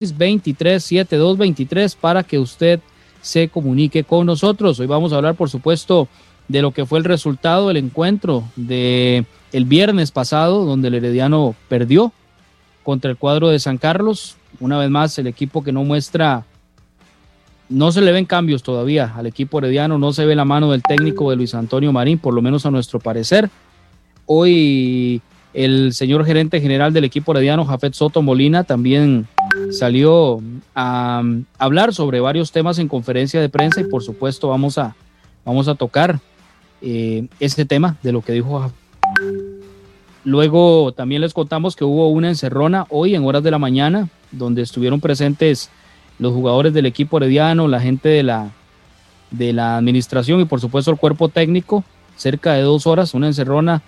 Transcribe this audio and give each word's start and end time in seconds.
237223 0.00 1.94
para 1.94 2.22
que 2.22 2.38
usted 2.38 2.80
se 3.20 3.48
comunique 3.48 4.02
con 4.02 4.24
nosotros. 4.26 4.80
Hoy 4.80 4.86
vamos 4.86 5.12
a 5.12 5.16
hablar, 5.16 5.34
por 5.34 5.50
supuesto, 5.50 6.08
de 6.48 6.62
lo 6.62 6.70
que 6.70 6.86
fue 6.86 6.98
el 6.98 7.04
resultado 7.04 7.68
del 7.68 7.76
encuentro 7.76 8.44
de 8.56 9.26
el 9.52 9.66
viernes 9.66 10.10
pasado, 10.10 10.64
donde 10.64 10.88
el 10.88 10.94
Herediano 10.94 11.54
perdió 11.68 12.14
contra 12.82 13.10
el 13.10 13.18
cuadro 13.18 13.48
de 13.48 13.58
San 13.58 13.76
Carlos. 13.76 14.36
Una 14.58 14.78
vez 14.78 14.88
más, 14.88 15.18
el 15.18 15.26
equipo 15.26 15.62
que 15.62 15.72
no 15.72 15.84
muestra, 15.84 16.46
no 17.68 17.92
se 17.92 18.00
le 18.00 18.10
ven 18.12 18.24
cambios 18.24 18.62
todavía 18.62 19.12
al 19.14 19.26
equipo 19.26 19.58
herediano, 19.58 19.98
no 19.98 20.14
se 20.14 20.24
ve 20.24 20.34
la 20.34 20.46
mano 20.46 20.70
del 20.72 20.82
técnico 20.82 21.28
de 21.30 21.36
Luis 21.36 21.54
Antonio 21.54 21.92
Marín, 21.92 22.18
por 22.18 22.32
lo 22.32 22.40
menos 22.40 22.64
a 22.64 22.70
nuestro 22.70 23.00
parecer. 23.00 23.50
Hoy 24.24 25.20
el 25.52 25.92
señor 25.92 26.24
gerente 26.24 26.60
general 26.60 26.92
del 26.92 27.04
equipo 27.04 27.32
herediano, 27.32 27.66
Jafet 27.66 27.92
Soto 27.92 28.22
Molina, 28.22 28.64
también 28.64 29.28
salió 29.70 30.40
a, 30.74 31.22
hablar 31.58 31.94
sobre 31.94 32.20
varios 32.20 32.52
temas 32.52 32.78
en 32.78 32.88
conferencia 32.88 33.40
de 33.40 33.48
prensa 33.48 33.80
y 33.80 33.84
por 33.84 34.02
supuesto 34.02 34.48
vamos 34.48 34.78
a, 34.78 34.94
vamos 35.44 35.68
a 35.68 35.74
tocar 35.74 36.20
eh, 36.82 37.26
este 37.40 37.64
tema 37.64 37.96
de 38.02 38.12
lo 38.12 38.22
que 38.22 38.32
dijo 38.32 38.70
Luego 40.24 40.92
también 40.92 41.22
les 41.22 41.32
contamos 41.32 41.76
que 41.76 41.84
hubo 41.84 42.08
una 42.08 42.28
encerrona 42.28 42.86
hoy 42.90 43.14
en 43.14 43.24
horas 43.24 43.42
de 43.42 43.50
la 43.50 43.58
mañana, 43.58 44.08
donde 44.32 44.62
estuvieron 44.62 45.00
presentes 45.00 45.70
los 46.18 46.34
jugadores 46.34 46.74
del 46.74 46.84
equipo 46.84 47.16
herediano, 47.16 47.68
la 47.68 47.80
gente 47.80 48.10
de 48.10 48.22
la, 48.22 48.50
de 49.30 49.54
la 49.54 49.78
administración 49.78 50.40
y 50.40 50.44
por 50.44 50.60
supuesto 50.60 50.90
el 50.90 50.98
cuerpo 50.98 51.30
técnico, 51.30 51.84
cerca 52.16 52.52
de 52.52 52.62
dos 52.62 52.86
horas, 52.86 53.14
una 53.14 53.28
encerrona, 53.28 53.82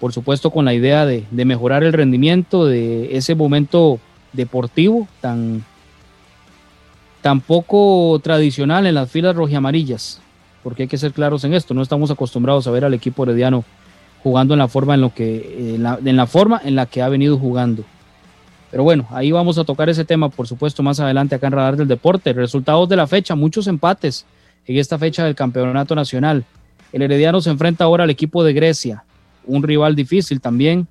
por 0.00 0.14
supuesto 0.14 0.50
con 0.50 0.64
la 0.64 0.72
idea 0.72 1.04
de, 1.04 1.26
de 1.30 1.44
mejorar 1.44 1.84
el 1.84 1.92
rendimiento 1.92 2.64
de 2.64 3.14
ese 3.16 3.34
momento 3.34 4.00
deportivo 4.36 5.08
tan, 5.20 5.64
poco 7.46 8.20
tradicional 8.22 8.86
en 8.86 8.94
las 8.94 9.10
filas 9.10 9.34
rojiamarillas, 9.34 10.20
porque 10.62 10.84
hay 10.84 10.88
que 10.88 10.98
ser 10.98 11.12
claros 11.12 11.42
en 11.42 11.54
esto, 11.54 11.74
no 11.74 11.82
estamos 11.82 12.10
acostumbrados 12.10 12.68
a 12.68 12.70
ver 12.70 12.84
al 12.84 12.94
equipo 12.94 13.24
herediano 13.24 13.64
jugando 14.22 14.54
en 14.54 14.58
la 14.58 14.68
forma 14.68 14.94
en 14.94 15.00
lo 15.00 15.12
que 15.12 15.74
en 15.74 15.82
la, 16.16 16.26
forma 16.26 16.60
en 16.64 16.76
la 16.76 16.86
que 16.86 17.02
ha 17.02 17.08
venido 17.08 17.36
jugando. 17.38 17.84
Pero 18.70 18.82
bueno, 18.82 19.06
ahí 19.10 19.32
vamos 19.32 19.58
a 19.58 19.64
tocar 19.64 19.88
ese 19.88 20.04
tema, 20.04 20.28
por 20.28 20.46
supuesto, 20.46 20.82
más 20.82 21.00
adelante 21.00 21.34
acá 21.34 21.46
en 21.46 21.52
Radar 21.52 21.76
del 21.76 21.88
Deporte. 21.88 22.32
Resultados 22.32 22.88
de 22.88 22.96
la 22.96 23.06
fecha, 23.06 23.34
muchos 23.34 23.66
empates 23.66 24.26
en 24.66 24.76
esta 24.76 24.98
fecha 24.98 25.24
del 25.24 25.34
Campeonato 25.34 25.94
Nacional. 25.94 26.44
El 26.92 27.02
Herediano 27.02 27.40
se 27.40 27.50
enfrenta 27.50 27.84
ahora 27.84 28.04
al 28.04 28.10
equipo 28.10 28.42
de 28.44 28.52
Grecia, 28.52 29.04
un 29.46 29.62
rival 29.62 29.94
difícil 29.94 30.40
también. 30.40 30.86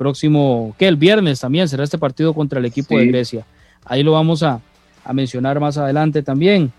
Próximo, 0.00 0.74
que 0.78 0.88
el 0.88 0.96
viernes 0.96 1.40
también 1.40 1.68
será 1.68 1.84
este 1.84 1.98
partido 1.98 2.32
contra 2.32 2.58
el 2.58 2.64
equipo 2.64 2.96
de 2.96 3.04
Grecia. 3.08 3.44
Ahí 3.84 4.02
lo 4.02 4.12
vamos 4.12 4.42
a, 4.42 4.62
a 5.04 5.12
mencionar 5.12 5.60
más 5.60 5.76
adelante 5.76 6.22
también. 6.22 6.72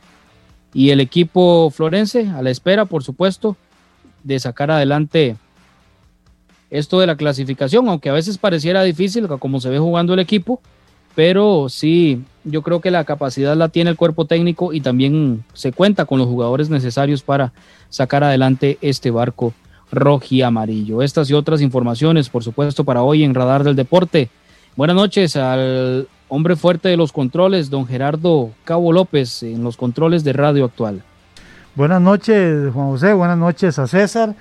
Y 0.74 0.90
el 0.90 1.00
equipo 1.00 1.70
florense, 1.70 2.28
a 2.30 2.42
la 2.42 2.50
espera, 2.50 2.86
por 2.86 3.04
supuesto, 3.04 3.56
de 4.24 4.40
sacar 4.40 4.72
adelante 4.72 5.36
esto 6.72 7.00
de 7.00 7.06
la 7.06 7.16
clasificación, 7.16 7.88
aunque 7.90 8.10
a 8.10 8.14
veces 8.14 8.40
pareciera 8.40 8.82
difícil 8.82 9.28
como 9.28 9.62
se 9.62 9.70
ve 9.70 9.78
jugando 9.78 10.16
el 10.16 10.20
equipo, 10.20 10.60
pero 11.14 11.70
sí, 11.70 12.24
yo 12.44 12.64
creo 12.64 12.82
que 12.82 12.90
la 12.90 13.04
capacidad 13.04 13.56
la 13.56 13.70
tiene 13.70 13.92
el 13.92 13.98
cuerpo 13.98 14.26
técnico 14.26 14.74
y 14.74 14.82
también 14.82 15.44
se 15.54 15.72
cuenta 15.72 16.06
con 16.06 16.18
los 16.18 16.28
jugadores 16.28 16.72
necesarios 16.72 17.22
para 17.22 17.54
sacar 17.90 18.24
adelante 18.24 18.80
este 18.82 19.12
barco 19.12 19.54
rojo 19.92 20.26
y 20.30 20.42
amarillo. 20.42 21.02
Estas 21.02 21.30
y 21.30 21.34
otras 21.34 21.62
informaciones, 21.62 22.30
por 22.30 22.44
supuesto, 22.44 22.84
para 22.84 23.04
hoy 23.04 23.24
en 23.24 23.36
Radar 23.36 23.64
del 23.64 23.76
Deporte. 23.76 24.30
Buenas 24.76 24.96
noches 24.96 25.36
al 25.36 26.08
hombre 26.30 26.56
fuerte 26.56 26.90
de 26.90 26.98
los 26.98 27.12
controles, 27.12 27.70
don 27.70 27.86
Gerardo 27.86 28.52
Cabo 28.64 28.94
López, 28.94 29.44
en 29.44 29.64
los 29.64 29.76
controles 29.76 30.24
de 30.24 30.34
Radio 30.34 30.66
Actual. 30.66 31.04
Buenas 31.76 32.02
noches, 32.02 32.72
Juan 32.74 32.88
José. 32.88 33.14
Buenas 33.14 33.38
noches 33.38 33.78
a 33.80 33.88
César 33.88 34.36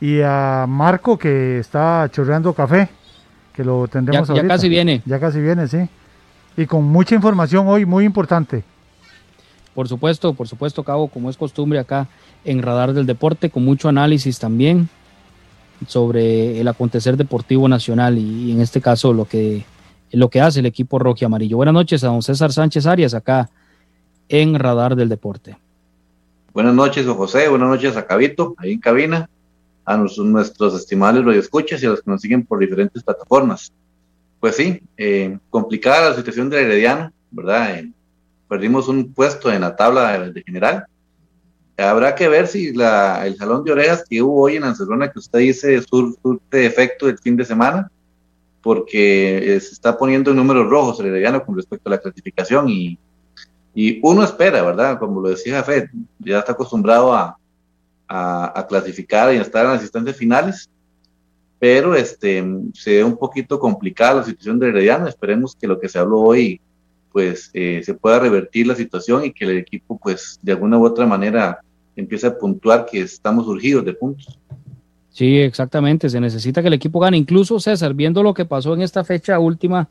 y 0.00 0.20
a 0.22 0.66
Marco 0.68 1.18
que 1.18 1.58
está 1.58 2.08
chorreando 2.12 2.52
café, 2.52 2.88
que 3.52 3.64
lo 3.64 3.88
tendremos 3.88 4.28
ya, 4.28 4.34
Ya 4.36 4.46
casi 4.46 4.68
viene. 4.68 5.02
Ya 5.04 5.18
casi 5.18 5.40
viene, 5.40 5.66
sí. 5.66 5.88
Y 6.56 6.66
con 6.66 6.84
mucha 6.84 7.14
información 7.14 7.66
hoy 7.68 7.84
muy 7.84 8.04
importante. 8.04 8.62
Por 9.74 9.88
supuesto, 9.88 10.32
por 10.32 10.48
supuesto, 10.48 10.82
Cabo, 10.82 11.08
como 11.08 11.28
es 11.28 11.36
costumbre 11.36 11.78
acá 11.78 12.08
en 12.46 12.62
Radar 12.62 12.92
del 12.92 13.06
Deporte, 13.06 13.50
con 13.50 13.64
mucho 13.64 13.88
análisis 13.88 14.38
también 14.38 14.88
sobre 15.86 16.60
el 16.60 16.68
acontecer 16.68 17.16
deportivo 17.16 17.68
nacional 17.68 18.16
y, 18.18 18.52
en 18.52 18.60
este 18.60 18.80
caso 18.80 19.12
lo 19.12 19.26
que, 19.26 19.64
lo 20.12 20.30
que 20.30 20.40
hace 20.40 20.60
el 20.60 20.66
equipo 20.66 20.98
rojo 20.98 21.18
y 21.20 21.24
amarillo. 21.24 21.56
Buenas 21.56 21.74
noches 21.74 22.02
a 22.04 22.08
don 22.08 22.22
César 22.22 22.52
Sánchez 22.52 22.86
Arias 22.86 23.12
acá 23.12 23.50
en 24.28 24.58
Radar 24.58 24.96
del 24.96 25.08
Deporte. 25.08 25.56
Buenas 26.52 26.74
noches, 26.74 27.06
José. 27.06 27.48
Buenas 27.48 27.68
noches 27.68 27.96
a 27.96 28.06
Cabito, 28.06 28.54
ahí 28.56 28.72
en 28.72 28.80
cabina, 28.80 29.28
a 29.84 29.96
nuestros, 29.96 30.26
nuestros 30.26 30.74
estimables 30.74 31.24
radioescuchas 31.24 31.82
y 31.82 31.86
a 31.86 31.90
los 31.90 32.02
que 32.02 32.10
nos 32.10 32.22
siguen 32.22 32.46
por 32.46 32.58
diferentes 32.58 33.02
plataformas. 33.02 33.72
Pues 34.40 34.56
sí, 34.56 34.80
eh, 34.96 35.38
complicada 35.50 36.10
la 36.10 36.16
situación 36.16 36.48
de 36.48 36.62
Herediano, 36.62 37.12
¿verdad? 37.30 37.78
Eh, 37.78 37.92
perdimos 38.48 38.88
un 38.88 39.12
puesto 39.12 39.52
en 39.52 39.62
la 39.62 39.76
tabla 39.76 40.30
de, 40.30 40.42
general. 40.42 40.86
Habrá 41.78 42.14
que 42.14 42.28
ver 42.28 42.48
si 42.48 42.68
el 42.68 43.36
salón 43.36 43.64
de 43.64 43.72
orejas 43.72 44.04
que 44.08 44.22
hubo 44.22 44.42
hoy 44.42 44.56
en 44.56 44.62
Barcelona, 44.62 45.10
que 45.10 45.18
usted 45.18 45.40
dice, 45.40 45.82
surte 45.82 46.64
efecto 46.64 47.08
el 47.08 47.18
fin 47.18 47.36
de 47.36 47.44
semana, 47.44 47.90
porque 48.62 49.56
eh, 49.56 49.60
se 49.60 49.74
está 49.74 49.96
poniendo 49.96 50.30
en 50.30 50.38
números 50.38 50.68
rojos 50.68 50.98
el 51.00 51.06
Herediano 51.06 51.44
con 51.44 51.54
respecto 51.54 51.88
a 51.88 51.92
la 51.92 51.98
clasificación 51.98 52.68
y 52.68 52.98
uno 54.02 54.24
espera, 54.24 54.62
¿verdad? 54.62 54.98
Como 54.98 55.20
lo 55.20 55.28
decía 55.28 55.56
Jafet, 55.56 55.90
ya 56.18 56.38
está 56.38 56.52
acostumbrado 56.52 57.12
a, 57.12 57.36
a, 58.08 58.66
clasificar 58.68 59.32
y 59.34 59.38
a 59.38 59.42
estar 59.42 59.64
en 59.64 59.72
las 59.72 59.82
instancias 59.82 60.16
finales, 60.16 60.70
pero 61.58 61.94
este, 61.94 62.44
se 62.74 62.96
ve 62.96 63.04
un 63.04 63.16
poquito 63.16 63.58
complicada 63.58 64.14
la 64.14 64.24
situación 64.24 64.58
de 64.58 64.68
Herediano. 64.68 65.08
Esperemos 65.08 65.56
que 65.56 65.66
lo 65.66 65.80
que 65.80 65.88
se 65.88 65.98
habló 65.98 66.20
hoy, 66.20 66.60
pues 67.12 67.50
eh, 67.54 67.82
se 67.84 67.94
pueda 67.94 68.18
revertir 68.18 68.66
la 68.66 68.74
situación 68.74 69.24
y 69.24 69.32
que 69.32 69.44
el 69.44 69.58
equipo, 69.58 69.98
pues 69.98 70.38
de 70.42 70.52
alguna 70.52 70.78
u 70.78 70.84
otra 70.84 71.06
manera, 71.06 71.60
empiece 71.96 72.26
a 72.26 72.38
puntuar 72.38 72.86
que 72.86 73.00
estamos 73.00 73.46
urgidos 73.46 73.84
de 73.84 73.94
puntos. 73.94 74.38
Sí, 75.10 75.38
exactamente. 75.38 76.10
Se 76.10 76.20
necesita 76.20 76.60
que 76.60 76.68
el 76.68 76.74
equipo 76.74 77.00
gane. 77.00 77.16
Incluso, 77.16 77.58
César, 77.58 77.94
viendo 77.94 78.22
lo 78.22 78.34
que 78.34 78.44
pasó 78.44 78.74
en 78.74 78.82
esta 78.82 79.02
fecha 79.02 79.38
última 79.38 79.88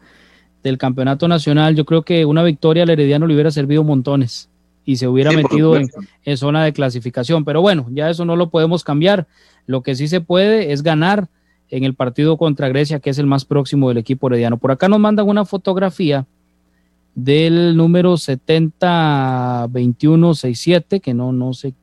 del 0.62 0.78
campeonato 0.78 1.28
nacional, 1.28 1.76
yo 1.76 1.84
creo 1.84 2.04
que 2.04 2.26
una 2.26 2.44
victoria 2.44 2.84
al 2.84 2.92
Herediano 2.92 3.26
le 3.26 3.34
hubiera 3.34 3.50
servido 3.50 3.84
montones 3.84 4.50
y 4.86 4.98
se 4.98 5.08
hubiera 5.08 5.32
metido 5.32 5.78
en, 5.78 5.90
zona 6.38 6.64
de 6.64 6.74
clasificación. 6.74 7.44
Pero 7.44 7.62
bueno, 7.62 7.88
ya 7.92 8.08
eso 8.10 8.24
no 8.24 8.36
lo 8.36 8.52
podemos 8.52 8.84
cambiar. 8.84 9.26
Lo 9.66 9.82
que 9.82 9.96
sí 9.96 10.08
se 10.08 10.22
puede 10.22 10.72
es 10.72 10.84
ganar 10.84 11.28
en 11.70 11.84
el 11.84 11.96
partido 11.96 12.38
contra 12.38 12.70
Grecia, 12.70 13.00
que 13.00 13.10
es 13.10 13.18
el 13.18 13.26
más 13.26 13.46
próximo 13.46 13.90
del 13.90 13.98
equipo 13.98 14.28
herediano. 14.28 14.58
Por 14.58 14.72
acá 14.72 14.88
nos 14.88 15.00
mandan 15.00 15.28
una 15.28 15.46
fotografía 15.46 16.28
del 17.16 17.76
número 17.76 18.18
702167, 18.18 21.00
que 21.00 21.16
no, 21.16 21.32
no 21.32 21.54
sé. 21.54 21.74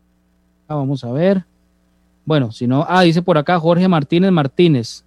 Vamos 0.75 1.05
a 1.05 1.13
ver. 1.13 1.45
Bueno, 2.25 2.53
si 2.53 2.67
no, 2.67 2.87
ah, 2.89 3.03
dice 3.03 3.23
por 3.23 3.37
acá 3.37 3.59
Jorge 3.59 3.89
Martínez 3.89 4.31
Martínez 4.31 5.05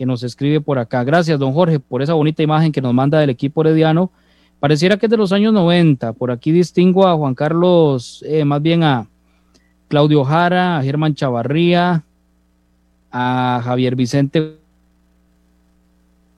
que 0.00 0.06
nos 0.06 0.22
escribe 0.22 0.62
por 0.62 0.78
acá. 0.78 1.04
Gracias, 1.04 1.38
don 1.38 1.52
Jorge, 1.52 1.78
por 1.78 2.00
esa 2.00 2.14
bonita 2.14 2.42
imagen 2.42 2.72
que 2.72 2.80
nos 2.80 2.94
manda 2.94 3.20
del 3.20 3.28
equipo 3.28 3.60
herediano. 3.60 4.10
Pareciera 4.58 4.96
que 4.96 5.04
es 5.04 5.10
de 5.10 5.18
los 5.18 5.30
años 5.30 5.52
90. 5.52 6.14
Por 6.14 6.30
aquí 6.30 6.52
distingo 6.52 7.06
a 7.06 7.14
Juan 7.14 7.34
Carlos, 7.34 8.24
eh, 8.26 8.46
más 8.46 8.62
bien 8.62 8.82
a 8.82 9.06
Claudio 9.88 10.24
Jara, 10.24 10.78
a 10.78 10.82
Germán 10.82 11.14
Chavarría, 11.14 12.02
a 13.12 13.60
Javier 13.62 13.94
Vicente. 13.94 14.56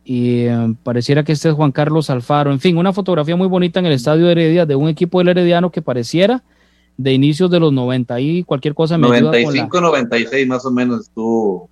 Y 0.04 0.40
eh, 0.40 0.74
pareciera 0.82 1.22
que 1.22 1.30
este 1.30 1.48
es 1.48 1.54
Juan 1.54 1.70
Carlos 1.70 2.10
Alfaro. 2.10 2.50
En 2.50 2.58
fin, 2.58 2.76
una 2.76 2.92
fotografía 2.92 3.36
muy 3.36 3.46
bonita 3.46 3.78
en 3.78 3.86
el 3.86 3.92
estadio 3.92 4.26
de 4.26 4.32
Heredia 4.32 4.66
de 4.66 4.74
un 4.74 4.88
equipo 4.88 5.18
del 5.20 5.28
Herediano 5.28 5.70
que 5.70 5.82
pareciera 5.82 6.42
de 6.96 7.12
inicios 7.12 7.50
de 7.50 7.60
los 7.60 7.72
90 7.72 8.20
y 8.20 8.44
cualquier 8.44 8.74
cosa 8.74 8.98
me 8.98 9.08
95, 9.08 9.80
96 9.80 10.46
más 10.46 10.64
o 10.64 10.70
menos 10.70 11.02
estuvo 11.02 11.68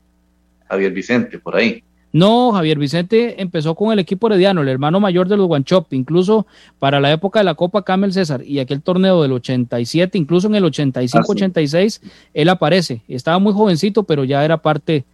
Javier 0.69 0.93
Vicente, 0.93 1.39
por 1.39 1.57
ahí. 1.57 1.83
No, 2.13 2.51
Javier 2.53 2.79
Vicente 2.79 3.41
empezó 3.41 3.77
con 3.77 3.93
el 3.93 4.01
equipo 4.01 4.27
herediano, 4.27 4.63
el 4.63 4.69
hermano 4.69 4.99
mayor 4.99 5.29
de 5.29 5.37
los 5.37 5.47
Guanchop, 5.47 5.93
incluso 5.93 6.47
para 6.81 6.99
la 6.99 7.13
época 7.13 7.39
de 7.39 7.45
la 7.45 7.55
Copa 7.55 7.83
Camel 7.85 8.13
César 8.13 8.43
y 8.45 8.59
aquel 8.59 8.83
torneo 8.83 9.23
del 9.23 9.33
87, 9.33 10.19
incluso 10.19 10.49
en 10.49 10.57
el 10.57 10.65
85-86, 10.65 12.01
ah, 12.03 12.09
él 12.35 12.49
aparece. 12.49 13.03
Estaba 13.07 13.39
muy 13.39 13.53
jovencito, 13.53 14.03
pero 14.03 14.25
ya 14.25 14.45
era 14.45 14.57
parte 14.57 15.05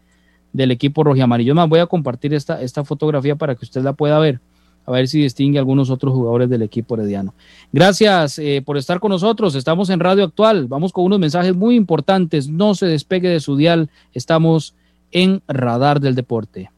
del 0.55 0.71
equipo 0.71 1.05
rojo 1.05 1.17
y 1.17 1.21
amarillo. 1.21 1.55
Más 1.55 1.69
voy 1.69 1.81
a 1.81 1.87
compartir 1.87 2.33
esta, 2.33 2.63
esta 2.63 2.83
fotografía 2.83 3.37
para 3.37 3.55
que 3.55 3.67
usted 3.67 3.83
la 3.83 3.93
pueda 3.93 4.19
ver, 4.19 4.41
a 4.87 4.93
ver 4.93 5.09
si 5.09 5.21
distingue 5.21 5.59
a 5.59 5.61
algunos 5.61 5.91
otros 5.91 6.15
jugadores 6.15 6.49
del 6.49 6.63
equipo 6.63 6.95
herediano. 6.95 7.35
Gracias 7.73 8.39
eh, 8.39 8.63
por 8.65 8.77
estar 8.77 9.01
con 9.01 9.11
nosotros. 9.11 9.55
Estamos 9.55 9.91
en 9.91 10.01
Radio 10.01 10.25
Actual. 10.25 10.67
Vamos 10.69 10.93
con 10.93 11.05
unos 11.05 11.19
mensajes 11.19 11.55
muy 11.55 11.75
importantes. 11.75 12.49
No 12.49 12.75
se 12.75 12.87
despegue 12.87 13.29
de 13.29 13.41
su 13.41 13.57
dial. 13.57 13.91
Estamos 14.15 14.75
en 15.11 15.43
Radar 15.49 16.01
del 16.01 16.15
Deporte. 16.15 16.71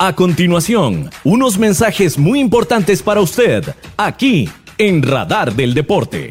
A 0.00 0.14
continuación, 0.14 1.10
unos 1.24 1.58
mensajes 1.58 2.18
muy 2.18 2.38
importantes 2.38 3.02
para 3.02 3.20
usted, 3.20 3.64
aquí 3.96 4.48
en 4.78 5.02
Radar 5.02 5.54
del 5.54 5.74
Deporte. 5.74 6.30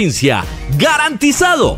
¡Garantizado! 0.77 1.77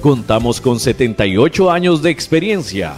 Contamos 0.00 0.60
con 0.60 0.80
78 0.80 1.70
años 1.70 2.02
de 2.02 2.10
experiencia. 2.10 2.94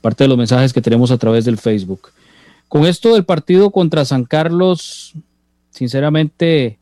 parte 0.00 0.24
de 0.24 0.28
los 0.28 0.38
mensajes 0.38 0.72
que 0.72 0.82
tenemos 0.82 1.10
a 1.10 1.18
través 1.18 1.44
del 1.44 1.58
Facebook. 1.58 2.10
Con 2.68 2.84
esto 2.84 3.14
del 3.14 3.24
partido 3.24 3.70
contra 3.70 4.04
San 4.04 4.24
Carlos, 4.24 5.14
sinceramente 5.70 6.78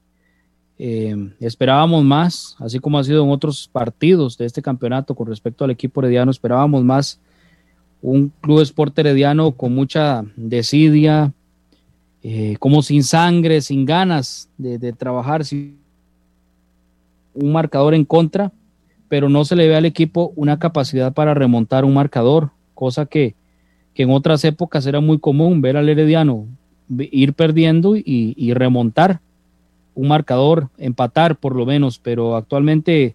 eh, 0.78 1.30
esperábamos 1.40 2.04
más, 2.04 2.56
así 2.58 2.80
como 2.80 2.98
ha 2.98 3.04
sido 3.04 3.22
en 3.24 3.30
otros 3.30 3.68
partidos 3.70 4.36
de 4.38 4.46
este 4.46 4.62
campeonato 4.62 5.14
con 5.14 5.26
respecto 5.26 5.64
al 5.64 5.70
equipo 5.70 6.00
herediano, 6.00 6.30
esperábamos 6.30 6.82
más 6.82 7.20
un 8.04 8.30
club 8.42 8.60
Sport 8.60 8.98
herediano 8.98 9.52
con 9.52 9.74
mucha 9.74 10.24
desidia, 10.36 11.32
eh, 12.22 12.56
como 12.58 12.82
sin 12.82 13.02
sangre, 13.02 13.62
sin 13.62 13.86
ganas 13.86 14.50
de, 14.58 14.78
de 14.78 14.92
trabajar, 14.92 15.44
sin 15.44 15.78
un 17.32 17.52
marcador 17.52 17.94
en 17.94 18.04
contra, 18.04 18.52
pero 19.08 19.30
no 19.30 19.46
se 19.46 19.56
le 19.56 19.68
ve 19.68 19.76
al 19.76 19.86
equipo 19.86 20.34
una 20.36 20.58
capacidad 20.58 21.14
para 21.14 21.32
remontar 21.32 21.86
un 21.86 21.94
marcador, 21.94 22.50
cosa 22.74 23.06
que, 23.06 23.34
en 23.96 24.10
otras 24.10 24.44
épocas 24.44 24.84
era 24.86 25.00
muy 25.00 25.18
común 25.18 25.62
ver 25.62 25.76
al 25.78 25.88
Herediano 25.88 26.46
ir 26.98 27.32
perdiendo 27.32 27.96
y, 27.96 28.52
remontar 28.52 29.20
un 29.94 30.08
marcador, 30.08 30.68
empatar 30.76 31.36
por 31.36 31.56
lo 31.56 31.64
menos, 31.64 32.00
pero 32.00 32.36
actualmente 32.36 33.14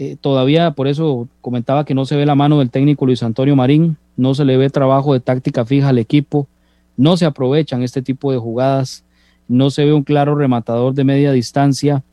eh, 0.00 0.16
todavía, 0.20 0.70
por 0.70 0.86
eso 0.86 1.26
comentaba 1.40 1.84
que 1.84 1.92
no 1.92 2.04
se 2.04 2.14
ve 2.14 2.24
la 2.24 2.36
mano 2.36 2.60
del 2.60 2.70
técnico 2.70 3.04
Luis 3.04 3.24
Antonio 3.24 3.56
Marín, 3.56 3.96
no 4.16 4.32
se 4.32 4.44
le 4.44 4.56
ve 4.56 4.70
trabajo 4.70 5.12
de 5.12 5.18
táctica 5.18 5.64
fija 5.64 5.88
al 5.88 5.98
equipo, 5.98 6.46
no 6.96 7.16
se 7.16 7.26
aprovechan 7.26 7.82
este 7.82 8.00
tipo 8.00 8.30
de 8.30 8.38
jugadas, 8.38 9.02
no 9.48 9.70
se 9.70 9.84
ve 9.84 9.92
un 9.92 10.04
claro 10.04 10.36
rematador 10.36 10.94
de 10.94 11.02
media 11.02 11.32
distancia. 11.32 12.04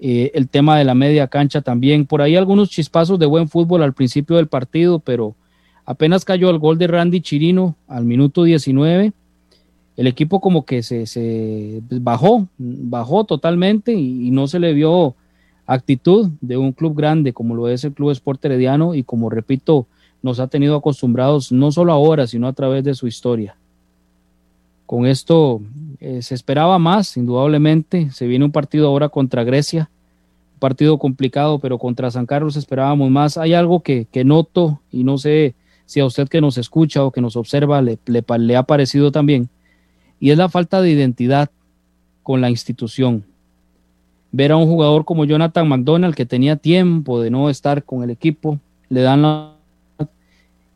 Eh, 0.00 0.30
el 0.32 0.48
tema 0.48 0.78
de 0.78 0.84
la 0.84 0.94
media 0.94 1.26
cancha 1.28 1.60
también, 1.60 2.06
por 2.06 2.22
ahí 2.22 2.36
algunos 2.36 2.70
chispazos 2.70 3.18
de 3.18 3.26
buen 3.26 3.50
fútbol 3.50 3.82
al 3.82 3.92
principio 3.92 4.36
del 4.36 4.46
partido, 4.46 4.98
pero 4.98 5.34
apenas 5.84 6.24
cayó 6.24 6.48
el 6.48 6.58
gol 6.58 6.78
de 6.78 6.86
Randy 6.86 7.20
Chirino 7.20 7.76
al 7.86 8.06
minuto 8.06 8.44
19, 8.44 9.12
el 9.98 10.06
equipo 10.06 10.40
como 10.40 10.64
que 10.64 10.82
se, 10.82 11.82
bajó, 12.00 12.48
bajó 12.56 13.24
totalmente 13.24 13.92
y, 13.92 14.30
no 14.30 14.46
se 14.46 14.58
le 14.58 14.72
vio 14.72 15.14
actitud 15.66 16.30
de 16.40 16.56
un 16.56 16.72
club 16.72 16.94
grande 16.96 17.32
como 17.32 17.54
lo 17.54 17.68
es 17.68 17.84
el 17.84 17.92
Club 17.92 18.10
Sport 18.10 18.44
Herediano 18.44 18.94
y 18.94 19.02
como 19.02 19.30
repito, 19.30 19.86
nos 20.22 20.40
ha 20.40 20.48
tenido 20.48 20.76
acostumbrados 20.76 21.52
no 21.52 21.70
solo 21.70 21.92
ahora, 21.92 22.26
sino 22.26 22.48
a 22.48 22.52
través 22.52 22.84
de 22.84 22.94
su 22.94 23.06
historia. 23.06 23.56
Con 24.86 25.06
esto 25.06 25.60
eh, 26.00 26.22
se 26.22 26.34
esperaba 26.34 26.78
más, 26.78 27.16
indudablemente. 27.16 28.10
Se 28.10 28.26
viene 28.26 28.44
un 28.44 28.52
partido 28.52 28.88
ahora 28.88 29.08
contra 29.08 29.44
Grecia, 29.44 29.90
un 30.54 30.58
partido 30.60 30.98
complicado, 30.98 31.58
pero 31.58 31.78
contra 31.78 32.10
San 32.10 32.26
Carlos 32.26 32.56
esperábamos 32.56 33.10
más. 33.10 33.38
Hay 33.38 33.54
algo 33.54 33.80
que, 33.80 34.06
noto 34.24 34.80
y 34.90 35.04
no 35.04 35.18
sé 35.18 35.54
si 35.86 36.00
a 36.00 36.06
usted 36.06 36.28
que 36.28 36.40
nos 36.40 36.58
escucha 36.58 37.04
o 37.04 37.10
que 37.10 37.20
nos 37.20 37.36
observa 37.36 37.82
le, 37.82 37.98
le 38.06 38.56
ha 38.56 38.62
parecido 38.62 39.12
también, 39.12 39.50
y 40.18 40.30
es 40.30 40.38
la 40.38 40.48
falta 40.48 40.80
de 40.80 40.90
identidad 40.90 41.50
con 42.22 42.40
la 42.40 42.48
institución. 42.48 43.24
Ver 44.36 44.52
a 44.52 44.56
un 44.56 44.66
jugador 44.66 45.04
como 45.04 45.24
Jonathan 45.24 45.68
McDonald 45.68 46.14
que 46.14 46.26
tenía 46.26 46.56
tiempo 46.56 47.20
de 47.20 47.30
no 47.30 47.50
estar 47.50 47.84
con 47.84 48.02
el 48.02 48.10
equipo, 48.10 48.58
le 48.88 49.02
dan 49.02 49.22
la... 49.22 49.52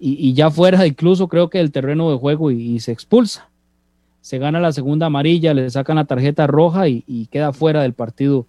Y, 0.01 0.33
ya 0.33 0.51
fuera 0.51 0.87
incluso 0.87 1.27
creo 1.27 1.51
que 1.51 1.59
el 1.59 1.73
terreno 1.73 2.09
de 2.11 2.19
juego 2.19 2.53
y 2.53 2.79
se 2.79 2.93
expulsa 2.93 3.49
se 4.29 4.37
gana 4.37 4.61
la 4.61 4.73
segunda 4.73 5.07
amarilla, 5.07 5.55
le 5.55 5.71
sacan 5.71 5.97
la 5.97 6.05
tarjeta 6.05 6.47
roja 6.47 6.87
y, 6.87 7.29
queda 7.31 7.55
fuera 7.55 7.81
del 7.81 7.95
partido 7.95 8.45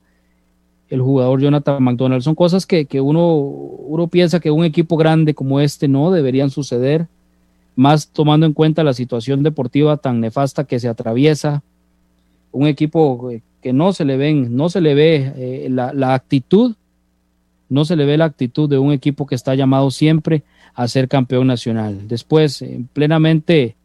el 0.89 0.99
jugador 0.99 1.39
Jonathan 1.39 1.81
McDonald. 1.81 2.21
Son 2.21 2.35
cosas 2.35 2.65
que, 2.65 2.85
uno, 2.99 3.33
uno 3.33 4.07
piensa 4.07 4.41
que 4.41 4.51
un 4.51 4.65
equipo 4.65 4.97
grande 4.97 5.33
como 5.33 5.61
este 5.61 5.87
no 5.87 6.11
deberían 6.11 6.49
suceder, 6.49 7.07
más 7.77 8.09
tomando 8.09 8.45
en 8.45 8.51
cuenta 8.51 8.83
la 8.83 8.91
situación 8.91 9.41
deportiva 9.41 9.95
tan 9.95 10.19
nefasta 10.19 10.65
que 10.65 10.81
se 10.81 10.89
atraviesa. 10.89 11.63
Un 12.51 12.67
equipo 12.67 13.29
que 13.61 13.73
no 13.73 13.93
se 13.93 14.05
le 14.05 14.17
ven, 14.17 14.55
no 14.55 14.69
se 14.69 14.81
le 14.81 14.93
ve 14.95 15.33
eh, 15.35 15.67
la, 15.69 15.93
la 15.93 16.13
actitud, 16.13 16.75
no 17.69 17.85
se 17.85 17.95
le 17.95 18.05
ve 18.05 18.17
la 18.17 18.25
actitud 18.25 18.69
de 18.69 18.79
un 18.79 18.91
equipo 18.91 19.27
que 19.27 19.35
está 19.35 19.55
llamado 19.55 19.91
siempre 19.91 20.43
a 20.73 20.87
ser 20.87 21.07
campeón 21.07 21.47
nacional. 21.47 22.07
Después, 22.07 22.63
plenamente 22.93 23.75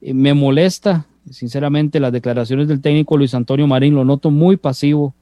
eh, 0.00 0.14
me 0.14 0.34
molesta, 0.34 1.06
sinceramente, 1.30 2.00
las 2.00 2.12
declaraciones 2.12 2.68
del 2.68 2.80
técnico 2.80 3.16
Luis 3.16 3.34
Antonio 3.34 3.66
Marín, 3.66 3.94
lo 3.94 4.04
noto 4.04 4.30
muy 4.30 4.56
pasivo. 4.56 5.14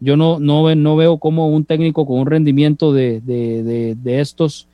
Yo 0.00 0.16
no, 0.16 0.38
no, 0.38 0.74
no 0.74 0.96
veo 0.96 1.18
como 1.18 1.48
un 1.48 1.64
técnico 1.64 2.06
con 2.06 2.18
un 2.18 2.26
rendimiento 2.26 2.92
de, 2.92 3.96
estos 4.04 4.68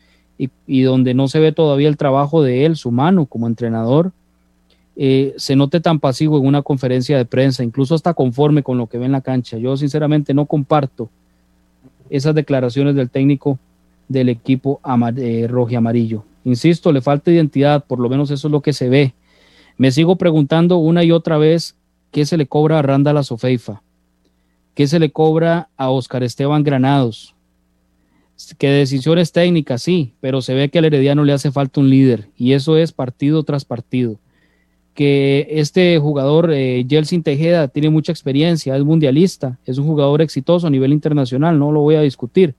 y, 0.66 0.82
donde 0.82 1.14
no 1.14 1.28
se 1.28 1.38
ve 1.38 1.52
todavía 1.52 1.88
el 1.88 1.96
trabajo 1.96 2.42
de 2.42 2.64
él, 2.64 2.76
su 2.76 2.90
mano 2.90 3.26
como 3.26 3.46
entrenador, 3.46 4.12
eh, 5.04 5.34
se 5.36 5.56
note 5.56 5.80
tan 5.80 5.98
pasivo 5.98 6.38
en 6.38 6.46
una 6.46 6.62
conferencia 6.62 7.16
de 7.16 7.24
prensa, 7.24 7.64
incluso 7.64 7.94
hasta 7.94 8.14
conforme 8.14 8.62
con 8.62 8.78
lo 8.78 8.86
que 8.86 8.98
ve 8.98 9.06
en 9.06 9.12
la 9.12 9.20
cancha. 9.20 9.56
Yo 9.58 9.76
sinceramente 9.76 10.34
no 10.34 10.46
comparto 10.46 11.10
esas 12.10 12.34
declaraciones 12.34 12.94
del 12.94 13.10
técnico 13.10 13.58
del 14.08 14.28
equipo 14.28 14.80
eh, 15.16 15.46
rojo 15.48 15.70
y 15.70 15.74
amarillo. 15.74 16.24
Insisto, 16.44 16.92
le 16.92 17.00
falta 17.00 17.30
identidad, 17.30 17.84
por 17.84 17.98
lo 17.98 18.08
menos 18.08 18.30
eso 18.30 18.48
es 18.48 18.52
lo 18.52 18.60
que 18.60 18.72
se 18.72 18.88
ve 18.88 19.14
me 19.76 19.90
sigo 19.90 20.16
preguntando 20.16 20.76
una 20.76 21.04
y 21.04 21.12
otra 21.12 21.38
vez 21.38 21.76
qué 22.10 22.26
se 22.26 22.36
le 22.36 22.46
cobra 22.46 22.78
a 22.78 22.82
Randall 22.82 23.24
Sofeifa, 23.24 23.82
qué 24.74 24.86
se 24.86 24.98
le 24.98 25.10
cobra 25.10 25.70
a 25.76 25.90
Oscar 25.90 26.22
Esteban 26.22 26.62
Granados, 26.62 27.34
que 28.58 28.68
decisiones 28.68 29.32
técnicas, 29.32 29.82
sí, 29.82 30.14
pero 30.20 30.42
se 30.42 30.54
ve 30.54 30.68
que 30.68 30.78
al 30.78 30.84
Herediano 30.84 31.24
le 31.24 31.32
hace 31.32 31.50
falta 31.50 31.80
un 31.80 31.90
líder 31.90 32.28
y 32.36 32.52
eso 32.52 32.76
es 32.76 32.92
partido 32.92 33.42
tras 33.44 33.64
partido. 33.64 34.18
Que 34.94 35.46
este 35.50 35.98
jugador, 35.98 36.52
eh, 36.52 36.84
Jelsin 36.88 37.22
Tejeda, 37.22 37.68
tiene 37.68 37.88
mucha 37.88 38.12
experiencia, 38.12 38.76
es 38.76 38.84
mundialista, 38.84 39.58
es 39.64 39.78
un 39.78 39.86
jugador 39.86 40.20
exitoso 40.20 40.66
a 40.66 40.70
nivel 40.70 40.92
internacional, 40.92 41.58
no 41.58 41.72
lo 41.72 41.80
voy 41.80 41.94
a 41.94 42.02
discutir, 42.02 42.54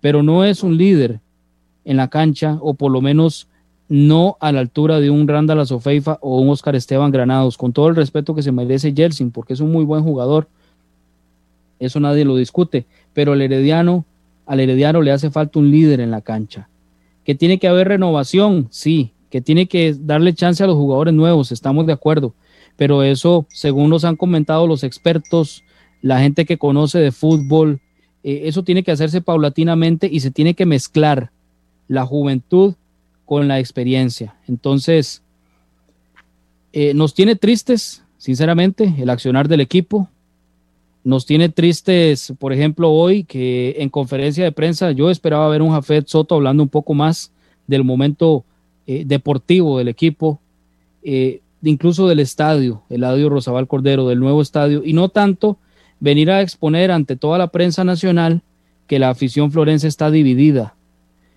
pero 0.00 0.22
no 0.22 0.44
es 0.44 0.62
un 0.62 0.76
líder 0.76 1.20
en 1.84 1.96
la 1.96 2.08
cancha 2.08 2.58
o 2.60 2.74
por 2.74 2.90
lo 2.90 3.00
menos 3.00 3.48
no 3.88 4.38
a 4.40 4.52
la 4.52 4.60
altura 4.60 5.00
de 5.00 5.10
un 5.10 5.28
Randall 5.28 5.60
Azofeifa 5.60 6.18
o 6.22 6.40
un 6.40 6.48
Oscar 6.48 6.74
Esteban 6.74 7.10
Granados, 7.10 7.58
con 7.58 7.72
todo 7.72 7.88
el 7.88 7.96
respeto 7.96 8.34
que 8.34 8.42
se 8.42 8.50
merece 8.50 8.94
Jelsin, 8.96 9.30
porque 9.30 9.52
es 9.52 9.60
un 9.60 9.70
muy 9.70 9.84
buen 9.84 10.02
jugador. 10.02 10.48
Eso 11.78 12.00
nadie 12.00 12.24
lo 12.24 12.36
discute, 12.36 12.86
pero 13.12 13.32
al 13.32 13.42
Herediano, 13.42 14.06
al 14.46 14.60
Herediano 14.60 15.02
le 15.02 15.12
hace 15.12 15.30
falta 15.30 15.58
un 15.58 15.70
líder 15.70 16.00
en 16.00 16.10
la 16.10 16.22
cancha. 16.22 16.68
Que 17.24 17.34
tiene 17.34 17.58
que 17.58 17.68
haber 17.68 17.88
renovación, 17.88 18.68
sí, 18.70 19.12
que 19.32 19.40
tiene 19.40 19.66
que 19.66 19.96
darle 19.98 20.34
chance 20.34 20.62
a 20.62 20.66
los 20.66 20.76
jugadores 20.76 21.14
nuevos, 21.14 21.52
estamos 21.52 21.86
de 21.86 21.94
acuerdo, 21.94 22.34
pero 22.76 23.02
eso, 23.02 23.46
según 23.48 23.88
nos 23.88 24.04
han 24.04 24.16
comentado 24.16 24.66
los 24.66 24.84
expertos, 24.84 25.64
la 26.02 26.20
gente 26.20 26.44
que 26.44 26.58
conoce 26.58 26.98
de 26.98 27.12
fútbol, 27.12 27.80
eh, 28.24 28.42
eso 28.44 28.62
tiene 28.62 28.82
que 28.82 28.90
hacerse 28.90 29.22
paulatinamente 29.22 30.06
y 30.12 30.20
se 30.20 30.30
tiene 30.30 30.52
que 30.52 30.66
mezclar 30.66 31.30
la 31.88 32.04
juventud 32.04 32.74
con 33.24 33.48
la 33.48 33.58
experiencia. 33.58 34.36
Entonces, 34.46 35.22
eh, 36.74 36.92
nos 36.92 37.14
tiene 37.14 37.34
tristes, 37.34 38.04
sinceramente, 38.18 38.94
el 38.98 39.08
accionar 39.08 39.48
del 39.48 39.62
equipo. 39.62 40.10
Nos 41.04 41.24
tiene 41.24 41.48
tristes, 41.48 42.34
por 42.38 42.52
ejemplo, 42.52 42.90
hoy 42.90 43.24
que 43.24 43.76
en 43.78 43.88
conferencia 43.88 44.44
de 44.44 44.52
prensa 44.52 44.92
yo 44.92 45.08
esperaba 45.10 45.48
ver 45.48 45.62
un 45.62 45.70
Jafet 45.70 46.06
Soto 46.06 46.34
hablando 46.34 46.62
un 46.62 46.68
poco 46.68 46.92
más 46.92 47.32
del 47.66 47.82
momento 47.82 48.44
eh, 48.86 49.04
deportivo 49.06 49.78
del 49.78 49.88
equipo, 49.88 50.40
eh, 51.02 51.40
incluso 51.62 52.08
del 52.08 52.20
estadio, 52.20 52.82
el 52.90 53.02
Estadio 53.02 53.28
Rosabal 53.28 53.68
Cordero, 53.68 54.08
del 54.08 54.20
nuevo 54.20 54.42
estadio, 54.42 54.82
y 54.84 54.92
no 54.92 55.08
tanto 55.08 55.58
venir 56.00 56.30
a 56.30 56.40
exponer 56.40 56.90
ante 56.90 57.16
toda 57.16 57.38
la 57.38 57.48
prensa 57.48 57.84
nacional 57.84 58.42
que 58.88 58.98
la 58.98 59.10
afición 59.10 59.52
florense 59.52 59.86
está 59.86 60.10
dividida 60.10 60.74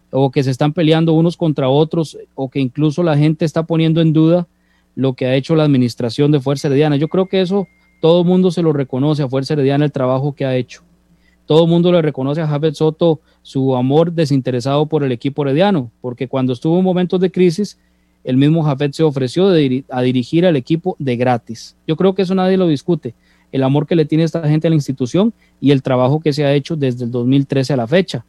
o 0.09 0.31
que 0.31 0.43
se 0.43 0.51
están 0.51 0.73
peleando 0.73 1.13
unos 1.13 1.37
contra 1.37 1.69
otros 1.69 2.17
o 2.33 2.49
que 2.49 2.59
incluso 2.59 3.03
la 3.03 3.17
gente 3.17 3.45
está 3.45 3.63
poniendo 3.63 4.01
en 4.01 4.13
duda 4.13 4.47
lo 4.95 5.13
que 5.13 5.25
ha 5.25 5.35
hecho 5.35 5.55
la 5.55 5.63
administración 5.63 6.31
de 6.31 6.39
Fuerza 6.39 6.67
Herediana. 6.67 6.95
Yo 6.95 7.09
creo 7.09 7.27
que 7.27 7.41
eso 7.41 7.67
todo 8.01 8.21
el 8.21 8.27
mundo 8.27 8.49
se 8.49 8.61
lo 8.61 8.73
reconoce 8.73 9.23
a 9.23 9.29
Fuerza 9.29 9.53
Herediana 9.53 9.85
el 9.85 9.91
trabajo 9.91 10.33
que 10.33 10.45
ha 10.45 10.55
hecho. 10.55 10.83
Todo 11.45 11.65
el 11.65 11.69
mundo 11.69 11.91
le 11.91 12.01
reconoce 12.01 12.41
a 12.41 12.47
Javier 12.47 12.73
Soto 12.73 13.19
su 13.41 13.75
amor 13.75 14.11
desinteresado 14.11 14.87
por 14.87 15.03
el 15.03 15.11
equipo 15.11 15.43
herediano, 15.43 15.91
porque 16.01 16.27
cuando 16.27 16.53
estuvo 16.53 16.77
en 16.79 16.83
momentos 16.83 17.19
de 17.19 17.31
crisis, 17.31 17.77
el 18.23 18.37
mismo 18.37 18.63
Jafet 18.63 18.93
se 18.93 19.03
ofreció 19.03 19.49
a 19.89 20.01
dirigir 20.01 20.45
al 20.47 20.55
equipo 20.55 20.95
de 20.97 21.15
gratis. 21.15 21.75
Yo 21.87 21.95
creo 21.95 22.15
que 22.15 22.23
eso 22.23 22.33
nadie 22.33 22.57
lo 22.57 22.67
discute. 22.67 23.13
El 23.51 23.61
amor 23.61 23.85
que 23.85 23.95
le 23.95 24.05
tiene 24.05 24.23
esta 24.23 24.47
gente 24.49 24.67
a 24.67 24.71
la 24.71 24.75
institución 24.75 25.31
y 25.61 25.69
el 25.69 25.83
trabajo 25.83 26.19
que 26.19 26.33
se 26.33 26.43
ha 26.43 26.53
hecho 26.53 26.75
desde 26.75 27.05
el 27.05 27.11
2013 27.11 27.73
a 27.73 27.77
la 27.77 27.87
fecha. 27.87 28.25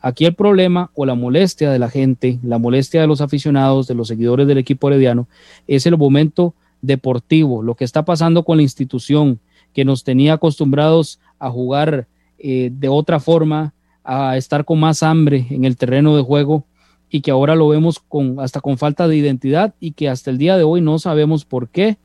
Aquí 0.00 0.24
el 0.24 0.34
problema 0.34 0.90
o 0.94 1.04
la 1.04 1.14
molestia 1.14 1.70
de 1.70 1.78
la 1.78 1.90
gente, 1.90 2.38
la 2.42 2.58
molestia 2.58 3.02
de 3.02 3.06
los 3.06 3.20
aficionados, 3.20 3.86
de 3.86 3.94
los 3.94 4.08
seguidores 4.08 4.46
del 4.46 4.58
equipo 4.58 4.88
herediano, 4.88 5.28
es 5.66 5.84
el 5.86 5.98
momento 5.98 6.54
deportivo, 6.80 7.62
lo 7.62 7.74
que 7.74 7.84
está 7.84 8.04
pasando 8.04 8.44
con 8.44 8.56
la 8.56 8.62
institución 8.62 9.40
que 9.74 9.84
nos 9.84 10.04
tenía 10.04 10.34
acostumbrados 10.34 11.20
a 11.38 11.50
jugar 11.50 12.06
eh, 12.38 12.70
de 12.72 12.88
otra 12.88 13.20
forma, 13.20 13.74
a 14.04 14.36
estar 14.36 14.64
con 14.64 14.80
más 14.80 15.02
hambre 15.02 15.46
en 15.50 15.64
el 15.64 15.76
terreno 15.76 16.16
de 16.16 16.22
juego 16.22 16.64
y 17.10 17.20
que 17.20 17.30
ahora 17.30 17.54
lo 17.54 17.68
vemos 17.68 17.98
con, 17.98 18.40
hasta 18.40 18.60
con 18.60 18.78
falta 18.78 19.06
de 19.06 19.16
identidad 19.16 19.74
y 19.80 19.92
que 19.92 20.08
hasta 20.08 20.30
el 20.30 20.38
día 20.38 20.56
de 20.56 20.64
hoy 20.64 20.80
no 20.80 20.98
sabemos 20.98 21.44
por 21.44 21.68
qué 21.68 21.98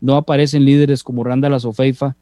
no 0.00 0.16
aparecen 0.16 0.64
líderes 0.64 1.02
como 1.02 1.24
Randall 1.24 1.54
Azofeifa 1.54 2.16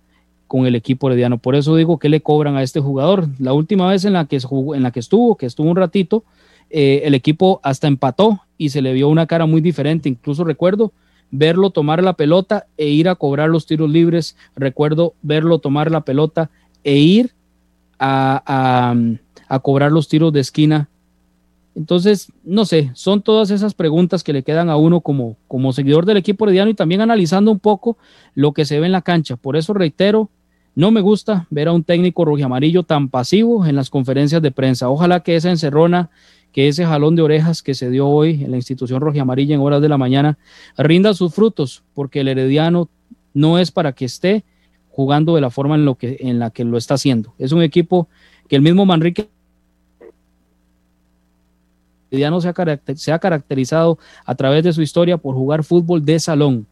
con 0.47 0.67
el 0.67 0.75
equipo 0.75 1.09
herediano. 1.09 1.39
Por 1.39 1.55
eso 1.55 1.77
digo 1.77 1.99
que 1.99 2.11
le 2.11 2.21
cobran 2.21 2.57
a 2.57 2.63
este 2.63 2.81
jugador. 2.81 3.27
La 3.39 3.55
última 3.55 3.89
vez 3.89 4.05
en 4.05 4.13
la 4.13 4.27
que, 4.27 4.39
en 4.75 4.83
la 4.83 4.91
que 4.91 5.01
estuvo, 5.01 5.37
que 5.37 5.47
estuvo 5.47 5.71
un 5.71 5.77
ratito, 5.77 6.25
eh, 6.69 7.03
el 7.05 7.15
equipo 7.15 7.61
hasta 7.63 7.89
empató 7.89 8.43
y 8.59 8.69
se 8.69 8.83
le 8.83 8.93
vio 8.93 9.09
una 9.09 9.27
cara 9.27 9.47
muy 9.47 9.63
diferente. 9.63 10.11
Incluso 10.11 10.45
recuerdo 10.45 10.93
verlo 11.31 11.71
tomar 11.71 12.03
la 12.03 12.13
pelota 12.13 12.67
e 12.77 12.89
ir 12.89 13.09
a 13.09 13.15
cobrar 13.15 13.49
los 13.49 13.65
tiros 13.65 13.91
libres. 13.91 14.37
Recuerdo 14.55 15.15
verlo 15.23 15.59
tomar 15.59 15.91
la 15.91 16.03
pelota 16.03 16.51
e 16.85 16.97
ir 16.97 17.33
a, 18.03 18.95
a 19.49 19.59
cobrar 19.59 19.93
los 19.93 20.09
tiros 20.09 20.33
de 20.33 20.41
esquina. 20.41 20.89
Entonces, 21.75 22.33
no 22.45 22.65
sé, 22.65 22.91
son 22.95 23.23
todas 23.23 23.51
esas 23.51 23.75
preguntas 23.75 24.23
que 24.23 24.33
le 24.33 24.43
quedan 24.43 24.69
a 24.69 24.77
uno 24.77 25.01
como, 25.01 25.37
como 25.49 25.73
seguidor 25.73 26.05
del 26.05 26.19
equipo 26.19 26.45
herediano 26.45 26.71
y 26.71 26.75
también 26.75 27.01
analizando 27.01 27.51
un 27.51 27.59
poco 27.59 27.97
lo 28.35 28.53
que 28.53 28.65
se 28.65 28.81
ve 28.81 28.87
en 28.87 28.93
la 28.93 29.03
cancha. 29.03 29.37
Por 29.37 29.57
eso 29.57 29.73
reitero, 29.73 30.31
no 30.75 30.91
me 30.91 31.03
gusta 31.03 31.47
ver 31.51 31.69
a 31.69 31.73
un 31.73 31.85
técnico 31.85 32.25
amarillo 32.43 32.83
tan 32.83 33.09
pasivo 33.09 33.67
en 33.67 33.77
las 33.77 33.91
conferencias 33.91 34.41
de 34.41 34.51
prensa. 34.51 34.89
Ojalá 34.89 35.21
que 35.21 35.37
esa 35.37 35.51
encerrona, 35.51 36.11
que 36.51 36.69
ese 36.69 36.87
jalón 36.87 37.15
de 37.15 37.23
orejas 37.23 37.63
que 37.63 37.75
se 37.75 37.91
dio 37.91 38.09
hoy 38.09 38.45
en 38.45 38.51
la 38.51 38.57
institución 38.57 39.03
amarilla 39.21 39.55
en 39.55 39.61
horas 39.61 39.83
de 39.83 39.89
la 39.89 39.99
mañana, 39.99 40.39
rinda 40.79 41.13
sus 41.13 41.35
frutos, 41.35 41.83
porque 41.93 42.21
el 42.21 42.29
herediano 42.29 42.89
no 43.35 43.59
es 43.59 43.71
para 43.71 43.93
que 43.93 44.07
esté 44.07 44.45
jugando 44.93 45.35
de 45.35 45.41
la 45.41 45.51
forma 45.51 45.75
en, 45.75 45.85
lo 45.85 45.97
que, 45.97 46.19
en 46.21 46.39
la 46.39 46.51
que 46.51 46.65
lo 46.65 46.77
está 46.77 46.95
haciendo. 46.95 47.33
Es 47.39 47.53
un 47.53 47.63
equipo 47.63 48.09
que 48.47 48.57
el 48.57 48.63
mismo 48.63 48.85
Manrique 48.85 49.29
se 52.11 52.27
ha, 52.27 52.81
se 52.95 53.13
ha 53.13 53.19
caracterizado 53.19 53.99
a 54.27 54.35
través 54.35 54.63
de 54.63 54.73
su 54.73 54.83
historia 54.83 55.17
por 55.17 55.35
jugar 55.35 55.65
fútbol 55.65 56.05
de 56.05 56.21
salón, 56.21 56.67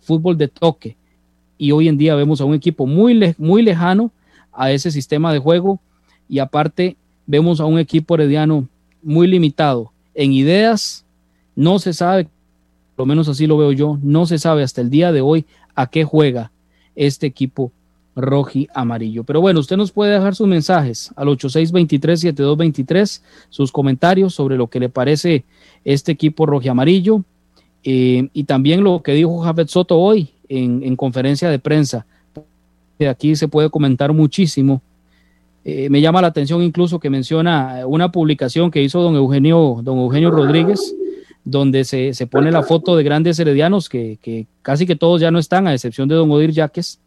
fútbol 0.00 0.36
de 0.36 0.48
toque. 0.48 0.96
Y 1.56 1.70
hoy 1.70 1.86
en 1.86 1.96
día 1.96 2.16
vemos 2.16 2.40
a 2.40 2.44
un 2.44 2.54
equipo 2.54 2.86
muy, 2.86 3.34
muy 3.38 3.62
lejano 3.62 4.10
a 4.52 4.72
ese 4.72 4.90
sistema 4.90 5.32
de 5.32 5.38
juego 5.38 5.80
y 6.28 6.40
aparte 6.40 6.96
vemos 7.24 7.60
a 7.60 7.66
un 7.66 7.78
equipo 7.78 8.14
herediano 8.14 8.66
muy 9.00 9.28
limitado 9.28 9.92
en 10.12 10.32
ideas. 10.32 11.04
No 11.54 11.78
se 11.78 11.92
sabe, 11.92 12.24
por 12.96 13.04
lo 13.04 13.06
menos 13.06 13.28
así 13.28 13.46
lo 13.46 13.56
veo 13.56 13.70
yo, 13.70 13.96
no 14.02 14.26
se 14.26 14.40
sabe 14.40 14.64
hasta 14.64 14.80
el 14.80 14.90
día 14.90 15.12
de 15.12 15.20
hoy 15.20 15.46
a 15.76 15.86
qué 15.86 16.02
juega 16.02 16.50
este 17.00 17.26
equipo 17.26 17.72
roji 18.14 18.68
amarillo. 18.74 19.24
Pero 19.24 19.40
bueno, 19.40 19.60
usted 19.60 19.78
nos 19.78 19.90
puede 19.90 20.12
dejar 20.12 20.34
sus 20.34 20.46
mensajes 20.46 21.10
al 21.16 21.28
8623-7223, 21.28 23.22
sus 23.48 23.72
comentarios 23.72 24.34
sobre 24.34 24.58
lo 24.58 24.66
que 24.66 24.80
le 24.80 24.90
parece 24.90 25.44
este 25.84 26.12
equipo 26.12 26.44
roji 26.44 26.68
amarillo 26.68 27.24
eh, 27.84 28.28
y 28.34 28.44
también 28.44 28.84
lo 28.84 29.02
que 29.02 29.14
dijo 29.14 29.40
Jafet 29.40 29.68
Soto 29.68 29.98
hoy 29.98 30.28
en, 30.48 30.94
conferencia 30.96 31.48
de 31.48 31.58
prensa. 31.58 32.04
Aquí 33.08 33.34
se 33.34 33.48
puede 33.48 33.70
comentar 33.70 34.12
muchísimo. 34.12 34.82
Eh, 35.64 35.88
me 35.88 36.02
llama 36.02 36.20
la 36.20 36.28
atención 36.28 36.62
incluso 36.62 37.00
que 37.00 37.08
menciona 37.08 37.86
una 37.86 38.12
publicación 38.12 38.70
que 38.70 38.82
hizo 38.82 39.00
don 39.00 39.16
Eugenio, 39.16 39.80
don 39.82 39.98
Eugenio 39.98 40.30
Rodríguez, 40.30 40.94
donde 41.44 41.84
se, 41.84 42.26
pone 42.26 42.50
la 42.50 42.62
foto 42.62 42.96
de 42.96 43.02
grandes 43.02 43.38
heredianos 43.38 43.88
que, 43.88 44.18
que, 44.20 44.46
casi 44.62 44.86
que 44.86 44.96
todos 44.96 45.20
ya 45.20 45.30
no 45.30 45.38
están, 45.38 45.66
a 45.66 45.74
excepción 45.74 46.08
de 46.08 46.14
don 46.14 46.30
Odir 46.30 46.50
Yaques. 46.50 47.00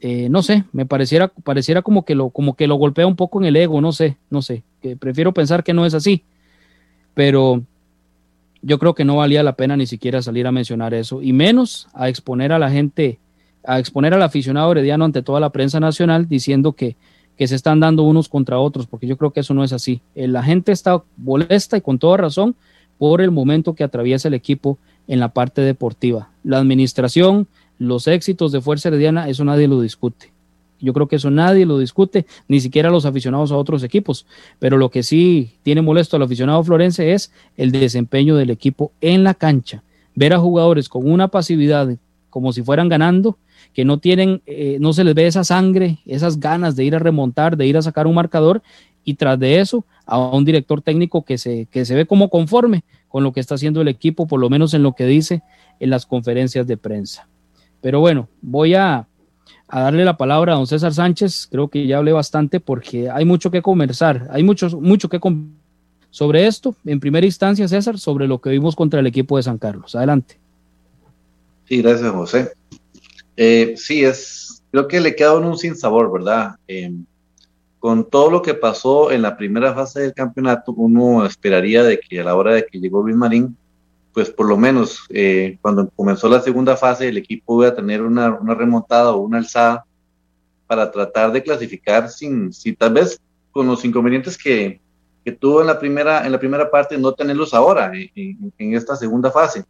Eh, 0.00 0.28
no 0.28 0.42
sé, 0.42 0.64
me 0.72 0.84
pareciera, 0.84 1.28
pareciera 1.28 1.82
como 1.82 2.04
que 2.04 2.14
lo, 2.14 2.30
como 2.30 2.54
que 2.54 2.66
lo 2.66 2.74
golpea 2.74 3.06
un 3.06 3.14
poco 3.14 3.40
en 3.40 3.46
el 3.46 3.56
ego, 3.56 3.80
no 3.80 3.92
sé, 3.92 4.16
no 4.30 4.42
sé, 4.42 4.64
prefiero 4.98 5.32
pensar 5.32 5.62
que 5.62 5.74
no 5.74 5.86
es 5.86 5.94
así, 5.94 6.24
pero 7.14 7.62
yo 8.62 8.80
creo 8.80 8.96
que 8.96 9.04
no 9.04 9.16
valía 9.16 9.44
la 9.44 9.54
pena 9.54 9.76
ni 9.76 9.86
siquiera 9.86 10.20
salir 10.20 10.48
a 10.48 10.52
mencionar 10.52 10.92
eso, 10.92 11.22
y 11.22 11.32
menos 11.32 11.86
a 11.94 12.08
exponer 12.08 12.50
a 12.50 12.58
la 12.58 12.68
gente, 12.68 13.20
a 13.64 13.78
exponer 13.78 14.12
al 14.12 14.22
aficionado 14.22 14.72
herediano 14.72 15.04
ante 15.04 15.22
toda 15.22 15.38
la 15.38 15.50
prensa 15.50 15.78
nacional 15.78 16.28
diciendo 16.28 16.72
que, 16.72 16.96
que 17.36 17.46
se 17.46 17.54
están 17.54 17.78
dando 17.78 18.02
unos 18.02 18.28
contra 18.28 18.58
otros, 18.58 18.88
porque 18.88 19.06
yo 19.06 19.16
creo 19.16 19.30
que 19.30 19.40
eso 19.40 19.54
no 19.54 19.62
es 19.62 19.72
así. 19.72 20.00
Eh, 20.16 20.26
la 20.26 20.42
gente 20.42 20.72
está 20.72 21.00
molesta 21.16 21.76
y 21.76 21.80
con 21.80 22.00
toda 22.00 22.16
razón 22.16 22.56
por 23.02 23.20
el 23.20 23.32
momento 23.32 23.74
que 23.74 23.82
atraviesa 23.82 24.28
el 24.28 24.34
equipo 24.34 24.78
en 25.08 25.18
la 25.18 25.30
parte 25.30 25.60
deportiva. 25.60 26.30
La 26.44 26.58
administración, 26.58 27.48
los 27.76 28.06
éxitos 28.06 28.52
de 28.52 28.60
Fuerza 28.60 28.90
Herediana, 28.90 29.28
eso 29.28 29.44
nadie 29.44 29.66
lo 29.66 29.80
discute. 29.80 30.30
Yo 30.78 30.92
creo 30.92 31.08
que 31.08 31.16
eso 31.16 31.28
nadie 31.28 31.66
lo 31.66 31.80
discute, 31.80 32.26
ni 32.46 32.60
siquiera 32.60 32.90
los 32.90 33.04
aficionados 33.04 33.50
a 33.50 33.56
otros 33.56 33.82
equipos. 33.82 34.24
Pero 34.60 34.78
lo 34.78 34.88
que 34.88 35.02
sí 35.02 35.50
tiene 35.64 35.82
molesto 35.82 36.14
al 36.14 36.22
aficionado 36.22 36.62
florense 36.62 37.12
es 37.12 37.32
el 37.56 37.72
desempeño 37.72 38.36
del 38.36 38.50
equipo 38.50 38.92
en 39.00 39.24
la 39.24 39.34
cancha. 39.34 39.82
Ver 40.14 40.32
a 40.32 40.38
jugadores 40.38 40.88
con 40.88 41.10
una 41.10 41.26
pasividad 41.26 41.88
como 42.32 42.52
si 42.52 42.62
fueran 42.62 42.88
ganando, 42.88 43.36
que 43.74 43.84
no 43.84 43.98
tienen, 43.98 44.42
eh, 44.46 44.78
no 44.80 44.94
se 44.94 45.04
les 45.04 45.14
ve 45.14 45.26
esa 45.26 45.44
sangre, 45.44 45.98
esas 46.06 46.40
ganas 46.40 46.76
de 46.76 46.84
ir 46.84 46.94
a 46.94 46.98
remontar, 46.98 47.58
de 47.58 47.66
ir 47.66 47.76
a 47.76 47.82
sacar 47.82 48.06
un 48.06 48.14
marcador, 48.14 48.62
y 49.04 49.14
tras 49.14 49.38
de 49.38 49.60
eso 49.60 49.84
a 50.06 50.18
un 50.18 50.44
director 50.44 50.80
técnico 50.80 51.24
que 51.24 51.36
se, 51.36 51.66
que 51.70 51.84
se 51.84 51.94
ve 51.94 52.06
como 52.06 52.30
conforme 52.30 52.84
con 53.08 53.22
lo 53.22 53.32
que 53.32 53.40
está 53.40 53.56
haciendo 53.56 53.82
el 53.82 53.88
equipo, 53.88 54.26
por 54.26 54.40
lo 54.40 54.48
menos 54.48 54.72
en 54.72 54.82
lo 54.82 54.94
que 54.94 55.04
dice 55.04 55.42
en 55.78 55.90
las 55.90 56.06
conferencias 56.06 56.66
de 56.66 56.78
prensa. 56.78 57.28
Pero 57.82 58.00
bueno, 58.00 58.28
voy 58.40 58.74
a, 58.74 59.06
darle 59.68 60.04
la 60.04 60.16
palabra 60.16 60.54
a 60.54 60.56
don 60.56 60.66
César 60.66 60.94
Sánchez. 60.94 61.48
Creo 61.50 61.68
que 61.68 61.86
ya 61.86 61.98
hablé 61.98 62.12
bastante 62.12 62.60
porque 62.60 63.10
hay 63.10 63.26
mucho 63.26 63.50
que 63.50 63.60
conversar, 63.60 64.28
hay 64.30 64.42
mucho, 64.42 64.80
mucho 64.80 65.10
que 65.10 65.20
sobre 66.10 66.46
esto. 66.46 66.74
En 66.86 67.00
primera 67.00 67.26
instancia, 67.26 67.68
César, 67.68 67.98
sobre 67.98 68.26
lo 68.26 68.40
que 68.40 68.50
vimos 68.50 68.76
contra 68.76 69.00
el 69.00 69.06
equipo 69.06 69.36
de 69.36 69.42
San 69.42 69.58
Carlos. 69.58 69.94
Adelante. 69.94 70.41
Sí, 71.72 71.80
gracias, 71.80 72.10
José. 72.10 72.52
Eh, 73.34 73.72
sí, 73.78 74.04
es, 74.04 74.62
creo 74.70 74.86
que 74.86 75.00
le 75.00 75.16
queda 75.16 75.38
un 75.38 75.56
sin 75.56 75.74
sabor, 75.74 76.12
¿verdad? 76.12 76.56
Eh, 76.68 76.92
con 77.78 78.10
todo 78.10 78.30
lo 78.30 78.42
que 78.42 78.52
pasó 78.52 79.10
en 79.10 79.22
la 79.22 79.38
primera 79.38 79.72
fase 79.72 80.00
del 80.00 80.12
campeonato, 80.12 80.74
uno 80.74 81.24
esperaría 81.24 81.82
de 81.82 81.98
que 81.98 82.20
a 82.20 82.24
la 82.24 82.36
hora 82.36 82.52
de 82.52 82.66
que 82.66 82.78
llegó 82.78 83.02
Luis 83.02 83.16
Marín, 83.16 83.56
pues 84.12 84.28
por 84.28 84.50
lo 84.50 84.58
menos 84.58 85.00
eh, 85.08 85.56
cuando 85.62 85.88
comenzó 85.88 86.28
la 86.28 86.42
segunda 86.42 86.76
fase 86.76 87.08
el 87.08 87.16
equipo 87.16 87.62
iba 87.62 87.72
a 87.72 87.74
tener 87.74 88.02
una, 88.02 88.34
una, 88.34 88.54
remontada 88.54 89.12
o 89.12 89.22
una 89.22 89.38
alzada 89.38 89.86
para 90.66 90.90
tratar 90.90 91.32
de 91.32 91.42
clasificar 91.42 92.10
sin, 92.10 92.52
sin 92.52 92.76
tal 92.76 92.92
vez 92.92 93.18
con 93.50 93.66
los 93.66 93.82
inconvenientes 93.82 94.36
que, 94.36 94.78
que, 95.24 95.32
tuvo 95.32 95.62
en 95.62 95.68
la 95.68 95.78
primera 95.78 96.26
en 96.26 96.32
la 96.32 96.38
primera 96.38 96.70
parte 96.70 96.98
no 96.98 97.14
tenerlos 97.14 97.54
ahora 97.54 97.90
en, 97.94 98.52
en, 98.58 98.74
esta 98.74 98.94
segunda 98.94 99.30
fase. 99.30 99.64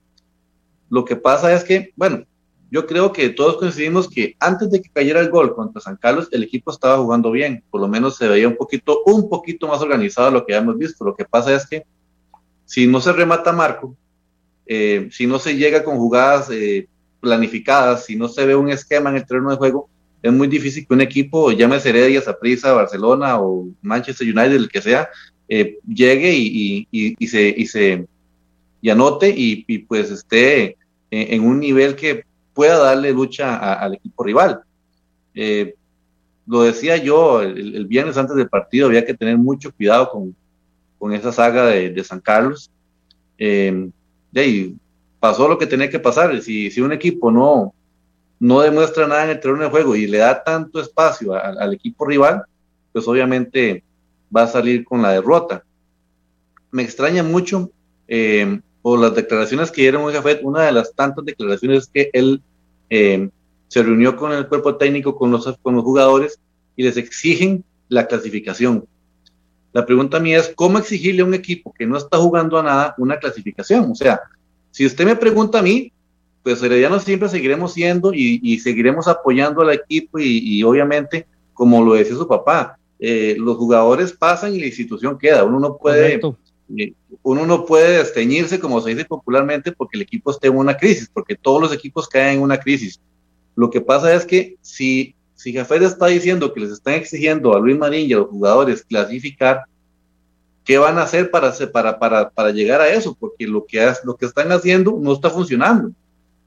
Lo 0.92 1.06
que 1.06 1.16
pasa 1.16 1.54
es 1.54 1.64
que, 1.64 1.90
bueno, 1.96 2.26
yo 2.70 2.86
creo 2.86 3.14
que 3.14 3.30
todos 3.30 3.56
coincidimos 3.56 4.10
que 4.10 4.36
antes 4.38 4.70
de 4.70 4.82
que 4.82 4.90
cayera 4.90 5.20
el 5.20 5.30
gol 5.30 5.54
contra 5.54 5.80
San 5.80 5.96
Carlos, 5.96 6.28
el 6.32 6.42
equipo 6.42 6.70
estaba 6.70 6.98
jugando 6.98 7.30
bien, 7.30 7.64
por 7.70 7.80
lo 7.80 7.88
menos 7.88 8.18
se 8.18 8.28
veía 8.28 8.46
un 8.46 8.56
poquito, 8.56 9.00
un 9.06 9.26
poquito 9.30 9.66
más 9.68 9.80
organizado 9.80 10.26
de 10.26 10.34
lo 10.34 10.44
que 10.44 10.52
ya 10.52 10.58
hemos 10.58 10.76
visto. 10.76 11.02
Lo 11.02 11.14
que 11.14 11.24
pasa 11.24 11.54
es 11.54 11.66
que 11.66 11.84
si 12.66 12.86
no 12.86 13.00
se 13.00 13.10
remata 13.14 13.54
Marco, 13.54 13.96
eh, 14.66 15.08
si 15.10 15.26
no 15.26 15.38
se 15.38 15.56
llega 15.56 15.82
con 15.82 15.96
jugadas 15.96 16.50
eh, 16.50 16.86
planificadas, 17.20 18.04
si 18.04 18.14
no 18.14 18.28
se 18.28 18.44
ve 18.44 18.54
un 18.54 18.68
esquema 18.68 19.08
en 19.08 19.16
el 19.16 19.26
terreno 19.26 19.48
de 19.48 19.56
juego, 19.56 19.88
es 20.22 20.30
muy 20.30 20.46
difícil 20.46 20.86
que 20.86 20.92
un 20.92 21.00
equipo, 21.00 21.52
llámese 21.52 21.88
Heredia, 21.88 22.20
Zaprisa, 22.20 22.74
Barcelona 22.74 23.40
o 23.40 23.66
Manchester 23.80 24.26
United, 24.26 24.56
el 24.56 24.68
que 24.68 24.82
sea, 24.82 25.08
eh, 25.48 25.78
llegue 25.88 26.34
y, 26.34 26.86
se, 27.26 27.48
y 27.56 27.66
se 27.66 28.06
y 28.82 28.90
anote 28.90 29.32
y, 29.34 29.78
pues 29.78 30.10
esté 30.10 30.76
en, 31.12 31.44
un 31.44 31.60
nivel 31.60 31.94
que 31.94 32.24
pueda 32.54 32.78
darle 32.78 33.12
lucha 33.12 33.56
al 33.74 33.94
equipo 33.94 34.24
rival. 34.24 34.62
lo 36.46 36.62
decía 36.62 36.96
yo 36.96 37.42
el, 37.42 37.86
viernes 37.86 38.16
antes 38.16 38.36
del 38.36 38.48
partido, 38.48 38.86
había 38.86 39.04
que 39.04 39.14
tener 39.14 39.36
mucho 39.36 39.72
cuidado 39.72 40.10
con, 40.10 40.34
con 40.98 41.12
esa 41.12 41.32
saga 41.32 41.66
de, 41.66 42.04
San 42.04 42.20
Carlos. 42.20 42.70
Eh, 43.38 43.90
de 44.30 44.74
pasó 45.20 45.46
lo 45.46 45.58
que 45.58 45.66
tenía 45.66 45.90
que 45.90 46.00
pasar. 46.00 46.40
Si, 46.40 46.70
si 46.70 46.80
un 46.80 46.92
equipo 46.92 47.30
no, 47.30 47.74
no 48.40 48.60
demuestra 48.60 49.06
nada 49.06 49.24
en 49.24 49.30
el 49.30 49.40
terreno 49.40 49.62
de 49.62 49.70
juego 49.70 49.94
y 49.94 50.06
le 50.06 50.18
da 50.18 50.42
tanto 50.42 50.80
espacio 50.80 51.32
al 51.34 51.72
equipo 51.74 52.04
rival, 52.06 52.42
pues 52.92 53.06
obviamente 53.06 53.84
va 54.34 54.42
a 54.42 54.48
salir 54.48 54.84
con 54.84 55.02
la 55.02 55.12
derrota. 55.12 55.62
Me 56.70 56.82
extraña 56.82 57.22
mucho 57.22 57.70
eh, 58.08 58.60
por 58.82 58.98
las 58.98 59.14
declaraciones 59.14 59.70
que 59.70 59.82
dieron 59.82 60.12
Jafet, 60.12 60.40
una 60.42 60.62
de 60.62 60.72
las 60.72 60.92
tantas 60.94 61.24
declaraciones 61.24 61.88
que 61.92 62.10
él 62.12 62.42
eh, 62.90 63.28
se 63.68 63.82
reunió 63.82 64.16
con 64.16 64.32
el 64.32 64.48
cuerpo 64.48 64.76
técnico, 64.76 65.16
con 65.16 65.30
los, 65.30 65.56
con 65.62 65.76
los 65.76 65.84
jugadores 65.84 66.38
y 66.76 66.82
les 66.82 66.96
exigen 66.96 67.64
la 67.88 68.06
clasificación. 68.06 68.84
La 69.72 69.86
pregunta 69.86 70.20
mía 70.20 70.38
es, 70.38 70.52
¿cómo 70.54 70.78
exigirle 70.78 71.22
a 71.22 71.24
un 71.24 71.34
equipo 71.34 71.72
que 71.72 71.86
no 71.86 71.96
está 71.96 72.18
jugando 72.18 72.58
a 72.58 72.62
nada 72.62 72.94
una 72.98 73.18
clasificación? 73.18 73.90
O 73.90 73.94
sea, 73.94 74.20
si 74.70 74.84
usted 74.84 75.06
me 75.06 75.16
pregunta 75.16 75.60
a 75.60 75.62
mí, 75.62 75.92
pues 76.42 76.62
Herediano 76.62 76.98
siempre 76.98 77.28
seguiremos 77.28 77.72
siendo 77.72 78.12
y, 78.12 78.58
seguiremos 78.58 79.06
apoyando 79.06 79.62
al 79.62 79.72
equipo 79.72 80.18
y, 80.18 80.62
obviamente, 80.64 81.26
como 81.54 81.84
lo 81.84 81.94
decía 81.94 82.16
su 82.16 82.26
papá, 82.26 82.76
eh, 82.98 83.36
los 83.38 83.56
jugadores 83.56 84.12
pasan 84.12 84.54
y 84.54 84.60
la 84.60 84.66
institución 84.66 85.18
queda. 85.18 85.44
Uno 85.44 85.60
no 85.60 85.76
puede, 85.76 86.20
uno 87.22 87.46
no 87.46 87.66
puede 87.66 87.98
desteñirse, 87.98 88.58
como 88.58 88.80
se 88.80 88.90
dice 88.90 89.04
popularmente, 89.04 89.72
porque 89.72 89.96
el 89.96 90.02
equipo 90.02 90.30
esté 90.30 90.48
en 90.48 90.56
una 90.56 90.76
crisis, 90.76 91.10
porque 91.12 91.36
todos 91.36 91.60
los 91.60 91.72
equipos 91.72 92.08
caen 92.08 92.36
en 92.36 92.42
una 92.42 92.58
crisis. 92.58 93.00
Lo 93.54 93.70
que 93.70 93.80
pasa 93.80 94.14
es 94.14 94.24
que 94.24 94.56
si 94.62 95.14
si 95.42 95.52
Jafet 95.52 95.82
está 95.82 96.06
diciendo 96.06 96.54
que 96.54 96.60
les 96.60 96.70
están 96.70 96.94
exigiendo 96.94 97.52
a 97.52 97.58
Luis 97.58 97.76
Marín 97.76 98.08
y 98.08 98.12
a 98.12 98.18
los 98.18 98.28
jugadores 98.28 98.84
clasificar, 98.84 99.64
¿qué 100.62 100.78
van 100.78 100.98
a 100.98 101.02
hacer 101.02 101.32
para, 101.32 101.52
para, 101.72 101.98
para, 101.98 102.30
para 102.30 102.52
llegar 102.52 102.80
a 102.80 102.88
eso? 102.88 103.16
Porque 103.18 103.48
lo 103.48 103.66
que, 103.66 103.92
lo 104.04 104.14
que 104.14 104.26
están 104.26 104.52
haciendo 104.52 104.96
no 105.00 105.12
está 105.12 105.30
funcionando. 105.30 105.90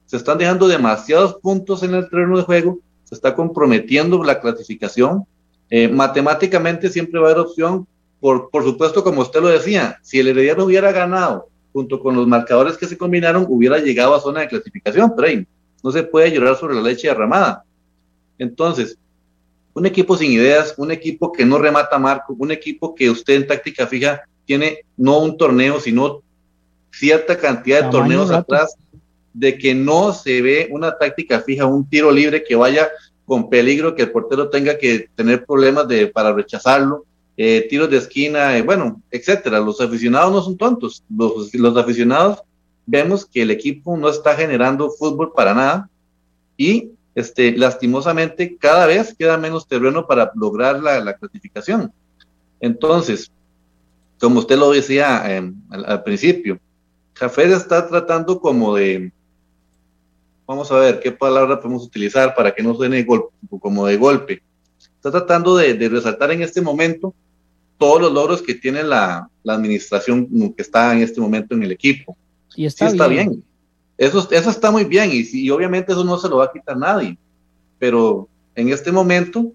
Se 0.06 0.16
están 0.16 0.38
dejando 0.38 0.70
demasiados 0.70 1.36
puntos 1.42 1.84
en 1.84 1.94
el 1.94 2.10
terreno 2.10 2.38
de 2.38 2.44
juego, 2.44 2.80
se 3.04 3.16
está 3.16 3.36
comprometiendo 3.36 4.24
la 4.24 4.40
clasificación. 4.40 5.26
Eh, 5.70 5.90
matemáticamente 5.90 6.88
siempre 6.90 7.20
va 7.20 7.28
a 7.28 7.32
haber 7.32 7.44
opción 7.44 7.86
por, 8.20 8.50
por 8.50 8.64
supuesto, 8.64 9.04
como 9.04 9.22
usted 9.22 9.42
lo 9.42 9.50
decía, 9.50 10.00
si 10.02 10.20
el 10.20 10.28
Herediano 10.28 10.66
hubiera 10.66 10.92
ganado 10.92 11.50
junto 11.74 12.00
con 12.00 12.16
los 12.16 12.26
marcadores 12.26 12.78
que 12.78 12.88
se 12.88 12.98
combinaron, 12.98 13.46
hubiera 13.50 13.80
llegado 13.80 14.16
a 14.16 14.22
zona 14.22 14.42
de 14.42 14.48
clasificación, 14.48 15.14
pero 15.16 15.28
ahí 15.28 15.48
no 15.84 15.92
se 15.92 16.04
puede 16.04 16.32
llorar 16.32 16.56
sobre 16.56 16.76
la 16.76 16.82
leche 16.82 17.10
derramada. 17.10 17.66
Entonces, 18.38 18.98
un 19.74 19.86
equipo 19.86 20.16
sin 20.16 20.32
ideas, 20.32 20.74
un 20.78 20.92
equipo 20.92 21.34
que 21.34 21.46
no 21.46 21.58
remata 21.58 22.00
marco, 22.00 22.34
un 22.40 22.52
equipo 22.52 22.96
que 22.96 23.10
usted 23.10 23.36
en 23.36 23.48
táctica 23.48 23.86
fija 23.88 24.22
tiene 24.46 24.86
no 24.96 25.20
un 25.20 25.38
torneo, 25.38 25.82
sino 25.82 26.22
cierta 26.92 27.38
cantidad 27.38 27.84
de 27.84 27.92
torneos 27.92 28.32
atrás, 28.32 28.78
de 29.34 29.58
que 29.58 29.76
no 29.76 30.14
se 30.14 30.42
ve 30.42 30.70
una 30.72 30.98
táctica 30.98 31.42
fija, 31.42 31.66
un 31.66 31.90
tiro 31.90 32.10
libre 32.10 32.42
que 32.42 32.56
vaya 32.56 32.90
con 33.26 33.50
peligro, 33.50 33.96
que 33.96 34.04
el 34.04 34.12
portero 34.12 34.50
tenga 34.50 34.78
que 34.78 35.10
tener 35.14 35.46
problemas 35.46 35.90
de, 35.90 36.08
para 36.08 36.32
rechazarlo, 36.32 37.06
eh, 37.38 37.68
tiros 37.70 37.90
de 37.90 37.98
esquina, 37.98 38.58
eh, 38.58 38.62
bueno, 38.62 39.02
etcétera. 39.12 39.60
Los 39.60 39.82
aficionados 39.82 40.32
no 40.32 40.42
son 40.42 40.58
tontos. 40.58 41.04
Los, 41.10 41.54
los 41.54 41.78
aficionados 41.78 42.44
vemos 42.86 43.26
que 43.26 43.42
el 43.42 43.52
equipo 43.52 43.98
no 43.98 44.10
está 44.10 44.36
generando 44.36 44.90
fútbol 44.92 45.34
para 45.34 45.54
nada 45.54 45.90
y 46.58 46.92
este, 47.16 47.56
lastimosamente 47.58 48.58
cada 48.58 48.86
vez 48.86 49.16
queda 49.18 49.38
menos 49.38 49.68
terreno 49.68 50.06
para 50.06 50.32
lograr 50.36 50.82
la, 50.82 51.00
la 51.00 51.16
clasificación. 51.16 51.92
Entonces, 52.60 53.32
como 54.20 54.40
usted 54.40 54.58
lo 54.58 54.72
decía 54.72 55.36
em, 55.36 55.56
al, 55.70 56.04
principio, 56.04 56.60
Jafet 57.14 57.52
está 57.52 57.88
tratando 57.88 58.40
como 58.40 58.76
de, 58.76 59.12
vamos 60.46 60.72
a 60.72 60.80
ver 60.80 61.00
qué 61.00 61.12
palabra 61.12 61.60
podemos 61.60 61.86
utilizar 61.86 62.36
para 62.36 62.54
que 62.54 62.64
no 62.64 62.76
suene 62.76 63.04
golpe, 63.04 63.34
como 63.60 63.88
de 63.88 63.98
golpe. 63.98 64.44
Está 64.96 65.12
tratando 65.12 65.56
de, 65.56 65.74
de 65.74 65.90
resaltar 65.90 66.32
en 66.32 66.42
este 66.42 66.62
momento 66.62 67.14
todos 67.78 68.02
los 68.02 68.12
logros 68.12 68.42
que 68.42 68.56
tiene 68.56 68.84
la, 68.84 69.30
la, 69.44 69.54
administración 69.54 70.28
que 70.56 70.62
está 70.62 70.94
en 70.94 71.02
este 71.02 71.20
momento 71.20 71.56
en 71.56 71.64
el 71.64 71.72
equipo. 71.72 72.18
Y 72.56 72.66
está, 72.66 72.88
está 72.88 73.08
bien. 73.08 73.44
Eso, 73.98 74.28
eso 74.32 74.50
está 74.50 74.72
muy 74.72 74.84
bien 74.84 75.10
y, 75.12 75.26
y, 75.32 75.50
obviamente 75.50 75.92
eso 75.92 76.04
no 76.04 76.18
se 76.18 76.30
lo 76.30 76.38
va 76.38 76.46
a 76.46 76.52
quitar 76.52 76.78
nadie. 76.78 77.18
Pero 77.80 78.28
en 78.56 78.70
este 78.70 78.92
momento 78.92 79.52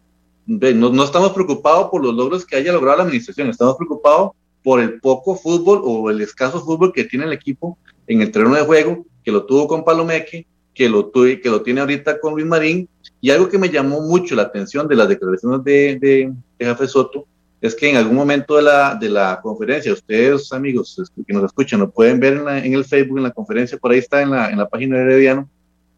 no, 0.46 0.90
no 0.90 1.04
estamos 1.04 1.32
preocupados 1.32 1.90
por 1.90 2.04
los 2.04 2.14
logros 2.14 2.44
que 2.44 2.56
haya 2.56 2.72
logrado 2.72 2.98
la 2.98 3.04
administración, 3.04 3.48
estamos 3.48 3.76
preocupados 3.76 4.32
por 4.62 4.80
el 4.80 5.00
poco 5.00 5.36
fútbol 5.36 5.80
o 5.84 6.10
el 6.10 6.20
escaso 6.20 6.60
fútbol 6.60 6.92
que 6.92 7.04
tiene 7.04 7.24
el 7.24 7.32
equipo 7.32 7.78
en 8.06 8.20
el 8.20 8.30
terreno 8.30 8.54
de 8.54 8.62
juego, 8.62 9.06
que 9.24 9.32
lo 9.32 9.44
tuvo 9.44 9.68
con 9.68 9.84
Palomeque, 9.84 10.46
que 10.74 10.88
lo, 10.88 11.06
tuve, 11.06 11.40
que 11.40 11.48
lo 11.48 11.62
tiene 11.62 11.80
ahorita 11.80 12.20
con 12.20 12.34
Luis 12.34 12.46
Marín. 12.46 12.88
Y 13.20 13.30
algo 13.30 13.48
que 13.48 13.58
me 13.58 13.68
llamó 13.68 14.00
mucho 14.00 14.34
la 14.34 14.42
atención 14.42 14.88
de 14.88 14.96
las 14.96 15.08
declaraciones 15.08 15.62
de, 15.62 15.98
de, 16.00 16.32
de 16.58 16.88
Soto 16.88 17.26
es 17.60 17.74
que 17.74 17.90
en 17.90 17.96
algún 17.96 18.16
momento 18.16 18.56
de 18.56 18.62
la, 18.62 18.94
de 18.94 19.08
la 19.08 19.38
conferencia, 19.42 19.92
ustedes 19.92 20.50
amigos 20.52 20.96
que 21.26 21.32
nos 21.32 21.44
escuchan, 21.44 21.80
lo 21.80 21.90
pueden 21.90 22.18
ver 22.18 22.34
en, 22.34 22.44
la, 22.44 22.58
en 22.58 22.72
el 22.72 22.84
Facebook, 22.84 23.18
en 23.18 23.24
la 23.24 23.30
conferencia, 23.30 23.76
por 23.76 23.92
ahí 23.92 23.98
está 23.98 24.22
en 24.22 24.30
la, 24.30 24.50
en 24.50 24.58
la 24.58 24.68
página 24.68 24.96
de 24.96 25.02
Herediano, 25.02 25.48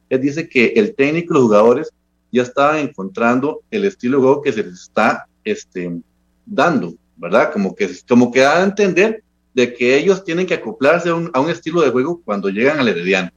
él 0.09 0.21
dice 0.21 0.49
que 0.49 0.73
el 0.77 0.95
técnico 0.95 1.33
y 1.33 1.35
los 1.35 1.45
jugadores 1.45 1.91
ya 2.33 2.43
estaban 2.43 2.79
encontrando 2.79 3.61
el 3.71 3.85
estilo 3.85 4.19
de 4.19 4.23
juego 4.25 4.43
que 4.43 4.53
se 4.53 4.65
les 4.65 4.75
está 4.75 5.27
este, 5.45 6.01
dando, 6.45 6.95
¿verdad? 7.17 7.53
Como 7.53 7.75
que, 7.75 7.89
como 8.09 8.33
que 8.33 8.41
da 8.41 8.61
a 8.61 8.65
entender 8.65 9.23
de 9.55 9.73
que 9.73 9.97
ellos 9.97 10.25
tienen 10.25 10.47
que 10.47 10.55
acoplarse 10.55 11.11
a 11.11 11.15
un, 11.15 11.31
a 11.33 11.41
un 11.41 11.51
estilo 11.51 11.81
de 11.83 11.91
juego 11.91 12.21
cuando 12.25 12.49
llegan 12.49 12.81
al 12.81 12.89
Herediano. 12.89 13.31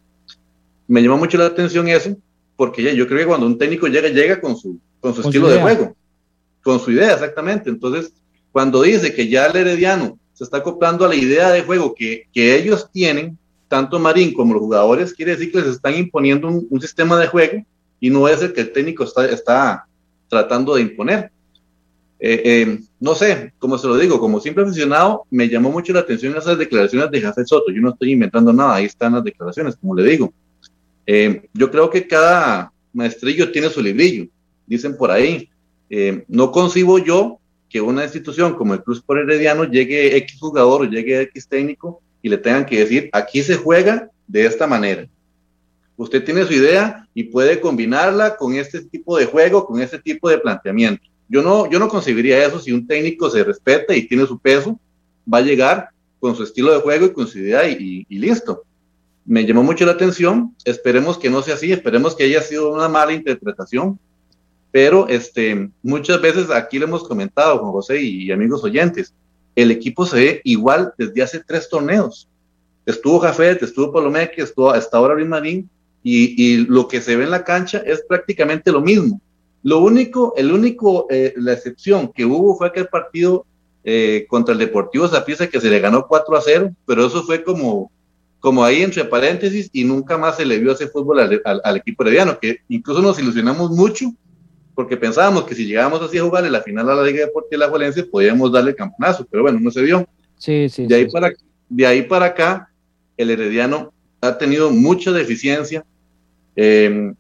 Me 0.88 1.02
llama 1.02 1.18
mucho 1.18 1.38
la 1.38 1.46
atención 1.46 1.88
eso, 1.88 2.16
porque 2.56 2.82
ya, 2.82 2.92
yo 2.92 3.06
creo 3.08 3.20
que 3.20 3.26
cuando 3.28 3.46
un 3.46 3.58
técnico 3.58 3.88
llega, 3.88 4.08
llega 4.08 4.42
con 4.42 4.56
su, 4.56 4.80
con 5.00 5.14
su 5.14 5.22
con 5.22 5.30
estilo 5.30 5.48
su 5.48 5.54
de 5.54 5.62
juego 5.62 5.96
con 6.66 6.80
su 6.80 6.92
idea, 6.92 7.14
exactamente. 7.14 7.70
Entonces, 7.70 8.12
cuando 8.52 8.82
dice 8.82 9.14
que 9.14 9.30
ya 9.30 9.46
el 9.46 9.56
Herediano 9.56 10.18
se 10.34 10.44
está 10.44 10.58
acoplando 10.58 11.06
a 11.06 11.08
la 11.08 11.16
idea 11.16 11.52
de 11.52 11.62
juego 11.62 11.94
que, 11.94 12.24
que 12.34 12.58
ellos 12.58 12.90
tienen, 12.92 13.38
tanto 13.68 14.00
Marín 14.00 14.34
como 14.34 14.56
los 14.56 14.64
jugadores, 14.64 15.14
quiere 15.14 15.34
decir 15.36 15.52
que 15.52 15.60
les 15.60 15.76
están 15.76 15.94
imponiendo 15.94 16.48
un, 16.48 16.66
un 16.68 16.82
sistema 16.82 17.20
de 17.20 17.28
juego 17.28 17.64
y 18.00 18.10
no 18.10 18.28
es 18.28 18.42
el 18.42 18.52
que 18.52 18.62
el 18.62 18.72
técnico 18.72 19.04
está, 19.04 19.28
está 19.28 19.86
tratando 20.28 20.74
de 20.74 20.82
imponer. 20.82 21.32
Eh, 22.20 22.42
eh, 22.44 22.80
no 23.00 23.14
sé, 23.14 23.54
como 23.60 23.78
se 23.78 23.86
lo 23.86 23.98
digo, 23.98 24.20
como 24.20 24.40
simple 24.40 24.64
aficionado, 24.64 25.28
me 25.30 25.48
llamó 25.48 25.70
mucho 25.70 25.94
la 25.94 26.00
atención 26.00 26.36
esas 26.36 26.58
declaraciones 26.58 27.12
de 27.12 27.22
Jafet 27.22 27.46
Soto. 27.46 27.72
Yo 27.72 27.82
no 27.82 27.92
estoy 27.92 28.14
inventando 28.14 28.52
nada, 28.52 28.74
ahí 28.74 28.86
están 28.86 29.14
las 29.14 29.24
declaraciones, 29.24 29.76
como 29.76 29.94
le 29.94 30.10
digo. 30.10 30.34
Eh, 31.06 31.48
yo 31.54 31.70
creo 31.70 31.92
que 31.92 32.08
cada 32.08 32.72
maestrillo 32.92 33.52
tiene 33.52 33.70
su 33.70 33.84
librillo, 33.84 34.26
dicen 34.66 34.98
por 34.98 35.12
ahí. 35.12 35.48
Eh, 35.90 36.26
no 36.28 36.52
concibo 36.52 37.00
yo 37.00 37.40
que 37.70 37.82
una 37.82 38.04
institución 38.04 38.56
como 38.56 38.74
el 38.74 38.84
Cruz 38.84 39.02
por 39.02 39.20
Herediano 39.20 39.66
llegue 39.66 40.16
X 40.18 40.40
jugador 40.40 40.82
o 40.82 40.86
llegue 40.86 41.22
X 41.22 41.48
técnico 41.48 42.02
y 42.22 42.30
le 42.30 42.38
tengan 42.38 42.66
que 42.66 42.80
decir, 42.80 43.10
aquí 43.12 43.44
se 43.44 43.56
juega 43.56 44.10
de 44.28 44.46
esta 44.46 44.66
manera. 44.66 45.08
Usted 45.98 46.24
tiene 46.24 46.46
su 46.46 46.54
idea 46.54 47.08
y 47.14 47.24
puede 47.24 47.62
combinarla 47.62 48.36
con 48.36 48.56
este 48.56 48.82
tipo 48.82 49.18
de 49.18 49.26
juego, 49.26 49.66
con 49.66 49.82
este 49.82 50.00
tipo 50.00 50.30
de 50.30 50.40
planteamiento. 50.40 51.04
Yo 51.30 51.42
no, 51.42 51.70
yo 51.70 51.80
no 51.80 51.88
concebiría 51.88 52.46
eso 52.46 52.60
si 52.60 52.72
un 52.72 52.86
técnico 52.86 53.30
se 53.30 53.44
respeta 53.44 53.96
y 53.96 54.08
tiene 54.08 54.26
su 54.26 54.40
peso, 54.40 54.80
va 55.32 55.40
a 55.40 55.42
llegar 55.42 55.90
con 56.20 56.36
su 56.36 56.44
estilo 56.44 56.74
de 56.74 56.82
juego 56.82 57.06
y 57.06 57.14
con 57.14 57.28
su 57.28 57.40
idea 57.40 57.68
y, 57.68 58.06
y 58.08 58.20
listo. 58.20 58.64
Me 59.26 59.46
llamó 59.46 59.64
mucho 59.64 59.86
la 59.86 59.94
atención, 59.94 60.56
esperemos 60.66 61.18
que 61.18 61.30
no 61.30 61.42
sea 61.42 61.56
así, 61.56 61.72
esperemos 61.72 62.16
que 62.16 62.26
haya 62.26 62.42
sido 62.42 62.72
una 62.74 62.88
mala 62.90 63.14
interpretación, 63.14 64.00
pero 64.76 65.08
este, 65.08 65.70
muchas 65.84 66.22
veces 66.22 66.50
aquí 66.50 66.78
lo 66.80 66.86
hemos 66.86 67.08
comentado, 67.08 67.60
Juan 67.60 67.72
José 67.72 68.02
y, 68.02 68.30
amigos 68.30 68.62
oyentes, 68.62 69.14
el 69.56 69.72
equipo 69.72 70.06
se 70.06 70.18
ve 70.18 70.42
igual 70.44 70.94
desde 70.98 71.22
hace 71.24 71.40
tres 71.40 71.70
torneos. 71.70 72.28
Estuvo 72.86 73.20
Jafet, 73.20 73.64
estuvo 73.64 73.94
Palomeque, 73.94 74.42
estuvo 74.42 74.72
hasta 74.72 74.98
ahora 74.98 75.14
Luis 75.14 75.30
Marín, 75.30 75.70
y, 76.04 76.36
y, 76.36 76.58
lo 76.66 76.90
que 76.90 77.00
se 77.00 77.16
ve 77.16 77.24
en 77.24 77.32
la 77.32 77.46
cancha 77.46 77.84
es 77.86 78.04
prácticamente 78.06 78.70
lo 78.70 78.82
mismo. 78.82 79.22
Lo 79.64 79.80
único, 79.80 80.34
el 80.36 80.52
único, 80.52 81.08
eh, 81.10 81.34
la 81.38 81.54
excepción 81.54 82.12
que 82.14 82.26
hubo 82.26 82.58
fue 82.58 82.68
aquel 82.68 82.88
partido 82.88 83.46
eh, 83.86 84.26
contra 84.28 84.52
el 84.52 84.60
Deportivo 84.60 85.08
Zapiza 85.08 85.48
que 85.48 85.62
se 85.62 85.70
le 85.70 85.80
ganó 85.80 86.06
4 86.06 86.36
a 86.36 86.42
0, 86.42 86.76
pero 86.86 87.06
eso 87.06 87.24
fue 87.24 87.46
como, 87.46 87.94
como 88.42 88.62
ahí 88.62 88.82
entre 88.82 89.06
paréntesis 89.06 89.70
y 89.72 89.86
nunca 89.86 90.18
más 90.18 90.36
se 90.36 90.46
le 90.46 90.60
vio 90.60 90.74
ese 90.74 90.90
fútbol 90.90 91.22
al, 91.22 91.42
al, 91.46 91.62
al 91.64 91.78
equipo 91.78 92.04
herediano, 92.04 92.38
que 92.38 92.58
incluso 92.68 93.02
nos 93.02 93.18
ilusionamos 93.18 93.72
mucho 93.72 94.12
porque 94.76 94.98
pensábamos 94.98 95.46
que 95.46 95.56
si 95.56 95.66
llegábamos 95.66 96.02
así 96.02 96.18
a 96.18 96.24
jugar 96.24 96.46
en 96.46 96.52
la 96.52 96.62
final 96.62 96.90
a 96.90 96.96
la 96.96 97.04
Liga 97.04 97.26
Deportiva 97.26 97.52
de 97.52 97.66
la 97.66 97.72
Valencia, 97.72 98.06
podíamos 98.10 98.52
darle 98.52 98.72
el 98.72 98.76
campeonazo, 98.76 99.26
pero 99.30 99.44
bueno, 99.44 99.60
no 99.60 99.72
se 99.72 99.82
dio. 99.82 100.08
Sí, 100.38 100.68
sí. 100.70 100.86
De 100.86 100.96
ahí, 100.96 101.06
sí, 101.06 101.12
para, 101.12 101.32
de 101.70 101.88
ahí 101.88 102.02
para 102.04 102.26
acá, 102.26 102.70
el 103.18 103.30
Herediano 103.30 103.94
ha 104.22 104.38
tenido 104.38 104.70
mucha 104.70 105.12
deficiencia. 105.12 105.86
Eh, 106.56 107.14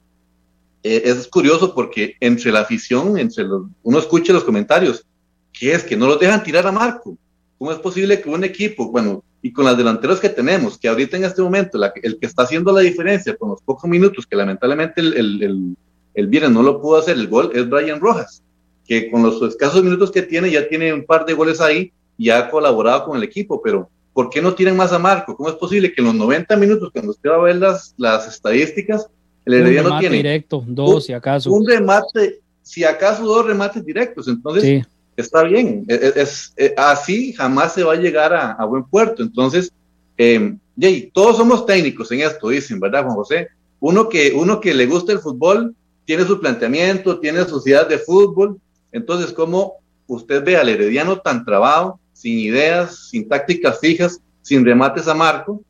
es 0.83 1.27
curioso 1.27 1.73
porque 1.73 2.15
entre 2.19 2.51
la 2.51 2.59
afición, 2.59 3.17
entre 3.17 3.43
los, 3.45 3.63
uno 3.81 3.97
escucha 3.97 4.33
los 4.33 4.43
comentarios, 4.43 5.03
que 5.51 5.73
es 5.73 5.83
que 5.83 5.97
no 5.97 6.07
los 6.07 6.19
dejan 6.19 6.43
tirar 6.43 6.67
a 6.67 6.71
Marco. 6.71 7.17
¿Cómo 7.57 7.71
es 7.71 7.79
posible 7.79 8.21
que 8.21 8.29
un 8.29 8.43
equipo, 8.43 8.91
bueno, 8.91 9.23
y 9.41 9.51
con 9.51 9.65
las 9.65 9.77
delanteras 9.77 10.19
que 10.19 10.29
tenemos, 10.29 10.77
que 10.77 10.87
ahorita 10.87 11.17
en 11.17 11.23
este 11.23 11.41
momento, 11.41 11.77
la, 11.77 11.91
el 12.03 12.19
que 12.19 12.25
está 12.25 12.43
haciendo 12.43 12.71
la 12.71 12.81
diferencia 12.81 13.35
con 13.35 13.49
los 13.49 13.61
pocos 13.61 13.89
minutos 13.89 14.27
que 14.27 14.35
lamentablemente 14.35 15.01
el, 15.01 15.13
el, 15.15 15.43
el 15.43 15.77
el 16.15 16.27
viernes 16.27 16.51
no 16.51 16.63
lo 16.63 16.81
pudo 16.81 16.97
hacer 16.97 17.17
el 17.17 17.27
gol, 17.27 17.51
es 17.53 17.69
Brian 17.69 17.99
Rojas, 17.99 18.41
que 18.87 19.11
con 19.11 19.23
los 19.23 19.41
escasos 19.41 19.83
minutos 19.83 20.11
que 20.11 20.21
tiene 20.21 20.51
ya 20.51 20.67
tiene 20.67 20.93
un 20.93 21.05
par 21.05 21.25
de 21.25 21.33
goles 21.33 21.61
ahí 21.61 21.91
y 22.17 22.29
ha 22.29 22.49
colaborado 22.49 23.05
con 23.05 23.17
el 23.17 23.23
equipo, 23.23 23.61
pero 23.61 23.89
¿por 24.13 24.29
qué 24.29 24.41
no 24.41 24.53
tienen 24.53 24.77
más 24.77 24.93
a 24.93 24.99
Marco? 24.99 25.35
¿Cómo 25.35 25.49
es 25.49 25.55
posible 25.55 25.93
que 25.93 26.01
en 26.01 26.07
los 26.07 26.15
90 26.15 26.55
minutos, 26.55 26.89
cuando 26.91 27.11
usted 27.11 27.29
va 27.29 27.35
a 27.35 27.41
ver 27.41 27.57
las, 27.57 27.93
las 27.97 28.27
estadísticas, 28.27 29.07
el 29.45 29.53
Herediano 29.53 29.93
un 29.93 29.99
tiene 29.99 30.17
directo, 30.17 30.63
dos, 30.65 31.05
si 31.05 31.13
acaso. 31.13 31.51
Un 31.51 31.67
remate, 31.67 32.39
si 32.63 32.83
acaso 32.83 33.23
dos 33.25 33.45
remates 33.45 33.85
directos, 33.85 34.27
entonces 34.27 34.63
sí. 34.63 34.81
está 35.15 35.43
bien. 35.43 35.85
Es, 35.87 36.01
es, 36.01 36.15
es, 36.15 36.53
eh, 36.57 36.73
así 36.77 37.33
jamás 37.33 37.73
se 37.73 37.83
va 37.83 37.93
a 37.93 37.97
llegar 37.97 38.33
a, 38.33 38.53
a 38.53 38.65
buen 38.65 38.83
puerto. 38.85 39.21
Entonces, 39.21 39.71
eh, 40.17 40.55
Jay, 40.79 41.11
todos 41.13 41.37
somos 41.37 41.65
técnicos 41.65 42.11
en 42.11 42.21
esto, 42.21 42.49
dicen, 42.49 42.79
¿verdad, 42.79 43.03
Juan 43.03 43.15
José? 43.15 43.49
Uno 43.79 44.09
que, 44.09 44.33
uno 44.35 44.59
que 44.59 44.73
le 44.73 44.87
gusta 44.87 45.11
el 45.11 45.19
fútbol 45.19 45.75
tiene 46.05 46.23
su 46.23 46.39
planteamiento, 46.39 47.19
tiene 47.19 47.43
sus 47.45 47.65
ideas 47.67 47.89
de 47.89 47.97
fútbol. 47.97 48.59
Entonces, 48.91 49.33
¿cómo 49.33 49.73
usted 50.07 50.43
ve 50.43 50.55
al 50.57 50.69
Herediano 50.69 51.19
tan 51.19 51.43
trabado, 51.43 51.99
sin 52.13 52.39
ideas, 52.39 53.09
sin 53.09 53.27
tácticas 53.27 53.79
fijas, 53.79 54.21
sin 54.41 54.63
remates 54.63 55.07
a 55.07 55.13
Marco, 55.13 55.61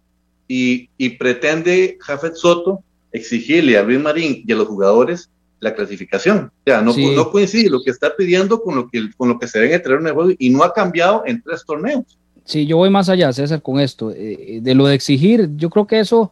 y, 0.47 0.89
y 0.97 1.09
pretende 1.09 1.97
Jafet 2.01 2.35
Soto 2.35 2.81
exigirle 3.11 3.77
a 3.77 3.83
Luis 3.83 3.99
Marín 3.99 4.43
y 4.45 4.51
a 4.51 4.55
los 4.55 4.67
jugadores 4.67 5.29
la 5.59 5.73
clasificación? 5.73 6.51
O 6.59 6.63
sea, 6.65 6.81
no, 6.81 6.93
sí. 6.93 7.15
no 7.15 7.31
coincide 7.31 7.69
lo 7.69 7.81
que 7.81 7.91
está 7.91 8.15
pidiendo 8.15 8.61
con 8.61 8.75
lo 8.75 8.89
que, 8.89 9.09
con 9.17 9.29
lo 9.29 9.39
que 9.39 9.47
se 9.47 9.59
ve 9.59 9.67
en 9.67 9.73
el 9.73 9.81
terreno 9.81 10.03
de 10.03 10.11
juego 10.11 10.31
y 10.37 10.49
no 10.49 10.63
ha 10.63 10.73
cambiado 10.73 11.23
en 11.25 11.41
tres 11.41 11.63
torneos. 11.65 12.03
Sí, 12.43 12.67
yo 12.67 12.77
voy 12.77 12.91
más 12.91 13.09
allá, 13.09 13.33
César, 13.33 13.61
con 13.61 13.79
esto. 13.79 14.11
Eh, 14.11 14.59
de 14.61 14.75
lo 14.75 14.85
de 14.85 14.93
exigir, 14.93 15.49
yo 15.55 15.71
creo 15.71 15.87
que 15.87 15.99
eso 15.99 16.31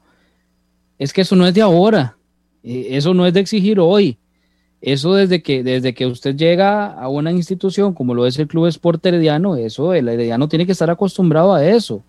es 0.99 1.11
que 1.11 1.21
eso 1.21 1.35
no 1.35 1.47
es 1.47 1.53
de 1.53 1.61
ahora. 1.61 2.15
Eh, 2.63 2.87
eso 2.91 3.13
no 3.13 3.25
es 3.25 3.33
de 3.33 3.41
exigir 3.41 3.79
hoy. 3.79 4.17
Eso 4.81 5.13
desde 5.13 5.41
que, 5.41 5.63
desde 5.63 5.93
que 5.93 6.05
usted 6.05 6.35
llega 6.35 6.87
a 6.87 7.07
una 7.07 7.31
institución 7.31 7.93
como 7.93 8.13
lo 8.13 8.25
es 8.25 8.37
el 8.37 8.47
Club 8.47 8.67
Sport 8.67 9.05
Herediano, 9.05 9.55
eso, 9.55 9.93
el 9.93 10.09
Herediano 10.09 10.49
tiene 10.49 10.65
que 10.65 10.73
estar 10.73 10.89
acostumbrado 10.89 11.53
a 11.53 11.65
eso, 11.65 12.03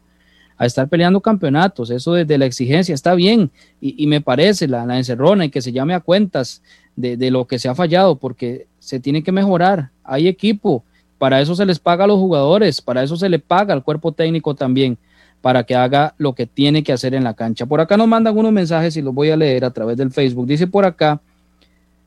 a 0.57 0.67
estar 0.67 0.89
peleando 0.89 1.21
campeonatos, 1.21 1.91
eso 1.91 2.15
desde 2.15 2.37
la 2.37 2.47
exigencia, 2.47 2.93
está 2.93 3.15
bien, 3.15 3.53
y, 3.81 4.05
me 4.09 4.21
parece 4.21 4.67
la, 4.67 4.85
la, 4.87 4.99
encerrona 4.99 5.45
y 5.45 5.51
que 5.51 5.63
se 5.63 5.71
llame 5.71 5.95
a 5.95 6.01
cuentas 6.01 6.63
de, 6.97 7.17
de, 7.17 7.31
lo 7.31 7.47
que 7.47 7.61
se 7.61 7.69
ha 7.69 7.77
fallado, 7.77 8.17
porque 8.17 8.67
se 8.81 8.99
tiene 8.99 9.23
que 9.23 9.31
mejorar, 9.31 9.91
hay 10.03 10.27
equipo, 10.27 10.83
para 11.17 11.41
eso 11.41 11.55
se 11.55 11.67
les 11.67 11.79
paga 11.79 12.05
a 12.05 12.09
los 12.09 12.19
jugadores, 12.19 12.81
para 12.81 13.05
eso 13.05 13.17
se 13.17 13.29
le 13.29 13.39
paga 13.39 13.73
al 13.73 13.85
cuerpo 13.85 14.11
técnico 14.11 14.57
también, 14.57 14.99
para 15.45 15.65
que 15.65 15.75
haga 15.75 16.15
lo 16.17 16.35
que 16.35 16.47
tiene 16.47 16.83
que 16.83 16.95
hacer 16.95 17.13
en 17.13 17.23
la 17.23 17.35
cancha. 17.35 17.67
Por 17.67 17.79
acá 17.79 17.99
nos 17.99 18.09
mandan 18.09 18.35
unos 18.35 18.51
mensajes 18.51 18.97
y 18.97 19.03
los 19.03 19.13
voy 19.13 19.29
a 19.29 19.37
leer 19.37 19.67
a 19.67 19.71
través 19.73 19.99
del 19.99 20.11
Facebook. 20.11 20.47
Dice 20.47 20.67
por 20.67 20.87
acá, 20.87 21.21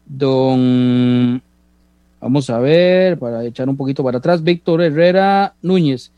Don, 0.08 1.40
vamos 2.20 2.50
a 2.50 2.58
ver, 2.58 3.20
para 3.20 3.46
echar 3.46 3.70
un 3.70 3.78
poquito 3.78 4.04
para 4.04 4.18
atrás, 4.18 4.42
Víctor 4.42 4.82
Herrera 4.82 5.54
Núñez. 5.62 6.12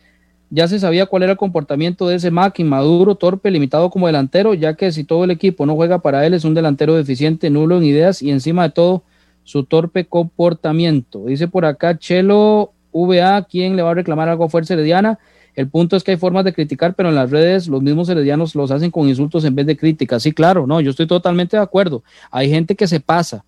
Ya 0.49 0.69
se 0.69 0.79
sabía 0.79 1.07
cuál 1.07 1.23
era 1.23 1.33
el 1.33 1.37
comportamiento 1.37 2.07
de 2.07 2.15
ese 2.15 2.31
Mac, 2.31 2.57
inmaduro, 2.57 3.15
torpe, 3.15 3.51
limitado 3.51 3.89
como 3.89 4.07
delantero, 4.07 4.53
ya 4.53 4.75
que 4.75 4.93
si 4.93 5.03
todo 5.03 5.25
el 5.25 5.31
equipo 5.31 5.65
no 5.65 5.75
juega 5.75 5.99
para 5.99 6.25
él, 6.25 6.33
es 6.33 6.45
un 6.45 6.53
delantero 6.53 6.95
deficiente, 6.95 7.49
nulo 7.49 7.79
en 7.79 7.83
ideas 7.83 8.21
y 8.21 8.31
encima 8.31 8.63
de 8.63 8.69
todo, 8.69 9.03
su 9.43 9.65
torpe 9.65 10.05
comportamiento. 10.05 11.25
Dice 11.25 11.49
por 11.49 11.65
acá 11.65 11.97
Chelo 11.97 12.71
VA, 12.93 13.43
¿quién 13.43 13.75
le 13.75 13.81
va 13.81 13.91
a 13.91 13.95
reclamar 13.95 14.29
algo 14.29 14.45
a 14.45 14.49
Fuerza 14.49 14.75
Herediana? 14.75 15.19
El 15.55 15.69
punto 15.69 15.95
es 15.95 16.03
que 16.03 16.11
hay 16.11 16.17
formas 16.17 16.45
de 16.45 16.53
criticar, 16.53 16.95
pero 16.95 17.09
en 17.09 17.15
las 17.15 17.29
redes 17.29 17.67
los 17.67 17.81
mismos 17.81 18.09
heredianos 18.09 18.55
los 18.55 18.71
hacen 18.71 18.91
con 18.91 19.09
insultos 19.09 19.43
en 19.45 19.55
vez 19.55 19.65
de 19.65 19.77
críticas. 19.77 20.23
Sí, 20.23 20.31
claro, 20.31 20.67
no, 20.67 20.81
yo 20.81 20.91
estoy 20.91 21.07
totalmente 21.07 21.57
de 21.57 21.63
acuerdo. 21.63 22.03
Hay 22.31 22.49
gente 22.49 22.75
que 22.75 22.87
se 22.87 22.99
pasa, 22.99 23.43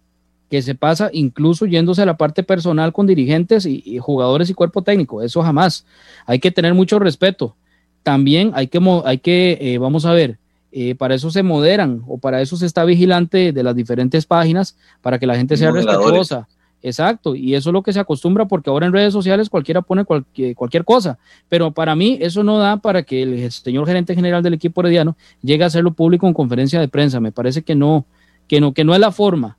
que 0.50 0.62
se 0.62 0.76
pasa 0.76 1.10
incluso 1.14 1.66
yéndose 1.66 2.02
a 2.02 2.06
la 2.06 2.18
parte 2.18 2.44
personal 2.44 2.92
con 2.92 3.08
dirigentes 3.08 3.66
y, 3.66 3.98
jugadores 4.00 4.50
y 4.50 4.54
cuerpo 4.54 4.82
técnico. 4.82 5.22
Eso 5.22 5.42
jamás. 5.42 5.86
Hay 6.26 6.40
que 6.40 6.52
tener 6.52 6.74
mucho 6.74 7.00
respeto. 7.00 7.56
También 8.04 8.52
hay 8.56 8.68
que, 8.68 8.80
hay 9.06 9.18
que 9.20 9.58
eh, 9.62 9.78
vamos 9.78 10.06
a 10.06 10.14
ver, 10.14 10.40
eh, 10.72 10.96
para 10.96 11.16
eso 11.16 11.30
se 11.30 11.44
moderan 11.44 12.02
o 12.08 12.18
para 12.18 12.42
eso 12.42 12.56
se 12.56 12.66
está 12.66 12.86
vigilante 12.86 13.52
de 13.52 13.64
las 13.64 13.76
diferentes 13.76 14.26
páginas 14.26 14.78
para 15.02 15.20
que 15.20 15.28
la 15.28 15.36
gente 15.36 15.58
sea 15.58 15.72
respetuosa. 15.72 16.48
Exacto, 16.84 17.36
y 17.36 17.54
eso 17.54 17.70
es 17.70 17.74
lo 17.74 17.84
que 17.84 17.94
se 17.94 18.00
acostumbra 18.00 18.46
porque 18.46 18.72
ahora 18.72 18.88
en 18.88 18.94
redes 18.94 19.14
sociales 19.14 19.50
cualquiera 19.50 19.84
pone 19.84 20.04
cualquier, 20.04 20.56
cualquier 20.56 20.84
cosa, 20.84 21.20
pero 21.48 21.72
para 21.72 21.96
mí 21.96 22.18
eso 22.22 22.44
no 22.44 22.58
da 22.58 22.78
para 22.78 23.04
que 23.04 23.22
el 23.22 23.52
señor 23.52 23.86
gerente 23.86 24.16
general 24.16 24.42
del 24.42 24.56
equipo 24.56 24.82
herediano 24.82 25.16
llegue 25.44 25.64
a 25.64 25.68
hacerlo 25.68 25.94
público 25.94 26.28
en 26.28 26.34
conferencia 26.34 26.80
de 26.80 26.88
prensa. 26.88 27.20
Me 27.20 27.32
parece 27.32 27.62
que 27.62 27.76
no, 27.76 28.06
que 28.48 28.60
no, 28.60 28.74
que 28.74 28.84
no 28.84 28.96
es 28.96 29.00
la 29.00 29.12
forma. 29.12 29.58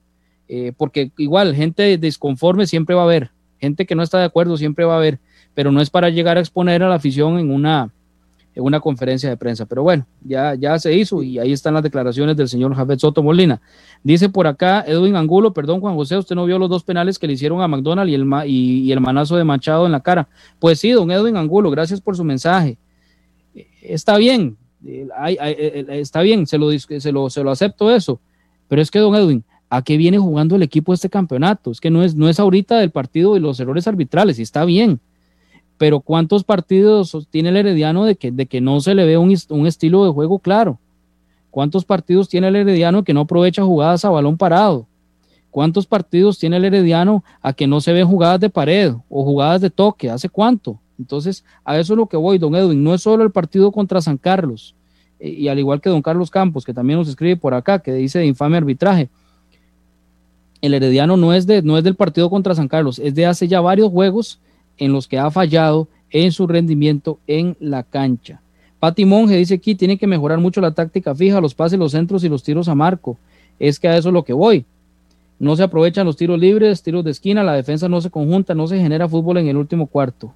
Eh, 0.48 0.72
porque 0.76 1.12
igual 1.16 1.54
gente 1.54 1.96
desconforme 1.96 2.66
siempre 2.66 2.94
va 2.94 3.02
a 3.02 3.04
haber, 3.04 3.30
gente 3.58 3.86
que 3.86 3.94
no 3.94 4.02
está 4.02 4.18
de 4.18 4.24
acuerdo 4.24 4.56
siempre 4.56 4.84
va 4.84 4.94
a 4.94 4.98
haber, 4.98 5.20
pero 5.54 5.70
no 5.70 5.80
es 5.80 5.90
para 5.90 6.10
llegar 6.10 6.36
a 6.36 6.40
exponer 6.40 6.82
a 6.82 6.88
la 6.88 6.96
afición 6.96 7.38
en 7.38 7.50
una, 7.50 7.90
en 8.54 8.64
una 8.64 8.80
conferencia 8.80 9.28
de 9.28 9.36
prensa. 9.36 9.66
Pero 9.66 9.82
bueno, 9.82 10.06
ya, 10.22 10.54
ya 10.54 10.78
se 10.78 10.92
hizo 10.94 11.22
y 11.22 11.38
ahí 11.38 11.52
están 11.52 11.74
las 11.74 11.82
declaraciones 11.82 12.36
del 12.36 12.48
señor 12.48 12.74
Javier 12.74 12.98
Soto 12.98 13.22
Molina. 13.22 13.60
Dice 14.02 14.28
por 14.28 14.46
acá 14.46 14.84
Edwin 14.86 15.16
Angulo, 15.16 15.52
perdón 15.52 15.80
Juan 15.80 15.94
José, 15.94 16.16
usted 16.16 16.34
no 16.34 16.44
vio 16.44 16.58
los 16.58 16.68
dos 16.68 16.84
penales 16.84 17.18
que 17.18 17.26
le 17.26 17.34
hicieron 17.34 17.60
a 17.62 17.68
McDonald 17.68 18.10
y 18.10 18.14
el, 18.14 18.26
y, 18.46 18.92
el 18.92 19.00
manazo 19.00 19.36
de 19.36 19.44
Machado 19.44 19.86
en 19.86 19.92
la 19.92 20.00
cara. 20.00 20.28
Pues 20.58 20.80
sí, 20.80 20.90
don 20.90 21.10
Edwin 21.10 21.36
Angulo, 21.36 21.70
gracias 21.70 22.00
por 22.00 22.16
su 22.16 22.24
mensaje. 22.24 22.78
Eh, 23.54 23.66
está 23.82 24.16
bien, 24.18 24.56
eh, 24.86 25.86
está 25.88 26.22
bien, 26.22 26.46
se 26.46 26.58
lo, 26.58 26.70
se, 26.78 27.12
lo, 27.12 27.30
se 27.30 27.42
lo 27.44 27.50
acepto 27.50 27.90
eso, 27.94 28.20
pero 28.68 28.82
es 28.82 28.90
que 28.90 28.98
don 28.98 29.14
Edwin, 29.14 29.44
a 29.70 29.80
qué 29.82 29.96
viene 29.96 30.18
jugando 30.18 30.56
el 30.56 30.62
equipo 30.62 30.92
este 30.92 31.08
campeonato. 31.08 31.70
Es 31.70 31.80
que 31.80 31.90
no 31.90 32.02
es, 32.02 32.14
no 32.14 32.28
es 32.28 32.38
ahorita 32.38 32.78
del 32.78 32.90
partido 32.90 33.36
y 33.36 33.40
los 33.40 33.58
errores 33.58 33.88
arbitrales, 33.88 34.38
y 34.38 34.42
está 34.42 34.66
bien. 34.66 35.00
Pero 35.82 35.98
¿cuántos 35.98 36.44
partidos 36.44 37.26
tiene 37.28 37.48
el 37.48 37.56
Herediano 37.56 38.04
de 38.04 38.14
que, 38.14 38.30
de 38.30 38.46
que 38.46 38.60
no 38.60 38.80
se 38.80 38.94
le 38.94 39.04
ve 39.04 39.18
un, 39.18 39.36
un 39.48 39.66
estilo 39.66 40.04
de 40.04 40.12
juego 40.12 40.38
claro? 40.38 40.78
¿Cuántos 41.50 41.84
partidos 41.84 42.28
tiene 42.28 42.46
el 42.46 42.54
Herediano 42.54 43.02
que 43.02 43.12
no 43.12 43.22
aprovecha 43.22 43.64
jugadas 43.64 44.04
a 44.04 44.10
balón 44.10 44.36
parado? 44.38 44.86
¿Cuántos 45.50 45.84
partidos 45.84 46.38
tiene 46.38 46.58
el 46.58 46.66
Herediano 46.66 47.24
a 47.40 47.52
que 47.52 47.66
no 47.66 47.80
se 47.80 47.92
ven 47.92 48.06
jugadas 48.06 48.38
de 48.38 48.48
pared 48.48 48.94
o 49.08 49.24
jugadas 49.24 49.60
de 49.60 49.70
toque? 49.70 50.08
¿Hace 50.08 50.28
cuánto? 50.28 50.78
Entonces, 51.00 51.44
a 51.64 51.76
eso 51.76 51.94
es 51.94 51.96
lo 51.96 52.06
que 52.06 52.16
voy, 52.16 52.38
don 52.38 52.54
Edwin. 52.54 52.84
No 52.84 52.94
es 52.94 53.02
solo 53.02 53.24
el 53.24 53.32
partido 53.32 53.72
contra 53.72 54.00
San 54.00 54.18
Carlos, 54.18 54.76
eh, 55.18 55.30
y 55.30 55.48
al 55.48 55.58
igual 55.58 55.80
que 55.80 55.90
don 55.90 56.00
Carlos 56.00 56.30
Campos, 56.30 56.64
que 56.64 56.72
también 56.72 57.00
nos 57.00 57.08
escribe 57.08 57.36
por 57.36 57.54
acá, 57.54 57.80
que 57.80 57.92
dice 57.92 58.20
de 58.20 58.26
infame 58.26 58.56
arbitraje 58.56 59.10
el 60.60 60.74
Herediano 60.74 61.16
no 61.16 61.34
es, 61.34 61.48
de, 61.48 61.60
no 61.60 61.76
es 61.76 61.82
del 61.82 61.96
partido 61.96 62.30
contra 62.30 62.54
San 62.54 62.68
Carlos, 62.68 63.00
es 63.00 63.16
de 63.16 63.26
hace 63.26 63.48
ya 63.48 63.60
varios 63.60 63.90
juegos 63.90 64.38
en 64.78 64.92
los 64.92 65.08
que 65.08 65.18
ha 65.18 65.30
fallado 65.30 65.88
en 66.10 66.32
su 66.32 66.46
rendimiento 66.46 67.18
en 67.26 67.56
la 67.60 67.82
cancha. 67.82 68.40
Pati 68.78 69.04
Monge 69.04 69.36
dice 69.36 69.54
aquí, 69.54 69.74
tiene 69.74 69.96
que 69.96 70.06
mejorar 70.06 70.38
mucho 70.38 70.60
la 70.60 70.72
táctica 70.72 71.14
fija, 71.14 71.40
los 71.40 71.54
pases, 71.54 71.78
los 71.78 71.92
centros 71.92 72.24
y 72.24 72.28
los 72.28 72.42
tiros 72.42 72.68
a 72.68 72.74
marco. 72.74 73.16
Es 73.58 73.78
que 73.78 73.88
a 73.88 73.96
eso 73.96 74.08
es 74.08 74.12
lo 74.12 74.24
que 74.24 74.32
voy. 74.32 74.64
No 75.38 75.56
se 75.56 75.62
aprovechan 75.62 76.06
los 76.06 76.16
tiros 76.16 76.38
libres, 76.38 76.82
tiros 76.82 77.04
de 77.04 77.12
esquina, 77.12 77.42
la 77.42 77.54
defensa 77.54 77.88
no 77.88 78.00
se 78.00 78.10
conjunta, 78.10 78.54
no 78.54 78.66
se 78.66 78.78
genera 78.78 79.08
fútbol 79.08 79.38
en 79.38 79.48
el 79.48 79.56
último 79.56 79.86
cuarto. 79.86 80.32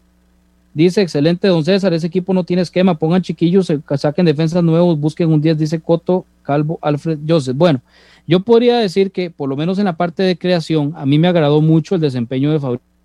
Dice, 0.75 1.01
excelente, 1.01 1.49
don 1.49 1.65
César, 1.65 1.95
ese 1.95 2.07
equipo 2.07 2.35
no 2.35 2.45
tiene 2.45 2.63
esquema, 2.63 2.99
pongan 2.99 3.23
chiquillos, 3.23 3.73
saquen 3.97 4.27
defensas 4.27 4.63
nuevos, 4.63 4.99
busquen 5.01 5.33
un 5.33 5.41
10, 5.41 5.59
dice 5.59 5.81
Coto, 5.81 6.25
Calvo, 6.43 6.79
Alfred, 6.83 7.19
Joseph. 7.27 7.57
Bueno, 7.57 7.81
yo 8.27 8.41
podría 8.41 8.77
decir 8.79 9.11
que, 9.11 9.31
por 9.31 9.49
lo 9.49 9.57
menos 9.57 9.79
en 9.79 9.87
la 9.87 9.97
parte 9.97 10.23
de 10.23 10.37
creación, 10.37 10.93
a 10.97 11.07
mí 11.07 11.19
me 11.19 11.29
agradó 11.29 11.61
mucho 11.61 11.95
el 11.95 12.01
desempeño 12.01 12.53
de 12.53 12.61
Fabricio 12.61 12.96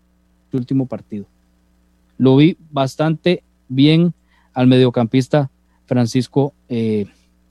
último 0.57 0.85
partido. 0.85 1.25
Lo 2.17 2.35
vi 2.35 2.57
bastante 2.71 3.43
bien 3.67 4.13
al 4.53 4.67
mediocampista 4.67 5.49
Francisco 5.85 6.53
eh, 6.69 7.05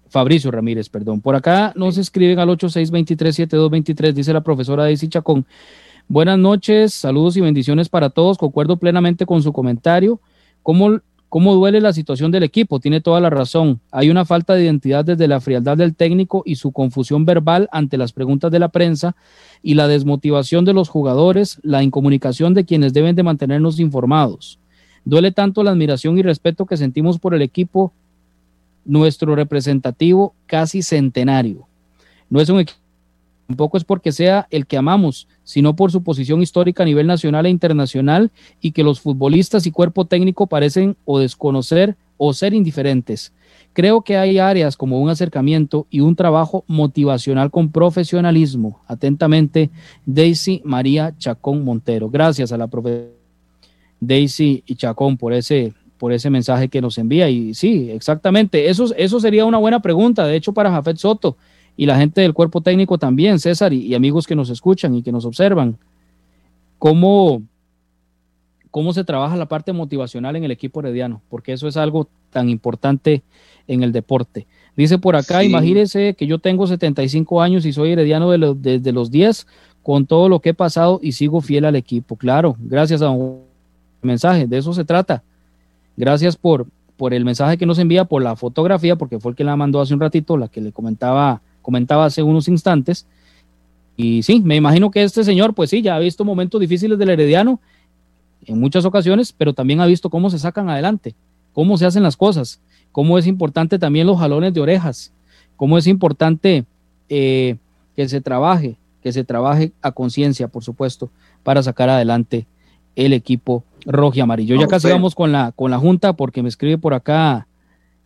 Fabricio 0.08 0.50
Ramírez, 0.50 0.88
perdón. 0.88 1.20
Por 1.20 1.36
acá 1.36 1.72
nos 1.76 1.98
escriben 1.98 2.38
al 2.38 2.48
86237223, 2.48 4.12
dice 4.12 4.32
la 4.32 4.42
profesora 4.42 4.84
Daisy 4.84 5.08
Chacón. 5.08 5.46
Buenas 6.08 6.38
noches, 6.38 6.92
saludos 6.92 7.36
y 7.36 7.40
bendiciones 7.40 7.88
para 7.88 8.10
todos. 8.10 8.36
Concuerdo 8.36 8.76
plenamente 8.76 9.26
con 9.26 9.42
su 9.42 9.52
comentario. 9.52 10.20
¿Cómo 10.62 11.00
¿Cómo 11.30 11.54
duele 11.54 11.80
la 11.80 11.92
situación 11.92 12.32
del 12.32 12.42
equipo? 12.42 12.80
Tiene 12.80 13.00
toda 13.00 13.20
la 13.20 13.30
razón. 13.30 13.80
Hay 13.92 14.10
una 14.10 14.24
falta 14.24 14.54
de 14.54 14.64
identidad 14.64 15.04
desde 15.04 15.28
la 15.28 15.40
frialdad 15.40 15.76
del 15.76 15.94
técnico 15.94 16.42
y 16.44 16.56
su 16.56 16.72
confusión 16.72 17.24
verbal 17.24 17.68
ante 17.70 17.96
las 17.96 18.12
preguntas 18.12 18.50
de 18.50 18.58
la 18.58 18.66
prensa 18.66 19.14
y 19.62 19.74
la 19.74 19.88
desmotivación 19.88 20.64
de 20.64 20.72
los 20.72 20.88
jugadores, 20.88 21.58
la 21.62 21.82
incomunicación 21.82 22.54
de 22.54 22.64
quienes 22.64 22.92
deben 22.92 23.16
de 23.16 23.22
mantenernos 23.22 23.78
informados. 23.80 24.58
Duele 25.04 25.32
tanto 25.32 25.62
la 25.62 25.70
admiración 25.70 26.18
y 26.18 26.22
respeto 26.22 26.66
que 26.66 26.76
sentimos 26.76 27.18
por 27.18 27.34
el 27.34 27.42
equipo, 27.42 27.92
nuestro 28.84 29.34
representativo 29.34 30.34
casi 30.46 30.82
centenario. 30.82 31.66
No 32.28 32.40
es 32.40 32.48
un 32.48 32.60
equipo 32.60 32.80
Tampoco 33.50 33.76
es 33.76 33.82
porque 33.82 34.12
sea 34.12 34.46
el 34.52 34.64
que 34.64 34.76
amamos, 34.76 35.26
sino 35.42 35.74
por 35.74 35.90
su 35.90 36.04
posición 36.04 36.40
histórica 36.40 36.84
a 36.84 36.86
nivel 36.86 37.08
nacional 37.08 37.46
e 37.46 37.50
internacional 37.50 38.30
y 38.60 38.70
que 38.70 38.84
los 38.84 39.00
futbolistas 39.00 39.66
y 39.66 39.72
cuerpo 39.72 40.04
técnico 40.04 40.46
parecen 40.46 40.96
o 41.04 41.18
desconocer 41.18 41.96
o 42.16 42.32
ser 42.32 42.54
indiferentes. 42.54 43.32
Creo 43.72 44.02
que 44.02 44.16
hay 44.16 44.38
áreas 44.38 44.76
como 44.76 45.00
un 45.00 45.10
acercamiento 45.10 45.86
y 45.90 46.00
un 46.00 46.16
trabajo 46.16 46.64
motivacional 46.66 47.50
con 47.50 47.70
profesionalismo. 47.70 48.80
Atentamente, 48.86 49.70
Daisy 50.06 50.60
María 50.64 51.14
Chacón 51.18 51.64
Montero. 51.64 52.10
Gracias 52.10 52.52
a 52.52 52.58
la 52.58 52.66
profesora 52.66 53.20
Daisy 54.00 54.64
y 54.66 54.74
Chacón 54.74 55.16
por 55.16 55.32
ese, 55.32 55.74
por 55.98 56.12
ese 56.12 56.30
mensaje 56.30 56.68
que 56.68 56.80
nos 56.80 56.98
envía. 56.98 57.28
Y 57.28 57.54
sí, 57.54 57.90
exactamente, 57.90 58.68
eso, 58.68 58.92
eso 58.96 59.20
sería 59.20 59.44
una 59.44 59.58
buena 59.58 59.80
pregunta, 59.80 60.26
de 60.26 60.36
hecho, 60.36 60.52
para 60.52 60.70
Jafet 60.70 60.96
Soto 60.96 61.36
y 61.76 61.86
la 61.86 61.96
gente 61.96 62.22
del 62.22 62.34
cuerpo 62.34 62.60
técnico 62.62 62.98
también, 62.98 63.38
César, 63.38 63.72
y, 63.72 63.94
amigos 63.94 64.26
que 64.26 64.34
nos 64.34 64.50
escuchan 64.50 64.94
y 64.94 65.02
que 65.02 65.12
nos 65.12 65.24
observan, 65.24 65.78
cómo, 66.78 67.42
cómo 68.70 68.92
se 68.92 69.04
trabaja 69.04 69.36
la 69.36 69.46
parte 69.46 69.72
motivacional 69.72 70.36
en 70.36 70.44
el 70.44 70.50
equipo 70.50 70.80
herediano, 70.80 71.22
porque 71.28 71.52
eso 71.52 71.68
es 71.68 71.76
algo 71.76 72.08
tan 72.30 72.48
importante 72.48 73.22
en 73.66 73.82
el 73.82 73.92
deporte. 73.92 74.46
Dice 74.76 74.98
por 74.98 75.16
acá, 75.16 75.44
imagínese 75.44 76.14
que 76.14 76.26
yo 76.26 76.38
tengo 76.38 76.66
75 76.66 77.42
años 77.42 77.66
y 77.66 77.72
soy 77.72 77.92
herediano 77.92 78.30
de 78.30 78.54
desde 78.56 78.92
los 78.92 79.10
10 79.10 79.46
con 79.82 80.06
todo 80.06 80.28
lo 80.28 80.40
que 80.40 80.50
he 80.50 80.54
pasado 80.54 81.00
y 81.02 81.12
sigo 81.12 81.40
fiel 81.40 81.64
al 81.64 81.76
equipo. 81.76 82.16
Claro, 82.16 82.56
gracias 82.60 83.02
a 83.02 83.10
un 83.10 83.42
mensaje, 84.02 84.46
de 84.46 84.58
eso 84.58 84.72
se 84.72 84.84
trata. 84.84 85.22
Gracias 85.96 86.36
por, 86.36 86.66
por 86.96 87.12
el 87.12 87.24
mensaje 87.24 87.58
que 87.58 87.66
nos 87.66 87.78
envía, 87.78 88.04
por 88.04 88.22
la 88.22 88.36
fotografía, 88.36 88.96
porque 88.96 89.18
fue 89.18 89.32
el 89.32 89.36
que 89.36 89.44
la 89.44 89.56
mandó 89.56 89.80
hace 89.80 89.92
un 89.92 90.00
ratito, 90.00 90.36
la 90.36 90.48
que 90.48 90.60
le 90.60 90.72
comentaba 90.72 91.42
comentaba 91.62 92.06
hace 92.06 92.22
unos 92.22 92.48
instantes. 92.48 93.06
Y 93.96 94.22
sí, 94.22 94.40
me 94.40 94.56
imagino 94.56 94.90
que 94.90 95.02
este 95.02 95.24
señor, 95.24 95.54
pues 95.54 95.70
sí, 95.70 95.82
ya 95.82 95.96
ha 95.96 95.98
visto 95.98 96.24
momentos 96.24 96.60
difíciles 96.60 96.98
del 96.98 97.10
Herediano 97.10 97.60
en 98.46 98.58
muchas 98.58 98.84
ocasiones, 98.84 99.34
pero 99.36 99.52
también 99.52 99.80
ha 99.80 99.86
visto 99.86 100.08
cómo 100.08 100.30
se 100.30 100.38
sacan 100.38 100.70
adelante, 100.70 101.14
cómo 101.52 101.76
se 101.76 101.86
hacen 101.86 102.02
las 102.02 102.16
cosas, 102.16 102.60
cómo 102.92 103.18
es 103.18 103.26
importante 103.26 103.78
también 103.78 104.06
los 104.06 104.18
jalones 104.18 104.54
de 104.54 104.60
orejas, 104.60 105.12
cómo 105.56 105.78
es 105.78 105.86
importante 105.86 106.64
eh, 107.08 107.56
que 107.96 108.08
se 108.08 108.20
trabaje, 108.20 108.76
que 109.02 109.12
se 109.12 109.24
trabaje 109.24 109.72
a 109.82 109.92
conciencia, 109.92 110.48
por 110.48 110.64
supuesto, 110.64 111.10
para 111.42 111.62
sacar 111.62 111.88
adelante 111.88 112.46
el 112.96 113.12
equipo 113.12 113.64
rojo 113.86 114.16
y 114.16 114.20
amarillo. 114.20 114.56
Ya 114.56 114.66
casi 114.66 114.88
vamos 114.88 115.14
con 115.14 115.32
la, 115.32 115.52
con 115.52 115.70
la 115.70 115.78
junta 115.78 116.12
porque 116.12 116.42
me 116.42 116.48
escribe 116.48 116.78
por 116.78 116.94
acá 116.94 117.46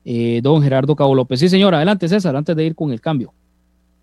eh, 0.04 0.40
don 0.42 0.62
Gerardo 0.62 0.94
Cabo 0.94 1.14
López. 1.14 1.40
Sí, 1.40 1.48
señor, 1.48 1.74
adelante 1.74 2.08
César, 2.08 2.36
antes 2.36 2.54
de 2.54 2.64
ir 2.64 2.74
con 2.74 2.92
el 2.92 3.00
cambio. 3.00 3.32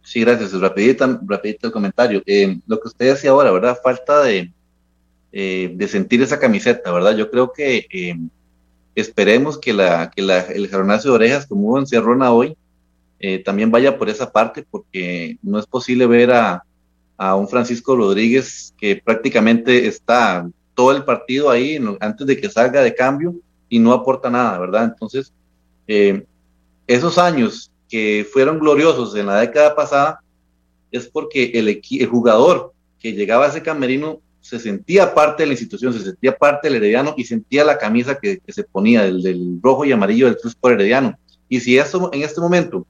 Sí, 0.03 0.21
gracias. 0.21 0.59
Rapidito, 0.59 1.19
rapidito 1.25 1.67
el 1.67 1.73
comentario. 1.73 2.23
Eh, 2.25 2.57
lo 2.67 2.79
que 2.79 2.87
usted 2.87 3.07
decía 3.07 3.29
ahora, 3.29 3.51
¿verdad? 3.51 3.77
Falta 3.83 4.23
de, 4.23 4.51
eh, 5.31 5.71
de 5.75 5.87
sentir 5.87 6.21
esa 6.21 6.39
camiseta, 6.39 6.91
¿verdad? 6.91 7.15
Yo 7.15 7.29
creo 7.29 7.51
que 7.53 7.85
esperemos 8.95 9.57
que, 9.57 9.73
la, 9.73 10.11
que 10.11 10.21
la, 10.21 10.41
el 10.41 10.67
jaronazo 10.67 11.09
de 11.09 11.15
orejas, 11.15 11.47
como 11.47 11.69
hubo 11.69 11.79
en 11.79 11.87
Cerrona 11.87 12.31
hoy, 12.31 12.55
también 13.45 13.69
vaya 13.69 13.99
por 13.99 14.09
esa 14.09 14.31
parte, 14.31 14.65
porque 14.69 15.37
no 15.43 15.59
es 15.59 15.67
posible 15.67 16.07
ver 16.07 16.31
a, 16.31 16.63
a 17.21 17.35
un 17.35 17.47
Francisco 17.47 17.95
Rodríguez 17.95 18.73
que 18.79 18.95
prácticamente 18.95 19.85
está 19.85 20.49
todo 20.73 20.91
el 20.91 21.05
partido 21.05 21.51
ahí 21.51 21.79
antes 21.99 22.25
de 22.25 22.35
que 22.35 22.49
salga 22.49 22.81
de 22.81 22.95
cambio 22.95 23.35
y 23.69 23.77
no 23.77 23.93
aporta 23.93 24.31
nada, 24.31 24.57
¿verdad? 24.57 24.85
Entonces, 24.85 25.31
eh, 25.87 26.25
esos 26.87 27.19
años 27.19 27.71
que 27.87 28.27
fueron 28.33 28.57
gloriosos 28.57 29.15
en 29.15 29.27
la 29.27 29.39
década 29.39 29.75
pasada 29.75 30.19
es 30.91 31.07
porque 31.07 31.51
el, 31.53 31.79
el 31.91 32.07
jugador 32.07 32.73
que 32.99 33.13
llegaba 33.13 33.45
a 33.45 33.49
ese 33.49 33.61
camerino 33.61 34.19
se 34.41 34.59
sentía 34.59 35.13
parte 35.13 35.43
de 35.43 35.47
la 35.47 35.53
institución, 35.53 35.93
se 35.93 36.01
sentía 36.01 36.35
parte 36.35 36.67
del 36.67 36.77
Herediano 36.77 37.13
y 37.15 37.23
sentía 37.23 37.63
la 37.63 37.77
camisa 37.77 38.15
que, 38.15 38.41
se 38.47 38.63
ponía 38.63 39.03
del, 39.03 39.21
del, 39.21 39.59
rojo 39.61 39.85
y 39.85 39.91
amarillo 39.91 40.25
del 40.25 40.37
Cruz 40.37 40.55
por 40.55 40.73
Herediano. 40.73 41.17
Y 41.47 41.59
si 41.59 41.77
eso 41.77 42.09
en 42.11 42.23
este 42.23 42.41
momento 42.41 42.85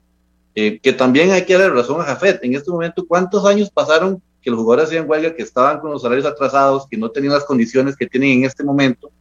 eh, 0.53 0.79
que 0.79 0.91
también 0.91 1.31
hay 1.31 1.45
que 1.45 1.53
darle 1.53 1.69
razón 1.69 2.01
a 2.01 2.03
Jafet. 2.03 2.43
En 2.43 2.55
este 2.55 2.71
momento, 2.71 3.05
¿cuántos 3.07 3.45
años 3.45 3.69
pasaron 3.69 4.21
que 4.41 4.49
los 4.49 4.59
jugadores 4.59 4.89
hacían 4.89 5.09
huelga, 5.09 5.33
que 5.33 5.43
estaban 5.43 5.79
con 5.79 5.91
los 5.91 6.01
salarios 6.01 6.25
atrasados, 6.25 6.87
que 6.89 6.97
no 6.97 7.09
tenían 7.09 7.33
las 7.33 7.45
condiciones 7.45 7.95
que 7.95 8.07
tienen 8.07 8.39
en 8.39 8.45
este 8.45 8.63
momento? 8.63 9.11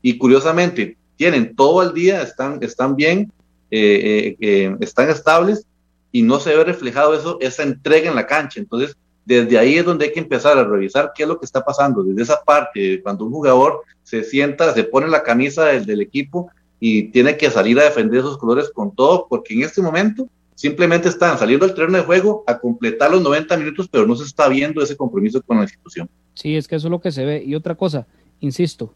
Y 0.00 0.16
curiosamente, 0.16 0.96
tienen 1.16 1.56
todo 1.56 1.82
el 1.82 1.92
día, 1.92 2.22
están, 2.22 2.58
están 2.62 2.94
bien, 2.94 3.32
eh, 3.70 4.36
eh, 4.38 4.76
están 4.80 5.10
estables 5.10 5.66
y 6.12 6.22
no 6.22 6.38
se 6.38 6.54
ve 6.54 6.62
reflejado 6.62 7.14
eso, 7.14 7.38
esa 7.40 7.64
entrega 7.64 8.08
en 8.08 8.14
la 8.14 8.26
cancha. 8.26 8.60
Entonces, 8.60 8.96
desde 9.26 9.58
ahí 9.58 9.74
es 9.74 9.84
donde 9.84 10.06
hay 10.06 10.12
que 10.12 10.20
empezar 10.20 10.56
a 10.56 10.64
revisar 10.64 11.12
qué 11.14 11.24
es 11.24 11.28
lo 11.28 11.38
que 11.38 11.44
está 11.44 11.62
pasando, 11.64 12.02
desde 12.04 12.22
esa 12.22 12.42
parte, 12.42 13.02
cuando 13.02 13.24
un 13.24 13.32
jugador 13.32 13.82
se 14.04 14.22
sienta, 14.22 14.72
se 14.72 14.84
pone 14.84 15.08
la 15.08 15.24
camisa 15.24 15.64
del, 15.64 16.00
equipo 16.00 16.48
y 16.78 17.08
tiene 17.10 17.36
que 17.36 17.50
salir 17.50 17.78
a 17.80 17.84
defender 17.84 18.20
esos 18.20 18.38
colores 18.38 18.70
con 18.72 18.94
todo, 18.94 19.26
porque 19.28 19.54
en 19.54 19.62
este 19.62 19.82
momento 19.82 20.28
simplemente 20.54 21.08
están 21.08 21.36
saliendo 21.38 21.66
del 21.66 21.74
terreno 21.74 21.98
de 21.98 22.04
juego 22.04 22.44
a 22.46 22.56
completar 22.56 23.10
los 23.10 23.20
90 23.20 23.56
minutos, 23.56 23.88
pero 23.90 24.06
no 24.06 24.14
se 24.14 24.24
está 24.24 24.48
viendo 24.48 24.80
ese 24.80 24.96
compromiso 24.96 25.42
con 25.42 25.56
la 25.56 25.64
institución. 25.64 26.08
Sí, 26.34 26.56
es 26.56 26.68
que 26.68 26.76
eso 26.76 26.86
es 26.86 26.90
lo 26.92 27.00
que 27.00 27.10
se 27.10 27.24
ve. 27.24 27.42
Y 27.44 27.56
otra 27.56 27.74
cosa, 27.74 28.06
insisto, 28.38 28.94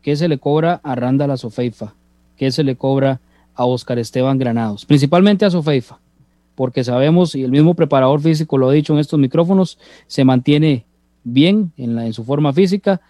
¿qué 0.00 0.16
se 0.16 0.26
le 0.26 0.38
cobra 0.38 0.80
a 0.82 0.94
Randa 0.94 1.36
Sofeifa? 1.36 1.94
¿Qué 2.38 2.50
se 2.50 2.64
le 2.64 2.76
cobra 2.76 3.20
a 3.54 3.66
Oscar 3.66 3.98
Esteban 3.98 4.38
Granados? 4.38 4.86
Principalmente 4.86 5.44
a 5.44 5.50
Sofeifa, 5.50 5.98
porque 6.60 6.84
sabemos, 6.84 7.34
y 7.34 7.42
el 7.42 7.50
mismo 7.50 7.72
preparador 7.72 8.20
físico 8.20 8.58
lo 8.58 8.68
ha 8.68 8.72
dicho 8.74 8.92
en 8.92 8.98
estos 8.98 9.18
micrófonos, 9.18 9.78
se 10.06 10.26
mantiene 10.26 10.84
bien 11.24 11.72
en, 11.78 12.12
su 12.12 12.22
forma 12.22 12.52
física, 12.52 13.00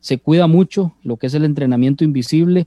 se 0.00 0.18
cuida 0.18 0.46
mucho 0.46 0.92
lo 1.02 1.16
que 1.16 1.28
es 1.28 1.32
el 1.32 1.46
entrenamiento 1.46 2.04
invisible, 2.04 2.66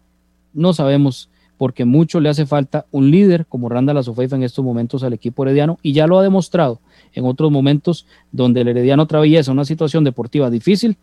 no 0.52 0.74
sabemos 0.74 1.30
porque 1.60 1.86
mucho 1.86 2.20
le 2.20 2.30
hace 2.30 2.48
falta 2.48 2.88
un 2.90 3.12
líder 3.12 3.46
como 3.46 3.70
Randall 3.70 3.98
Azofeifa 3.98 4.36
en 4.36 4.42
estos 4.42 4.66
momentos 4.66 5.04
al 5.04 5.14
equipo 5.14 5.44
herediano 5.44 5.78
y 5.84 5.94
ya 5.94 6.08
lo 6.08 6.18
ha 6.18 6.24
demostrado 6.24 6.80
en 7.14 7.24
otros 7.26 7.52
momentos 7.52 8.08
donde 8.32 8.62
el 8.62 8.70
herediano 8.70 9.06
traviesa 9.06 9.52
una 9.52 9.64
situación 9.64 10.04
deportiva 10.04 10.50
difícil, 10.50 10.98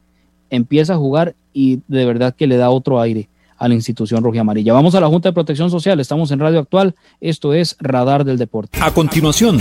empieza 0.50 0.94
a 0.94 0.98
jugar 0.98 1.36
y 1.52 1.78
de 1.86 2.04
verdad 2.06 2.34
que 2.34 2.48
le 2.48 2.56
da 2.56 2.70
otro 2.70 3.00
aire 3.00 3.28
a 3.62 3.68
la 3.68 3.74
institución 3.74 4.24
roja 4.24 4.40
amarilla. 4.40 4.72
Vamos 4.72 4.96
a 4.96 5.00
la 5.00 5.06
Junta 5.06 5.28
de 5.28 5.32
Protección 5.32 5.70
Social, 5.70 6.00
estamos 6.00 6.32
en 6.32 6.40
Radio 6.40 6.58
Actual, 6.58 6.96
esto 7.20 7.54
es 7.54 7.76
Radar 7.78 8.24
del 8.24 8.36
Deporte. 8.36 8.80
A 8.82 8.92
continuación, 8.92 9.58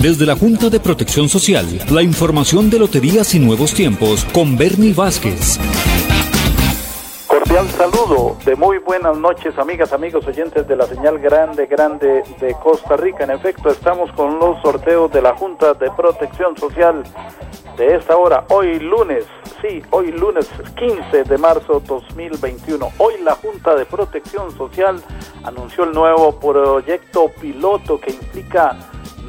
desde 0.00 0.24
la 0.24 0.36
Junta 0.36 0.70
de 0.70 0.78
Protección 0.78 1.28
Social, 1.28 1.66
la 1.90 2.04
información 2.04 2.70
de 2.70 2.78
Loterías 2.78 3.34
y 3.34 3.40
Nuevos 3.40 3.74
Tiempos 3.74 4.24
con 4.26 4.56
Bernie 4.56 4.94
Vázquez 4.94 5.58
saludo 7.78 8.36
de 8.44 8.56
muy 8.56 8.78
buenas 8.78 9.16
noches, 9.16 9.56
amigas, 9.56 9.92
amigos 9.92 10.26
oyentes 10.26 10.66
de 10.66 10.74
la 10.74 10.84
señal 10.84 11.16
grande, 11.20 11.66
grande 11.66 12.24
de 12.40 12.54
Costa 12.54 12.96
Rica. 12.96 13.22
En 13.22 13.30
efecto, 13.30 13.70
estamos 13.70 14.10
con 14.14 14.40
los 14.40 14.60
sorteos 14.62 15.12
de 15.12 15.22
la 15.22 15.36
Junta 15.36 15.74
de 15.74 15.88
Protección 15.92 16.58
Social 16.58 17.04
de 17.76 17.94
esta 17.94 18.16
hora, 18.16 18.44
hoy 18.48 18.80
lunes, 18.80 19.26
sí, 19.62 19.80
hoy 19.90 20.10
lunes 20.10 20.50
15 20.76 21.22
de 21.22 21.38
marzo 21.38 21.80
2021. 21.86 22.90
Hoy 22.98 23.14
la 23.22 23.36
Junta 23.36 23.76
de 23.76 23.86
Protección 23.86 24.50
Social 24.56 25.00
anunció 25.44 25.84
el 25.84 25.92
nuevo 25.92 26.32
proyecto 26.40 27.30
piloto 27.40 28.00
que 28.00 28.10
implica 28.10 28.76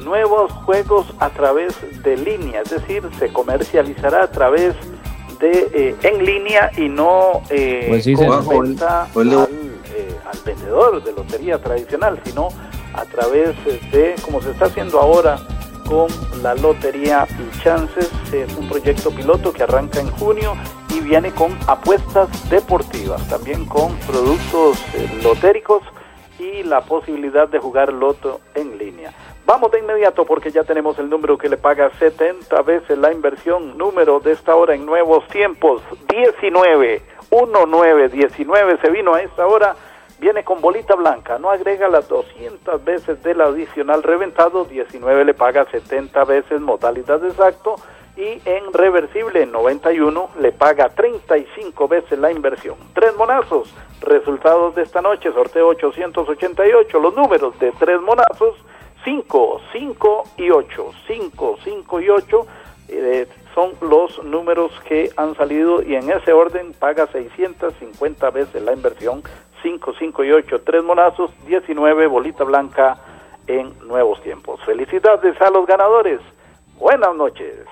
nuevos 0.02 0.50
juegos 0.64 1.06
a 1.20 1.30
través 1.30 1.76
de 2.02 2.16
línea, 2.16 2.62
es 2.62 2.70
decir, 2.70 3.08
se 3.16 3.32
comercializará 3.32 4.24
a 4.24 4.30
través 4.32 4.74
de 4.74 4.99
eh, 5.42 5.96
en 6.02 6.24
línea 6.24 6.70
y 6.76 6.88
no 6.88 7.42
eh, 7.48 7.86
pues 7.88 8.04
venta 8.04 9.08
eh, 9.14 10.16
al, 10.30 10.38
vendedor 10.44 11.02
de 11.02 11.12
lotería 11.12 11.58
tradicional, 11.58 12.20
sino 12.24 12.48
a 12.94 13.04
través 13.06 13.56
de, 13.64 14.16
como 14.22 14.42
se 14.42 14.50
está 14.50 14.66
haciendo 14.66 15.00
ahora 15.00 15.38
con 15.88 16.08
la 16.42 16.54
lotería 16.54 17.26
Chances, 17.62 18.10
es 18.32 18.54
un 18.56 18.68
proyecto 18.68 19.10
piloto 19.10 19.52
que 19.52 19.62
arranca 19.62 20.00
en 20.00 20.10
junio 20.12 20.54
y 20.90 21.00
viene 21.00 21.32
con 21.32 21.56
apuestas 21.66 22.28
deportivas, 22.50 23.26
también 23.28 23.64
con 23.64 23.96
productos 24.00 24.78
lotéricos 25.22 25.82
y 26.38 26.62
la 26.64 26.82
posibilidad 26.82 27.48
de 27.48 27.58
jugar 27.58 27.92
loto 27.92 28.40
en 28.54 28.78
línea. 28.78 29.12
Vamos 29.46 29.72
de 29.72 29.80
inmediato 29.80 30.24
porque 30.24 30.50
ya 30.50 30.64
tenemos 30.64 30.98
el 30.98 31.10
número 31.10 31.36
que 31.36 31.48
le 31.48 31.56
paga 31.56 31.90
70 31.98 32.62
veces 32.62 32.98
la 32.98 33.12
inversión. 33.12 33.76
Número 33.76 34.20
de 34.20 34.32
esta 34.32 34.54
hora 34.54 34.74
en 34.74 34.86
nuevos 34.86 35.26
tiempos, 35.28 35.82
19, 36.08 37.02
19, 38.12 38.78
se 38.80 38.90
vino 38.90 39.14
a 39.14 39.22
esta 39.22 39.46
hora. 39.46 39.74
Viene 40.20 40.44
con 40.44 40.60
bolita 40.60 40.94
blanca, 40.94 41.38
no 41.38 41.50
agrega 41.50 41.88
las 41.88 42.06
200 42.06 42.84
veces 42.84 43.22
del 43.22 43.40
adicional 43.40 44.02
reventado, 44.02 44.66
19 44.66 45.24
le 45.24 45.32
paga 45.32 45.64
70 45.70 46.24
veces 46.24 46.60
modalidad 46.60 47.24
exacto 47.24 47.76
y 48.18 48.40
en 48.44 48.70
reversible 48.74 49.46
91 49.46 50.30
le 50.40 50.52
paga 50.52 50.90
35 50.90 51.88
veces 51.88 52.18
la 52.18 52.30
inversión. 52.30 52.76
Tres 52.92 53.16
monazos, 53.16 53.72
resultados 54.02 54.74
de 54.74 54.82
esta 54.82 55.00
noche, 55.00 55.32
sorteo 55.32 55.68
888, 55.68 57.00
los 57.00 57.14
números 57.14 57.58
de 57.58 57.72
tres 57.72 57.98
monazos 58.02 58.56
5, 59.04 59.60
5 59.72 60.24
y 60.36 60.50
8. 60.50 60.92
5, 61.06 61.58
5 61.64 62.00
y 62.00 62.08
8 62.08 62.46
eh, 62.88 63.28
son 63.54 63.72
los 63.80 64.22
números 64.24 64.72
que 64.86 65.10
han 65.16 65.34
salido 65.36 65.82
y 65.82 65.94
en 65.94 66.10
ese 66.10 66.32
orden 66.32 66.72
paga 66.72 67.06
650 67.06 68.30
veces 68.30 68.62
la 68.62 68.72
inversión. 68.72 69.22
5, 69.62 69.92
5 69.98 70.24
y 70.24 70.32
8, 70.32 70.62
3 70.64 70.84
monazos, 70.84 71.30
19 71.46 72.06
bolita 72.06 72.44
blanca 72.44 72.98
en 73.46 73.72
nuevos 73.86 74.22
tiempos. 74.22 74.60
Felicidades 74.64 75.40
a 75.40 75.50
los 75.50 75.66
ganadores. 75.66 76.20
Buenas 76.78 77.14
noches. 77.14 77.66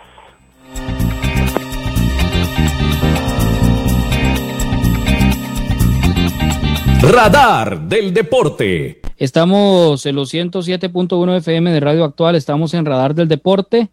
Radar 7.00 7.88
del 7.88 8.12
Deporte. 8.12 9.00
Estamos 9.16 10.04
en 10.04 10.16
los 10.16 10.34
107.1 10.34 11.36
FM 11.36 11.72
de 11.72 11.78
Radio 11.78 12.04
Actual, 12.04 12.34
estamos 12.34 12.74
en 12.74 12.84
Radar 12.84 13.14
del 13.14 13.28
Deporte. 13.28 13.88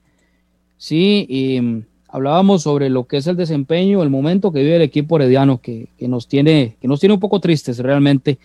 Sí, 0.78 1.26
y 1.30 1.62
mm, 1.62 1.86
hablábamos 2.10 2.63
sobre 2.63 2.89
lo 2.89 3.06
que 3.06 3.18
es 3.18 3.28
el 3.28 3.38
desempeño, 3.38 4.02
el 4.02 4.10
momento 4.10 4.52
que 4.52 4.63
vive 4.63 4.77
el 4.77 4.82
equipo 4.82 5.17
herediano, 5.17 5.62
que, 5.62 5.90
nos, 6.00 6.27
tiene, 6.27 6.77
que 6.82 6.88
nos 6.88 7.00
tiene 7.00 7.13
un 7.13 7.19
poco 7.19 7.40
tristes 7.40 7.77
realmente 7.77 8.40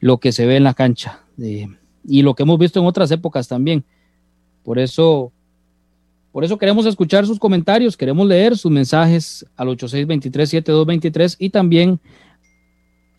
lo 0.00 0.16
que 0.16 0.32
se 0.32 0.46
ve 0.46 0.56
en 0.56 0.64
la 0.64 0.72
cancha 0.72 1.20
y 1.36 2.22
lo 2.22 2.34
que 2.34 2.44
hemos 2.44 2.58
visto 2.58 2.80
en 2.80 2.86
otras 2.86 3.10
épocas 3.10 3.48
también. 3.48 3.84
Por 4.64 4.78
eso, 4.78 5.30
por 6.32 6.42
eso 6.42 6.56
queremos 6.56 6.86
escuchar 6.86 7.26
sus 7.26 7.38
comentarios, 7.38 7.98
queremos 7.98 8.26
leer 8.26 8.56
sus 8.56 8.72
mensajes 8.72 9.44
al 9.56 9.68
8623-7223 9.68 11.36
y 11.38 11.50
también 11.50 12.00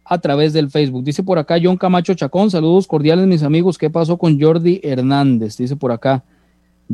a 0.04 0.18
través 0.20 0.54
del 0.54 0.70
Facebook. 0.70 1.04
Dice 1.04 1.24
por 1.24 1.40
acá 1.40 1.58
John 1.62 1.78
Camacho 1.78 2.14
Chacón, 2.14 2.52
saludos 2.52 2.88
cordiales 2.88 3.28
mis 3.28 3.44
amigos, 3.44 3.78
¿qué 3.78 3.90
pasó 3.90 4.18
con 4.18 4.40
Jordi 4.40 4.80
Hernández? 4.84 5.58
Dice 5.58 5.76
por 5.76 5.92
acá 5.92 6.24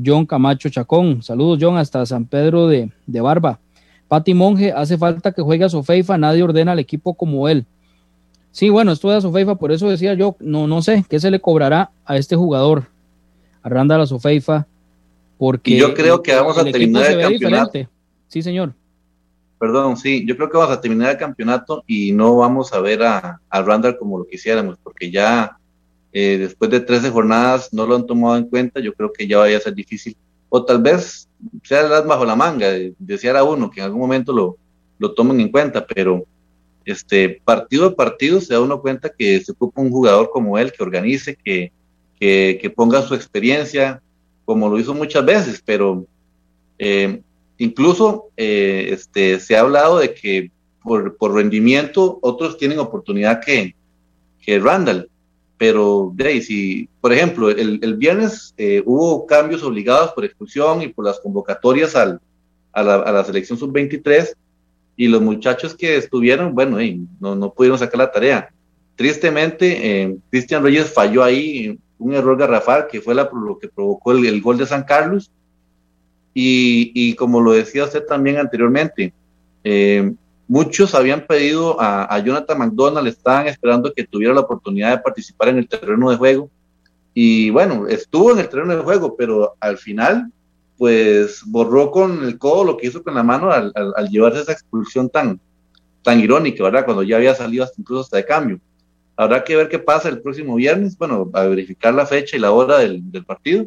John 0.06 0.26
Camacho 0.26 0.70
Chacón, 0.70 1.24
saludos 1.24 1.60
John 1.62 1.78
hasta 1.78 2.06
San 2.06 2.26
Pedro 2.26 2.68
de, 2.68 2.92
Barba. 3.08 3.60
Pati 4.08 4.34
Monge, 4.34 4.72
hace 4.72 4.98
falta 4.98 5.32
que 5.32 5.42
juegue 5.42 5.66
a 5.66 5.70
Sofeifa, 5.70 6.18
nadie 6.18 6.44
ordena 6.44 6.72
al 6.72 6.80
equipo 6.80 7.14
como 7.14 7.50
él. 7.50 7.66
Sí, 8.52 8.70
bueno, 8.70 8.92
esto 8.92 9.10
de 9.12 9.22
Sofeifa, 9.22 9.56
por 9.56 9.72
eso 9.72 9.90
decía 9.90 10.14
yo, 10.14 10.36
no, 10.40 10.68
no 10.68 10.82
sé, 10.82 11.06
¿qué 11.10 11.20
se 11.20 11.30
le 11.30 11.40
cobrará 11.40 11.92
a 12.06 12.18
este 12.18 12.36
jugador? 12.36 12.86
A 13.62 13.70
Randa 13.70 13.98
la 13.98 14.06
Sofeifa, 14.06 14.66
Porque 15.38 15.76
yo 15.76 15.94
creo 15.94 16.24
que 16.24 16.34
vamos 16.34 16.58
a 16.58 16.64
terminar 16.64 17.12
el 17.12 17.22
campeonato. 17.22 17.80
Sí, 18.28 18.42
señor. 18.42 18.74
Perdón, 19.60 19.98
sí, 19.98 20.26
yo 20.28 20.36
creo 20.36 20.50
que 20.50 20.58
vamos 20.58 20.78
a 20.78 20.82
terminar 20.82 21.12
el 21.12 21.18
campeonato 21.18 21.84
y 21.88 22.12
no 22.12 22.38
vamos 22.38 22.74
a 22.74 22.80
ver 22.80 23.04
a, 23.04 23.42
a 23.50 23.62
Randall 23.62 23.98
como 23.98 24.20
lo 24.20 24.26
quisiéramos, 24.26 24.78
porque 24.84 25.10
ya 25.10 25.58
eh, 26.14 26.38
después 26.38 26.72
de 26.72 26.80
13 26.80 27.10
jornadas 27.12 27.74
no 27.74 27.86
lo 27.86 27.96
han 27.96 28.06
tomado 28.06 28.38
en 28.38 28.46
cuenta, 28.46 28.80
yo 28.80 28.94
creo 28.94 29.12
que 29.12 29.28
ya 29.28 29.40
vaya 29.40 29.58
a 29.58 29.62
ser 29.62 29.74
difícil. 29.74 30.16
O 30.50 30.64
tal 30.64 30.82
vez 30.82 31.28
sea 31.64 31.82
el 31.82 32.08
bajo 32.08 32.26
la 32.26 32.36
manga, 32.36 32.70
desear 32.98 33.36
a 33.38 33.44
uno 33.44 33.70
que 33.70 33.80
en 33.80 33.86
algún 33.86 34.02
momento 34.02 34.32
lo, 34.32 34.58
lo 34.98 35.14
tomen 35.14 35.40
en 35.42 35.50
cuenta, 35.50 35.86
pero 35.86 36.26
este 36.86 37.42
partido 37.44 37.88
a 37.88 37.96
partido 37.96 38.40
se 38.40 38.54
da 38.54 38.62
uno 38.62 38.82
cuenta 38.82 39.12
que 39.16 39.40
se 39.42 39.52
ocupa 39.52 39.82
un 39.82 39.92
jugador 39.92 40.30
como 40.32 40.58
él, 40.58 40.72
que 40.72 40.84
organice, 40.84 41.36
que, 41.36 41.72
que, 42.20 42.74
ponga 42.76 43.02
su 43.02 43.14
experiencia, 43.14 44.02
como 44.46 44.70
lo 44.70 44.80
hizo 44.80 44.94
muchas 44.94 45.26
veces, 45.26 45.62
pero 45.64 46.06
eh, 46.80 47.22
incluso 47.58 48.30
eh, 48.38 48.90
este, 48.92 49.40
se 49.40 49.56
ha 49.56 49.62
hablado 49.62 50.00
de 50.00 50.14
que 50.14 50.52
por, 50.84 51.18
por, 51.18 51.34
rendimiento 51.34 52.20
otros 52.22 52.58
tienen 52.58 52.80
oportunidad 52.80 53.42
que, 53.44 53.76
que 54.42 54.60
Randall, 54.60 55.10
pero 55.58 56.12
de 56.16 56.42
si, 56.42 56.88
por 57.02 57.12
ejemplo, 57.12 57.50
el, 57.50 57.80
el 57.82 57.96
viernes 57.96 58.54
eh, 58.58 58.82
hubo 58.86 59.26
cambios 59.26 59.64
obligados 59.64 60.12
por 60.12 60.24
expulsión 60.24 60.82
y 60.82 60.88
por 60.88 61.06
las 61.06 61.20
convocatorias 61.20 61.96
al, 61.96 62.22
a, 62.72 62.84
la, 62.84 62.96
a 62.96 63.12
la 63.12 63.26
selección 63.26 63.58
sub-23 63.58 64.34
y 64.98 65.08
los 65.08 65.22
muchachos 65.22 65.76
que 65.76 65.96
estuvieron, 65.96 66.56
bueno, 66.56 66.78
no, 67.20 67.36
no 67.36 67.54
pudieron 67.54 67.78
sacar 67.78 68.00
la 68.00 68.12
tarea. 68.12 68.50
Tristemente, 68.96 70.02
eh, 70.02 70.18
Cristian 70.32 70.64
Reyes 70.64 70.92
falló 70.92 71.24
ahí, 71.24 71.80
un 72.00 72.14
error 72.14 72.38
garrafal 72.38 72.88
que 72.88 73.00
fue 73.00 73.14
lo 73.14 73.60
que 73.60 73.68
provocó 73.68 74.12
el, 74.12 74.42
gol 74.42 74.58
de 74.58 74.66
San 74.66 74.84
Carlos. 74.84 75.32
Y, 76.40 77.16
como 77.16 77.42
lo 77.42 77.54
decía 77.54 77.86
usted 77.86 78.06
también 78.06 78.38
anteriormente, 78.38 79.12
eh, 79.64 80.14
Muchos 80.50 80.96
habían 80.96 81.28
pedido 81.28 81.76
a, 81.78 82.18
Jonathan 82.20 82.58
McDonald, 82.58 83.08
estaban 83.08 83.48
esperando 83.48 83.92
que 83.92 84.06
tuviera 84.06 84.34
la 84.34 84.42
oportunidad 84.42 84.92
de 84.92 85.00
participar 85.00 85.50
en 85.50 85.58
el 85.58 85.68
terreno 85.68 86.10
de 86.10 86.16
juego. 86.16 86.50
Y 87.14 87.50
bueno, 87.50 87.86
estuvo 87.88 88.32
en 88.32 88.40
el 88.40 88.48
terreno 88.48 88.74
de 88.74 88.82
juego, 88.82 89.18
pero 89.18 89.56
al 89.60 89.78
final, 89.78 90.32
pues 90.78 91.42
borró 91.46 91.92
con 91.92 92.24
el 92.24 92.38
codo 92.38 92.64
lo 92.64 92.78
que 92.78 92.88
hizo 92.88 93.04
con 93.04 93.16
la 93.16 93.24
mano 93.24 93.52
al, 93.52 93.74
llevarse 94.10 94.40
esa 94.40 94.54
expulsión 94.54 95.10
tan, 95.10 95.38
tan 96.02 96.22
irónica, 96.22 96.64
¿verdad? 96.64 96.86
Cuando 96.86 97.04
ya 97.04 97.18
había 97.18 97.36
salido 97.36 97.66
hasta 97.66 97.82
incluso 97.82 98.04
hasta 98.04 98.18
de 98.18 98.26
cambio. 98.26 98.60
Habrá 99.18 99.44
que 99.44 99.58
ver 99.58 99.68
qué 99.68 99.80
pasa 99.80 100.08
el 100.08 100.22
próximo 100.22 100.56
viernes, 100.56 100.98
bueno, 100.98 101.30
a 101.34 101.44
verificar 101.44 101.94
la 101.94 102.06
fecha 102.06 102.38
y 102.38 102.40
la 102.40 102.52
hora 102.52 102.78
del 102.78 103.26
partido 103.26 103.66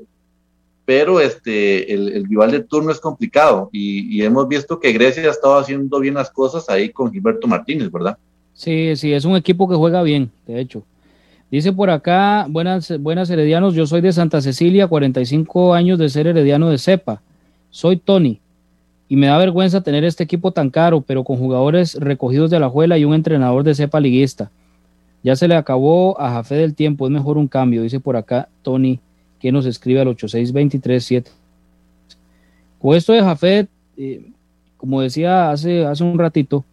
pero 0.90 1.20
este, 1.20 1.94
el, 1.94 2.24
rival 2.24 2.50
de 2.50 2.64
turno 2.64 2.90
es 2.90 2.98
complicado 2.98 3.70
y, 3.72 4.20
hemos 4.24 4.48
visto 4.48 4.80
que 4.80 4.90
Grecia 4.90 5.22
ha 5.22 5.30
estado 5.30 5.56
haciendo 5.56 6.00
bien 6.00 6.14
las 6.14 6.30
cosas 6.30 6.68
ahí 6.68 6.88
con 6.88 7.12
Gilberto 7.12 7.46
Martínez, 7.46 7.92
¿verdad? 7.92 8.18
Sí, 8.54 8.96
sí, 8.96 9.12
es 9.12 9.24
un 9.24 9.36
equipo 9.36 9.68
que 9.68 9.76
juega 9.76 10.02
bien, 10.02 10.32
de 10.48 10.60
hecho. 10.60 10.82
Dice 11.48 11.72
por 11.72 11.90
acá, 11.90 12.44
buenas, 12.48 12.92
buenas 12.98 13.30
heredianos, 13.30 13.74
yo 13.74 13.86
soy 13.86 14.00
de 14.00 14.12
Santa 14.12 14.40
Cecilia, 14.40 14.88
45 14.88 15.74
años 15.74 15.96
de 15.96 16.08
ser 16.08 16.26
herediano 16.26 16.68
de 16.68 16.78
cepa. 16.78 17.22
Soy 17.70 17.96
Tony 17.96 18.40
y 19.08 19.14
me 19.14 19.28
da 19.28 19.38
vergüenza 19.38 19.84
tener 19.84 20.02
este 20.02 20.24
equipo 20.24 20.50
tan 20.50 20.70
caro, 20.70 21.02
pero 21.02 21.22
con 21.22 21.36
jugadores 21.36 21.94
recogidos 22.00 22.50
de 22.50 22.58
la 22.58 22.68
juela 22.68 22.98
y 22.98 23.04
un 23.04 23.14
entrenador 23.14 23.62
de 23.62 23.76
cepa 23.76 24.00
liguista. 24.00 24.50
Ya 25.22 25.36
se 25.36 25.46
le 25.46 25.54
acabó 25.54 26.20
a 26.20 26.32
Jafé 26.32 26.56
del 26.56 26.74
tiempo, 26.74 27.06
es 27.06 27.12
mejor 27.12 27.38
un 27.38 27.46
cambio, 27.46 27.84
dice 27.84 28.00
por 28.00 28.16
acá 28.16 28.48
Tony 28.62 28.98
que 29.40 29.50
nos 29.50 29.66
escribe 29.66 30.00
al 30.00 30.08
86237. 30.08 31.30
Con 32.78 32.96
esto 32.96 33.12
de 33.12 33.22
Jafet, 33.22 33.68
eh, 33.96 34.30
como 34.76 35.00
decía 35.00 35.50
hace, 35.50 35.84
hace 35.84 36.04
un 36.04 36.18
ratito, 36.18 36.64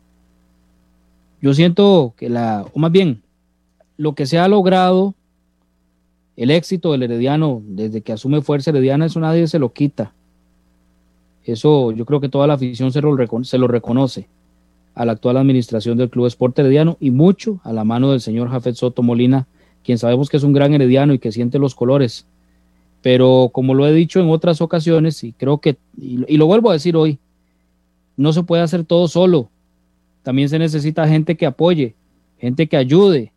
yo 1.42 1.54
siento 1.54 2.14
que 2.18 2.30
la, 2.30 2.66
o 2.74 2.80
más 2.80 2.92
bien, 2.92 3.22
lo 3.98 4.14
que 4.14 4.26
se 4.26 4.38
ha 4.38 4.48
logrado, 4.48 5.16
el 6.36 6.52
éxito 6.52 6.92
del 6.92 7.04
Herediano 7.04 7.62
desde 7.66 8.02
que 8.02 8.14
asume 8.14 8.42
Fuerza 8.42 8.70
Herediana, 8.70 9.06
eso 9.06 9.20
nadie 9.20 9.48
se 9.48 9.60
lo 9.60 9.74
quita. 9.74 10.14
Eso 11.44 11.92
yo 11.92 12.06
creo 12.06 12.20
que 12.20 12.30
toda 12.30 12.46
la 12.46 12.54
afición 12.54 12.92
se 12.92 13.02
lo, 13.02 13.16
se 13.44 13.58
lo 13.58 13.68
reconoce 13.68 14.28
a 14.94 15.06
la 15.06 15.14
actual 15.14 15.38
administración 15.38 15.98
del 15.98 16.10
Club 16.10 16.26
Esporte 16.26 16.62
Herediano 16.62 16.98
y 17.00 17.12
mucho 17.12 17.60
a 17.64 17.72
la 17.72 17.84
mano 17.84 18.12
del 18.12 18.22
señor 18.22 18.50
Jafet 18.50 18.76
Soto 18.76 19.04
Molina, 19.04 19.48
quien 19.84 19.98
sabemos 19.98 20.30
que 20.30 20.38
es 20.38 20.44
un 20.44 20.54
gran 20.54 20.74
herediano 20.74 21.14
y 21.14 21.20
que 21.20 21.32
siente 21.32 21.60
los 21.60 21.76
colores 21.76 22.26
pero 23.02 23.50
como 23.54 23.74
lo 23.74 23.88
he 23.88 23.94
dicho 23.94 24.20
en 24.20 24.30
otras 24.30 24.62
ocasiones, 24.62 25.24
y 25.24 25.34
creo 25.34 25.60
que, 25.60 25.78
y, 26.00 26.38
lo 26.38 26.48
vuelvo 26.48 26.70
a 26.70 26.74
decir 26.74 26.96
hoy, 26.96 27.20
no 28.16 28.34
se 28.34 28.44
puede 28.44 28.64
hacer 28.64 28.84
todo 28.84 29.08
solo. 29.08 29.50
También 30.24 30.50
se 30.50 30.60
necesita 30.60 31.08
gente 31.08 31.38
que 31.38 31.46
apoye, 31.46 31.96
gente 32.40 32.68
que 32.68 32.78
ayude. 32.78 33.32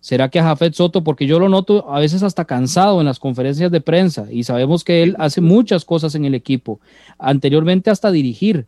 ¿Será 0.00 0.28
que 0.28 0.38
a 0.38 0.44
Jafet 0.44 0.74
Soto, 0.74 1.02
porque 1.02 1.26
yo 1.26 1.40
lo 1.40 1.48
noto 1.48 1.90
a 1.90 1.98
veces 1.98 2.22
hasta 2.22 2.44
cansado 2.44 3.00
en 3.00 3.06
las 3.06 3.18
conferencias 3.18 3.70
de 3.70 3.80
prensa 3.80 4.26
y 4.30 4.44
sabemos 4.44 4.84
que 4.84 5.02
él 5.02 5.16
hace 5.18 5.40
muchas 5.40 5.84
cosas 5.84 6.14
en 6.14 6.24
el 6.24 6.34
equipo, 6.34 6.80
anteriormente 7.18 7.90
hasta 7.90 8.10
dirigir? 8.10 8.66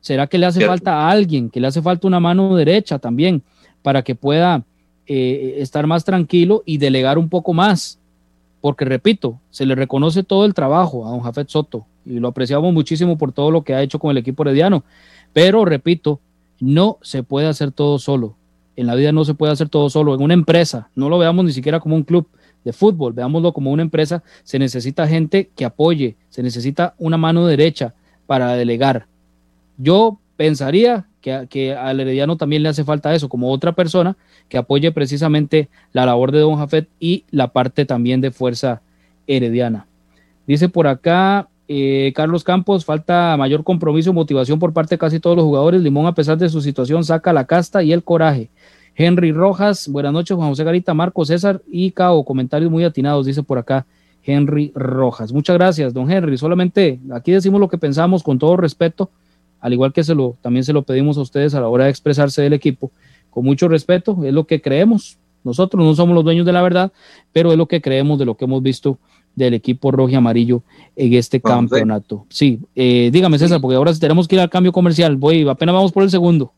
¿Será 0.00 0.26
que 0.26 0.38
le 0.38 0.46
hace 0.46 0.64
falta 0.64 0.94
a 0.94 1.10
alguien, 1.10 1.50
que 1.50 1.60
le 1.60 1.66
hace 1.66 1.82
falta 1.82 2.06
una 2.06 2.20
mano 2.20 2.54
derecha 2.54 2.98
también 2.98 3.42
para 3.82 4.02
que 4.02 4.14
pueda 4.14 4.64
eh, 5.06 5.56
estar 5.58 5.86
más 5.86 6.04
tranquilo 6.04 6.62
y 6.64 6.78
delegar 6.78 7.18
un 7.18 7.28
poco 7.28 7.52
más? 7.52 7.98
Porque 8.60 8.84
repito, 8.84 9.40
se 9.50 9.66
le 9.66 9.74
reconoce 9.74 10.22
todo 10.22 10.44
el 10.44 10.54
trabajo 10.54 11.06
a 11.06 11.10
don 11.10 11.20
Jafet 11.20 11.48
Soto 11.48 11.86
y 12.04 12.18
lo 12.18 12.28
apreciamos 12.28 12.72
muchísimo 12.72 13.18
por 13.18 13.32
todo 13.32 13.50
lo 13.50 13.62
que 13.62 13.74
ha 13.74 13.82
hecho 13.82 13.98
con 13.98 14.10
el 14.10 14.18
equipo 14.18 14.42
herediano, 14.42 14.84
pero 15.32 15.64
repito, 15.64 16.20
no 16.60 16.98
se 17.02 17.22
puede 17.22 17.46
hacer 17.46 17.72
todo 17.72 17.98
solo. 17.98 18.36
En 18.76 18.86
la 18.86 18.94
vida 18.94 19.12
no 19.12 19.24
se 19.24 19.34
puede 19.34 19.52
hacer 19.52 19.68
todo 19.68 19.88
solo. 19.90 20.14
En 20.14 20.22
una 20.22 20.34
empresa, 20.34 20.90
no 20.94 21.08
lo 21.08 21.18
veamos 21.18 21.44
ni 21.44 21.52
siquiera 21.52 21.80
como 21.80 21.96
un 21.96 22.02
club 22.02 22.28
de 22.64 22.72
fútbol, 22.72 23.12
veámoslo 23.12 23.52
como 23.52 23.70
una 23.70 23.82
empresa, 23.82 24.22
se 24.42 24.58
necesita 24.58 25.06
gente 25.06 25.50
que 25.54 25.64
apoye, 25.64 26.16
se 26.28 26.42
necesita 26.42 26.94
una 26.98 27.16
mano 27.16 27.46
derecha 27.46 27.94
para 28.26 28.54
delegar. 28.54 29.06
Yo 29.78 30.18
pensaría 30.36 31.06
que, 31.48 31.74
al 31.74 32.00
Herediano 32.00 32.36
también 32.36 32.62
le 32.62 32.68
hace 32.68 32.84
falta 32.84 33.14
eso, 33.14 33.28
como 33.28 33.50
otra 33.50 33.72
persona 33.72 34.16
que 34.48 34.58
apoye 34.58 34.92
precisamente 34.92 35.68
la 35.92 36.06
labor 36.06 36.30
de 36.30 36.40
Don 36.40 36.56
Jafet 36.56 36.88
y 37.00 37.24
la 37.30 37.48
parte 37.48 37.84
también 37.84 38.20
de 38.20 38.30
Fuerza 38.30 38.80
Herediana. 39.26 39.86
Dice 40.46 40.68
por 40.68 40.86
acá 40.86 41.48
eh, 41.66 42.12
Carlos 42.14 42.44
Campos, 42.44 42.84
falta 42.84 43.36
mayor 43.36 43.64
compromiso 43.64 44.10
y 44.10 44.12
motivación 44.12 44.60
por 44.60 44.72
parte 44.72 44.94
de 44.94 44.98
casi 44.98 45.18
todos 45.18 45.36
los 45.36 45.44
jugadores. 45.44 45.82
Limón, 45.82 46.06
a 46.06 46.14
pesar 46.14 46.38
de 46.38 46.48
su 46.48 46.60
situación, 46.60 47.02
saca 47.04 47.32
la 47.32 47.44
casta 47.44 47.82
y 47.82 47.92
el 47.92 48.04
coraje. 48.04 48.48
Henry 48.94 49.32
Rojas, 49.32 49.88
buenas 49.88 50.12
noches, 50.12 50.36
Juan 50.36 50.48
José 50.48 50.64
Garita, 50.64 50.94
Marco 50.94 51.24
César 51.24 51.60
y 51.70 51.90
Cao, 51.90 52.24
comentarios 52.24 52.70
muy 52.70 52.84
atinados, 52.84 53.26
dice 53.26 53.42
por 53.42 53.58
acá 53.58 53.84
Henry 54.22 54.72
Rojas. 54.74 55.32
Muchas 55.32 55.56
gracias, 55.56 55.92
don 55.92 56.10
Henry. 56.10 56.38
Solamente 56.38 57.00
aquí 57.12 57.32
decimos 57.32 57.60
lo 57.60 57.68
que 57.68 57.78
pensamos 57.78 58.22
con 58.22 58.38
todo 58.38 58.56
respeto 58.56 59.10
al 59.66 59.72
igual 59.72 59.92
que 59.92 60.04
se 60.04 60.14
lo, 60.14 60.36
también 60.42 60.62
se 60.62 60.72
lo 60.72 60.84
pedimos 60.84 61.18
a 61.18 61.22
ustedes 61.22 61.52
a 61.56 61.60
la 61.60 61.66
hora 61.66 61.86
de 61.86 61.90
expresarse 61.90 62.40
del 62.40 62.52
equipo, 62.52 62.92
con 63.30 63.44
mucho 63.44 63.66
respeto, 63.66 64.16
es 64.24 64.32
lo 64.32 64.46
que 64.46 64.62
creemos. 64.62 65.18
Nosotros 65.42 65.84
no 65.84 65.92
somos 65.96 66.14
los 66.14 66.22
dueños 66.22 66.46
de 66.46 66.52
la 66.52 66.62
verdad, 66.62 66.92
pero 67.32 67.50
es 67.50 67.58
lo 67.58 67.66
que 67.66 67.80
creemos 67.80 68.16
de 68.20 68.26
lo 68.26 68.36
que 68.36 68.44
hemos 68.44 68.62
visto 68.62 68.96
del 69.34 69.54
equipo 69.54 69.90
rojo 69.90 70.10
y 70.10 70.14
amarillo 70.14 70.62
en 70.94 71.14
este 71.14 71.40
campeonato. 71.40 72.26
Sí, 72.28 72.60
eh, 72.76 73.10
dígame 73.12 73.40
César, 73.40 73.60
porque 73.60 73.74
ahora 73.74 73.92
tenemos 73.94 74.28
que 74.28 74.36
ir 74.36 74.40
al 74.40 74.50
cambio 74.50 74.70
comercial, 74.70 75.16
voy, 75.16 75.48
apenas 75.48 75.74
vamos 75.74 75.90
por 75.90 76.04
el 76.04 76.10
segundo. 76.10 76.52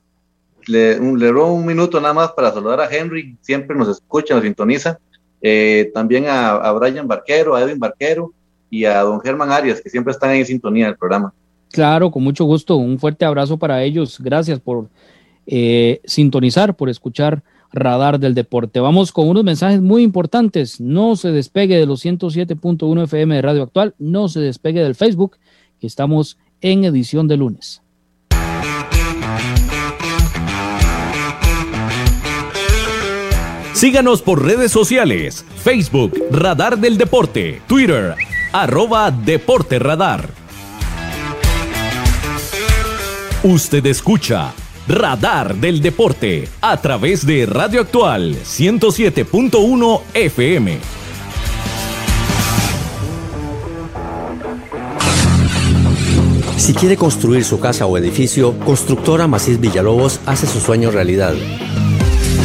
Le, 0.66 1.00
le 1.00 1.32
robo 1.32 1.54
un 1.54 1.64
minuto 1.64 1.98
nada 2.02 2.12
más 2.12 2.32
para 2.32 2.52
saludar 2.52 2.78
a 2.82 2.94
Henry, 2.94 3.38
siempre 3.40 3.74
nos 3.74 3.88
escucha, 3.88 4.34
nos 4.34 4.44
sintoniza. 4.44 4.98
Eh, 5.40 5.90
también 5.94 6.26
a, 6.26 6.56
a 6.56 6.72
Brian 6.72 7.09
Barquero, 7.09 7.56
a 7.56 7.62
Edwin 7.62 7.78
Barquero 7.78 8.34
y 8.68 8.84
a 8.84 9.00
don 9.00 9.18
Germán 9.22 9.50
Arias, 9.50 9.80
que 9.80 9.88
siempre 9.88 10.12
están 10.12 10.32
en 10.32 10.44
sintonía 10.44 10.84
del 10.88 10.98
programa. 10.98 11.32
Claro, 11.70 12.10
con 12.10 12.22
mucho 12.22 12.44
gusto. 12.44 12.76
Un 12.76 12.98
fuerte 12.98 13.24
abrazo 13.24 13.58
para 13.58 13.82
ellos. 13.82 14.18
Gracias 14.20 14.60
por 14.60 14.88
eh, 15.46 16.00
sintonizar, 16.04 16.74
por 16.76 16.88
escuchar 16.88 17.42
Radar 17.72 18.18
del 18.18 18.34
Deporte. 18.34 18.80
Vamos 18.80 19.12
con 19.12 19.28
unos 19.28 19.44
mensajes 19.44 19.80
muy 19.80 20.02
importantes. 20.02 20.80
No 20.80 21.16
se 21.16 21.32
despegue 21.32 21.76
de 21.76 21.86
los 21.86 22.04
107.1 22.04 23.04
FM 23.04 23.34
de 23.34 23.42
Radio 23.42 23.62
Actual. 23.62 23.94
No 23.98 24.28
se 24.28 24.40
despegue 24.40 24.82
del 24.82 24.94
Facebook, 24.94 25.36
estamos 25.80 26.38
en 26.60 26.84
edición 26.84 27.28
de 27.28 27.36
lunes. 27.36 27.82
Síganos 33.74 34.22
por 34.22 34.44
redes 34.44 34.72
sociales, 34.72 35.44
Facebook, 35.54 36.12
Radar 36.32 36.78
del 36.78 36.98
Deporte, 36.98 37.62
Twitter, 37.68 38.16
arroba 38.52 39.12
Deporte 39.12 39.78
Radar. 39.78 40.47
Usted 43.45 43.86
escucha 43.86 44.53
Radar 44.89 45.55
del 45.55 45.80
Deporte 45.80 46.49
a 46.61 46.76
través 46.78 47.24
de 47.24 47.47
Radio 47.47 47.82
Actual 47.82 48.34
107.1 48.34 50.01
FM. 50.12 50.78
Si 56.57 56.74
quiere 56.74 56.97
construir 56.97 57.45
su 57.45 57.61
casa 57.61 57.86
o 57.86 57.97
edificio, 57.97 58.59
Constructora 58.59 59.28
Macís 59.28 59.61
Villalobos 59.61 60.18
hace 60.26 60.49
su 60.49 60.59
sueño 60.59 60.91
realidad. 60.91 61.34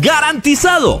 ¡Garantizado! 0.00 1.00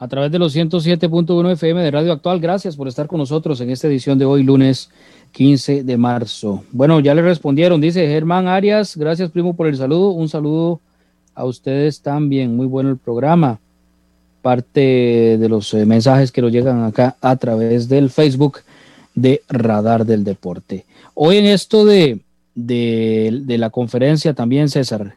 A 0.00 0.08
través 0.08 0.32
de 0.32 0.38
los 0.38 0.56
107.1 0.56 1.52
FM 1.52 1.82
de 1.82 1.90
Radio 1.90 2.12
Actual, 2.12 2.40
gracias 2.40 2.74
por 2.74 2.88
estar 2.88 3.06
con 3.06 3.18
nosotros 3.18 3.60
en 3.60 3.68
esta 3.68 3.86
edición 3.86 4.18
de 4.18 4.24
hoy, 4.24 4.42
lunes 4.42 4.88
15 5.32 5.84
de 5.84 5.96
marzo. 5.98 6.64
Bueno, 6.72 7.00
ya 7.00 7.14
le 7.14 7.20
respondieron, 7.20 7.82
dice 7.82 8.06
Germán 8.06 8.48
Arias, 8.48 8.96
gracias 8.96 9.30
primo 9.30 9.54
por 9.54 9.66
el 9.66 9.76
saludo, 9.76 10.12
un 10.12 10.30
saludo 10.30 10.80
a 11.34 11.44
ustedes 11.44 12.00
también, 12.00 12.56
muy 12.56 12.64
bueno 12.64 12.88
el 12.88 12.96
programa. 12.96 13.60
Parte 14.40 15.36
de 15.38 15.48
los 15.50 15.74
eh, 15.74 15.84
mensajes 15.84 16.32
que 16.32 16.40
nos 16.40 16.50
llegan 16.50 16.82
acá 16.82 17.18
a 17.20 17.36
través 17.36 17.86
del 17.86 18.08
Facebook 18.08 18.60
de 19.14 19.42
Radar 19.50 20.06
del 20.06 20.24
Deporte. 20.24 20.86
Hoy 21.12 21.36
en 21.36 21.44
esto 21.44 21.84
de, 21.84 22.20
de, 22.54 23.40
de 23.42 23.58
la 23.58 23.68
conferencia 23.68 24.32
también, 24.32 24.70
César, 24.70 25.16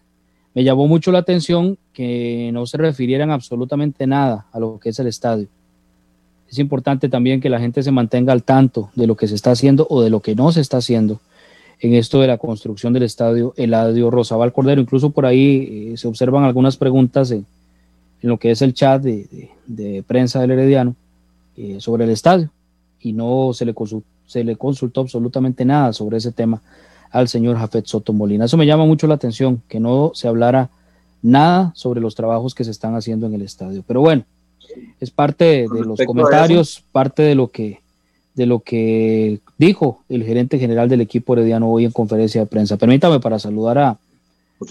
me 0.54 0.64
llamó 0.64 0.88
mucho 0.88 1.12
la 1.12 1.20
atención 1.20 1.78
que 1.94 2.52
no 2.54 2.66
se 2.66 2.78
refirieran 2.78 3.32
absolutamente 3.32 4.06
nada 4.08 4.46
a 4.52 4.60
lo 4.60 4.80
que 4.80 4.90
es 4.90 5.00
el 5.00 5.08
estadio. 5.08 5.48
Es 6.50 6.60
importante 6.60 7.10
también 7.10 7.42
que 7.42 7.50
la 7.50 7.60
gente 7.60 7.82
se 7.82 7.92
mantenga 7.92 8.32
al 8.32 8.44
tanto 8.44 8.92
de 8.96 9.08
lo 9.08 9.16
que 9.16 9.28
se 9.28 9.36
está 9.36 9.52
haciendo 9.52 9.88
o 9.90 10.02
de 10.02 10.12
lo 10.12 10.20
que 10.20 10.36
no 10.36 10.52
se 10.52 10.62
está 10.62 10.78
haciendo 10.78 11.20
en 11.80 11.96
esto 11.96 12.22
de 12.22 12.28
la 12.28 12.38
construcción 12.38 12.94
del 12.94 13.04
estadio 13.04 13.54
Eladio 13.58 14.12
Rosabal 14.12 14.54
Cordero. 14.54 14.80
Incluso 14.80 15.10
por 15.10 15.26
ahí 15.26 15.92
eh, 15.94 15.98
se 15.98 16.08
observan 16.08 16.44
algunas 16.44 16.78
preguntas 16.78 17.32
en, 17.32 17.46
lo 18.22 18.38
que 18.38 18.52
es 18.52 18.62
el 18.62 18.74
chat 18.74 19.02
de, 19.02 20.04
prensa 20.06 20.40
del 20.40 20.52
Herediano 20.52 20.96
eh, 21.58 21.78
sobre 21.80 22.04
el 22.04 22.12
estadio. 22.12 22.50
Y 23.02 23.14
no 23.14 23.52
se 23.54 23.66
le, 23.66 23.74
se 24.28 24.44
le 24.44 24.56
consultó 24.56 25.02
absolutamente 25.02 25.66
nada 25.66 25.92
sobre 25.92 26.18
ese 26.18 26.32
tema 26.32 26.62
al 27.14 27.30
señor 27.30 27.58
Jafet 27.58 27.86
Soto 27.86 28.12
Molina. 28.12 28.46
Eso 28.46 28.58
me 28.58 28.66
llama 28.66 28.86
mucho 28.86 29.08
la 29.08 29.14
atención, 29.14 29.62
que 29.70 29.80
no 29.80 30.12
se 30.16 30.28
hablara 30.28 30.70
nada 31.22 31.72
sobre 31.76 32.02
los 32.02 32.16
trabajos 32.16 32.56
que 32.56 32.64
se 32.64 32.72
están 32.72 32.96
haciendo 32.96 33.28
en 33.28 33.36
el 33.36 33.44
estadio. 33.44 33.84
Pero 33.88 34.02
bueno, 34.02 34.24
es 35.00 35.12
parte 35.12 35.68
de 35.72 35.86
los 35.86 36.00
comentarios, 36.06 36.84
parte 36.92 37.22
de 37.22 37.36
lo 37.36 37.48
que 37.48 37.82
de 38.34 38.48
lo 38.48 38.62
que 38.62 39.40
dijo 39.60 40.00
el 40.10 40.24
gerente 40.24 40.58
general 40.58 40.90
del 40.90 41.02
equipo 41.02 41.34
herediano 41.34 41.70
hoy 41.70 41.86
en 41.86 41.92
conferencia 41.92 42.42
de 42.42 42.48
prensa. 42.48 42.78
Permítame 42.78 43.20
para 43.20 43.38
saludar 43.38 43.78
a, 43.78 43.98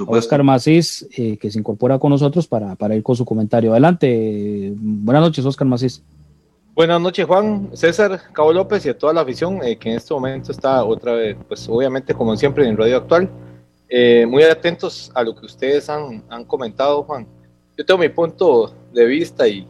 Oscar 0.07 0.43
Macís, 0.43 1.07
eh, 1.17 1.37
que 1.37 1.51
se 1.51 1.59
incorpora 1.61 1.99
con 1.99 2.11
nosotros 2.11 2.47
para, 2.49 2.75
para, 2.75 2.97
ir 2.97 3.03
con 3.03 3.15
su 3.15 3.25
comentario. 3.25 3.73
Adelante. 3.73 4.73
Buenas 4.75 5.23
noches, 5.23 5.45
Oscar 5.45 5.69
Macís. 5.69 6.03
Buenas 6.75 7.03
noches, 7.03 7.27
Juan, 7.27 7.71
César, 7.75 8.19
Cabo 8.33 8.51
López 8.51 8.87
y 8.87 8.89
a 8.89 8.97
toda 8.97 9.13
la 9.13 9.21
afición 9.21 9.61
eh, 9.63 9.77
que 9.77 9.91
en 9.91 9.97
este 9.97 10.15
momento 10.15 10.53
está 10.53 10.83
otra 10.83 11.13
vez, 11.13 11.37
pues 11.47 11.69
obviamente 11.69 12.15
como 12.15 12.35
siempre 12.35 12.67
en 12.67 12.79
Radio 12.79 12.97
Actual. 12.97 13.29
eh, 13.91 14.25
muy 14.27 14.43
atentos 14.45 15.13
a 15.15 15.23
lo 15.23 15.37
que 15.37 15.45
ustedes 15.45 15.91
han, 15.91 16.25
han, 16.31 16.47
comentado, 16.47 17.03
Juan. 17.03 17.27
Yo 17.77 17.85
tengo 17.85 18.01
mi 18.01 18.09
punto 18.09 18.75
de 18.91 19.05
vista 19.05 19.47
y 19.47 19.67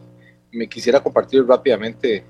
me 0.53 0.69
quisiera 0.69 1.03
compartir 1.03 1.45
rápidamente 1.45 2.23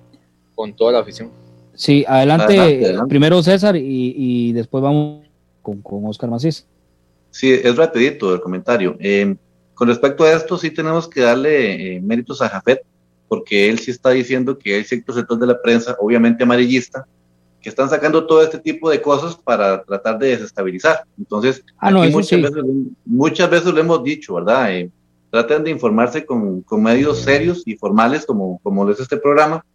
con 0.55 0.73
toda 0.73 0.93
la 0.93 0.99
afición. 0.99 1.29
Sí, 1.75 2.03
adelante, 2.07 2.95
primero 3.07 3.43
César 3.43 3.75
y, 3.75 4.13
y, 4.17 4.53
después 4.53 4.83
vamos 4.83 5.27
con, 5.61 5.83
con 5.83 6.03
Oscar 6.07 6.31
Macís. 6.31 6.65
Sí, 7.29 7.51
es 7.51 7.75
rapidito 7.75 8.33
el 8.33 8.41
comentario. 8.41 8.95
Eh, 8.99 9.35
con 9.75 9.87
respecto 9.87 10.23
a 10.23 10.31
esto, 10.31 10.57
sí 10.57 10.71
tenemos 10.71 11.07
que 11.07 11.21
darle 11.21 11.95
eh, 11.95 12.01
méritos 12.01 12.41
a 12.41 12.49
Jafet, 12.49 12.83
porque 13.27 13.69
él 13.69 13.79
sí 13.79 13.91
está 13.91 14.11
diciendo 14.11 14.57
que 14.57 14.75
hay 14.75 14.83
ciertos 14.83 15.15
sectores 15.15 15.41
de 15.41 15.47
la 15.47 15.61
prensa, 15.61 15.95
obviamente 15.99 16.43
amarillista, 16.43 17.05
que 17.61 17.69
están 17.69 17.89
sacando 17.89 18.27
todo 18.27 18.43
este 18.43 18.59
tipo 18.59 18.89
de 18.89 19.01
cosas 19.01 19.35
para 19.35 19.83
tratar 19.83 20.19
de 20.19 20.27
desestabilizar. 20.29 21.05
Entonces, 21.17 21.63
ah, 21.79 21.91
muchas, 21.91 22.41
veces, 22.41 22.63
muchas 23.05 23.49
veces 23.49 23.73
lo 23.73 23.79
hemos 23.79 24.03
dicho, 24.03 24.35
¿verdad? 24.35 24.71
Eh, 24.75 24.91
traten 25.31 25.63
de 25.63 25.71
informarse 25.71 26.25
con, 26.25 26.61
con, 26.61 26.83
medios 26.83 27.21
serios 27.21 27.63
y 27.65 27.75
formales, 27.75 28.25
como, 28.25 28.59
como 28.61 28.89
es 28.91 28.99
este 28.99 29.17
programa, 29.17 29.65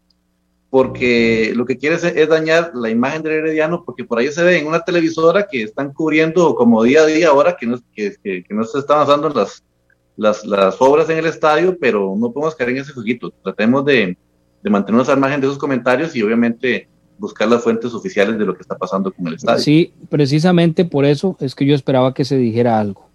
porque 0.71 1.53
lo 1.57 1.65
que 1.65 1.79
quiere 1.79 1.97
es, 1.97 2.29
dañar 2.29 2.73
la 2.75 2.91
imagen 2.91 3.23
del 3.23 3.33
Herediano, 3.33 3.83
porque 3.85 4.05
por 4.05 4.19
ahí 4.19 4.31
se 4.31 4.43
ve 4.43 4.59
en 4.59 4.67
una 4.67 4.81
televisora 4.81 5.47
que 5.51 5.63
están 5.63 5.93
cubriendo 5.93 6.55
como 6.55 6.83
día 6.83 7.01
a 7.01 7.07
día 7.07 7.29
ahora 7.29 7.57
que 7.57 7.67
no, 7.67 7.79
que, 7.95 8.15
que, 8.23 8.45
no 8.51 8.65
se 8.65 8.79
están 8.81 8.99
avanzando 8.99 9.31
las, 9.31 9.65
las, 10.19 10.45
las, 10.45 10.77
obras 10.81 11.09
en 11.09 11.19
el 11.19 11.27
estadio, 11.27 11.79
pero 11.81 12.15
no 12.19 12.33
podemos 12.33 12.55
caer 12.55 12.71
en 12.71 12.79
ese 12.79 12.93
jueguito. 12.93 13.33
Tratemos 13.43 13.85
de, 13.85 14.19
de 14.63 14.71
mantenernos 14.71 15.09
al 15.09 15.19
margen 15.19 15.41
de 15.41 15.47
esos 15.47 15.59
comentarios 15.59 16.15
y 16.15 16.23
obviamente 16.23 16.89
buscar 17.19 17.49
las 17.49 17.63
fuentes 17.63 17.95
oficiales 17.95 18.39
de 18.39 18.45
lo 18.45 18.55
que 18.55 18.63
está 18.63 18.77
pasando 18.77 19.13
con 19.13 19.29
el 19.29 19.35
estadio. 19.35 19.63
Sí, 19.63 19.93
precisamente 20.09 20.85
por 20.85 21.05
eso 21.05 21.37
es 21.41 21.55
que 21.55 21.65
yo 21.65 21.75
esperaba 21.75 22.15
que 22.15 22.25
se 22.25 22.37
dijera 22.37 22.79
algo. 22.79 23.09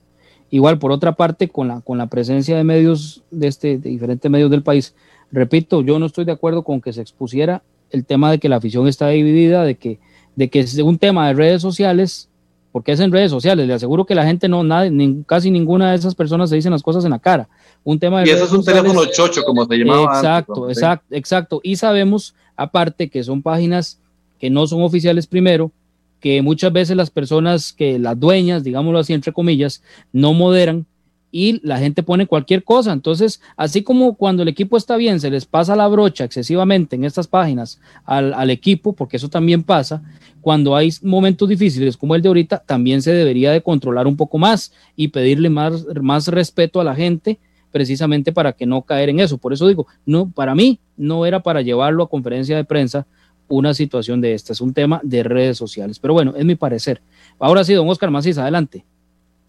Igual, 0.49 0.79
por 0.79 0.91
otra 0.91 1.13
parte, 1.13 1.49
con 1.49 1.67
la, 1.67 1.81
con 1.81 1.97
la 1.97 2.07
presencia 2.07 2.55
de 2.55 2.63
medios 2.63 3.23
de, 3.31 3.47
este, 3.47 3.77
de 3.77 3.89
diferentes 3.89 4.29
medios 4.29 4.51
del 4.51 4.63
país, 4.63 4.95
repito, 5.31 5.81
yo 5.81 5.99
no 5.99 6.05
estoy 6.05 6.25
de 6.25 6.31
acuerdo 6.31 6.63
con 6.63 6.79
que 6.79 6.93
se 6.93 7.01
expusiera 7.01 7.63
el 7.89 8.05
tema 8.05 8.31
de 8.31 8.39
que 8.39 8.49
la 8.49 8.57
afición 8.57 8.87
está 8.87 9.09
dividida, 9.09 9.63
de 9.63 9.75
que, 9.75 9.99
de 10.35 10.49
que 10.49 10.61
es 10.61 10.77
un 10.79 10.97
tema 10.97 11.27
de 11.27 11.33
redes 11.33 11.61
sociales, 11.61 12.29
porque 12.73 12.91
es 12.91 12.99
en 12.99 13.11
redes 13.11 13.29
sociales, 13.29 13.67
le 13.67 13.73
aseguro 13.75 14.03
que 14.03 14.15
la 14.15 14.25
gente 14.25 14.49
no, 14.49 14.63
nada, 14.63 14.89
casi 15.27 15.51
ninguna 15.51 15.91
de 15.91 15.95
esas 15.95 16.15
personas 16.15 16.49
se 16.49 16.55
dicen 16.55 16.71
las 16.71 16.81
cosas 16.81 17.05
en 17.05 17.11
la 17.11 17.19
cara. 17.19 17.47
Un 17.83 17.99
tema 17.99 18.21
de 18.21 18.27
y 18.27 18.31
eso 18.31 18.45
es 18.45 18.51
un 18.51 18.65
teléfono 18.65 19.05
chocho, 19.05 19.43
como 19.43 19.63
se 19.65 19.77
llamaba. 19.77 20.15
Exacto, 20.15 20.67
exacto, 20.67 21.15
exacto. 21.15 21.61
Y 21.61 21.75
sabemos, 21.75 22.33
aparte, 22.57 23.11
que 23.11 23.23
son 23.23 23.43
páginas 23.43 23.99
que 24.39 24.49
no 24.49 24.65
son 24.65 24.81
oficiales 24.81 25.27
primero, 25.27 25.71
que 26.19 26.41
muchas 26.41 26.73
veces 26.73 26.97
las 26.97 27.11
personas 27.11 27.73
que 27.73 27.99
las 27.99 28.19
dueñas, 28.19 28.63
digámoslo 28.63 28.97
así 28.97 29.13
entre 29.13 29.33
comillas, 29.33 29.83
no 30.11 30.33
moderan 30.33 30.87
y 31.35 31.59
la 31.67 31.79
gente 31.79 32.03
pone 32.03 32.27
cualquier 32.27 32.63
cosa. 32.63 32.93
Entonces, 32.93 33.41
así 33.57 33.81
como 33.81 34.13
cuando 34.13 34.43
el 34.43 34.49
equipo 34.49 34.77
está 34.77 34.97
bien, 34.97 35.19
se 35.19 35.31
les 35.31 35.45
pasa 35.45 35.75
la 35.75 35.87
brocha 35.87 36.25
excesivamente 36.25 36.95
en 36.95 37.05
estas 37.05 37.25
páginas 37.25 37.81
al, 38.05 38.35
al, 38.35 38.51
equipo, 38.51 38.93
porque 38.93 39.17
eso 39.17 39.29
también 39.29 39.63
pasa, 39.63 40.03
cuando 40.41 40.75
hay 40.75 40.91
momentos 41.01 41.49
difíciles 41.49 41.97
como 41.97 42.13
el 42.13 42.21
de 42.21 42.27
ahorita, 42.27 42.59
también 42.59 43.01
se 43.01 43.11
debería 43.13 43.51
de 43.51 43.63
controlar 43.63 44.05
un 44.05 44.15
poco 44.15 44.37
más 44.37 44.73
y 44.95 45.07
pedirle 45.07 45.49
más, 45.49 45.87
más 46.01 46.27
respeto 46.27 46.79
a 46.79 46.83
la 46.83 46.93
gente 46.93 47.39
precisamente 47.71 48.31
para 48.31 48.53
que 48.53 48.67
no 48.67 48.83
caer 48.83 49.09
en 49.09 49.19
eso. 49.19 49.39
Por 49.39 49.53
eso 49.53 49.67
digo, 49.67 49.87
no, 50.05 50.29
para 50.29 50.53
mí 50.53 50.79
no 50.95 51.25
era 51.25 51.41
para 51.41 51.63
llevarlo 51.63 52.03
a 52.03 52.09
conferencia 52.09 52.55
de 52.55 52.63
prensa, 52.63 53.07
una 53.47 53.73
situación 53.73 54.21
de 54.21 54.35
esta. 54.35 54.53
Es 54.53 54.61
un 54.61 54.71
tema 54.71 55.01
de 55.03 55.23
redes 55.23 55.57
sociales. 55.57 55.97
Pero 55.97 56.13
bueno, 56.13 56.35
es 56.37 56.45
mi 56.45 56.53
parecer. 56.53 57.01
Ahora 57.39 57.63
sí, 57.63 57.73
don 57.73 57.89
Oscar 57.89 58.11
Macís, 58.11 58.37
adelante. 58.37 58.85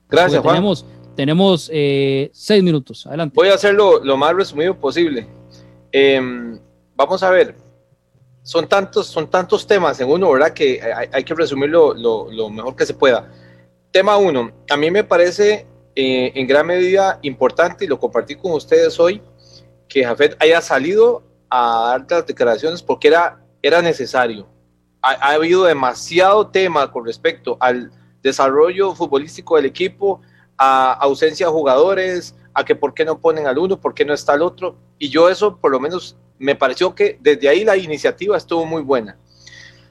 Gracias, 0.08 0.40
Juan. 0.40 0.54
Tenemos, 0.54 0.86
tenemos 1.14 1.70
eh, 1.72 2.30
seis 2.32 2.62
minutos. 2.62 3.06
Adelante. 3.06 3.34
Voy 3.34 3.48
a 3.48 3.54
hacerlo 3.54 4.02
lo 4.02 4.16
más 4.16 4.34
resumido 4.34 4.78
posible. 4.78 5.26
Em, 5.92 6.58
vamos 6.94 7.22
a 7.22 7.30
ver. 7.30 7.56
Son 8.42 8.68
tantos, 8.68 9.06
son 9.06 9.30
tantos 9.30 9.66
temas 9.66 9.98
en 10.00 10.10
uno, 10.10 10.30
¿verdad? 10.30 10.52
Que 10.52 10.80
hay, 11.10 11.24
que 11.24 11.34
resumirlo 11.34 11.94
lo, 11.94 12.30
lo, 12.30 12.50
mejor 12.50 12.76
que 12.76 12.84
se 12.84 12.92
pueda. 12.92 13.32
Tema 13.90 14.18
uno, 14.18 14.52
a 14.68 14.76
mí 14.76 14.90
me 14.90 15.02
parece 15.02 15.66
eh, 15.96 16.32
en 16.34 16.46
gran 16.46 16.66
medida 16.66 17.18
importante, 17.22 17.86
y 17.86 17.88
lo 17.88 17.98
compartí 17.98 18.34
con 18.34 18.52
ustedes 18.52 19.00
hoy, 19.00 19.22
que 19.88 20.04
Jafet 20.04 20.36
haya 20.40 20.60
salido 20.60 21.22
a 21.48 21.96
dar 21.98 22.06
las 22.10 22.26
declaraciones 22.26 22.82
porque 22.82 23.08
era 23.08 23.44
era 23.64 23.80
necesario. 23.80 24.46
Ha, 25.00 25.32
habido 25.32 25.64
demasiado 25.64 26.48
tema 26.48 26.92
con 26.92 27.06
respecto 27.06 27.56
al 27.60 27.90
desarrollo 28.22 28.94
futbolístico 28.94 29.56
del 29.56 29.64
equipo, 29.64 30.20
a 30.56 30.92
ausencia 30.92 31.46
de 31.46 31.52
jugadores, 31.52 32.34
a 32.54 32.64
que 32.64 32.74
por 32.74 32.94
qué 32.94 33.04
no 33.04 33.20
ponen 33.20 33.46
al 33.46 33.58
uno, 33.58 33.80
por 33.80 33.94
qué 33.94 34.04
no 34.04 34.14
está 34.14 34.34
el 34.34 34.42
otro. 34.42 34.76
Y 34.98 35.08
yo 35.08 35.28
eso 35.28 35.56
por 35.56 35.72
lo 35.72 35.80
menos 35.80 36.16
me 36.38 36.54
pareció 36.54 36.94
que 36.94 37.18
desde 37.20 37.48
ahí 37.48 37.64
la 37.64 37.76
iniciativa 37.76 38.36
estuvo 38.36 38.64
muy 38.64 38.82
buena. 38.82 39.18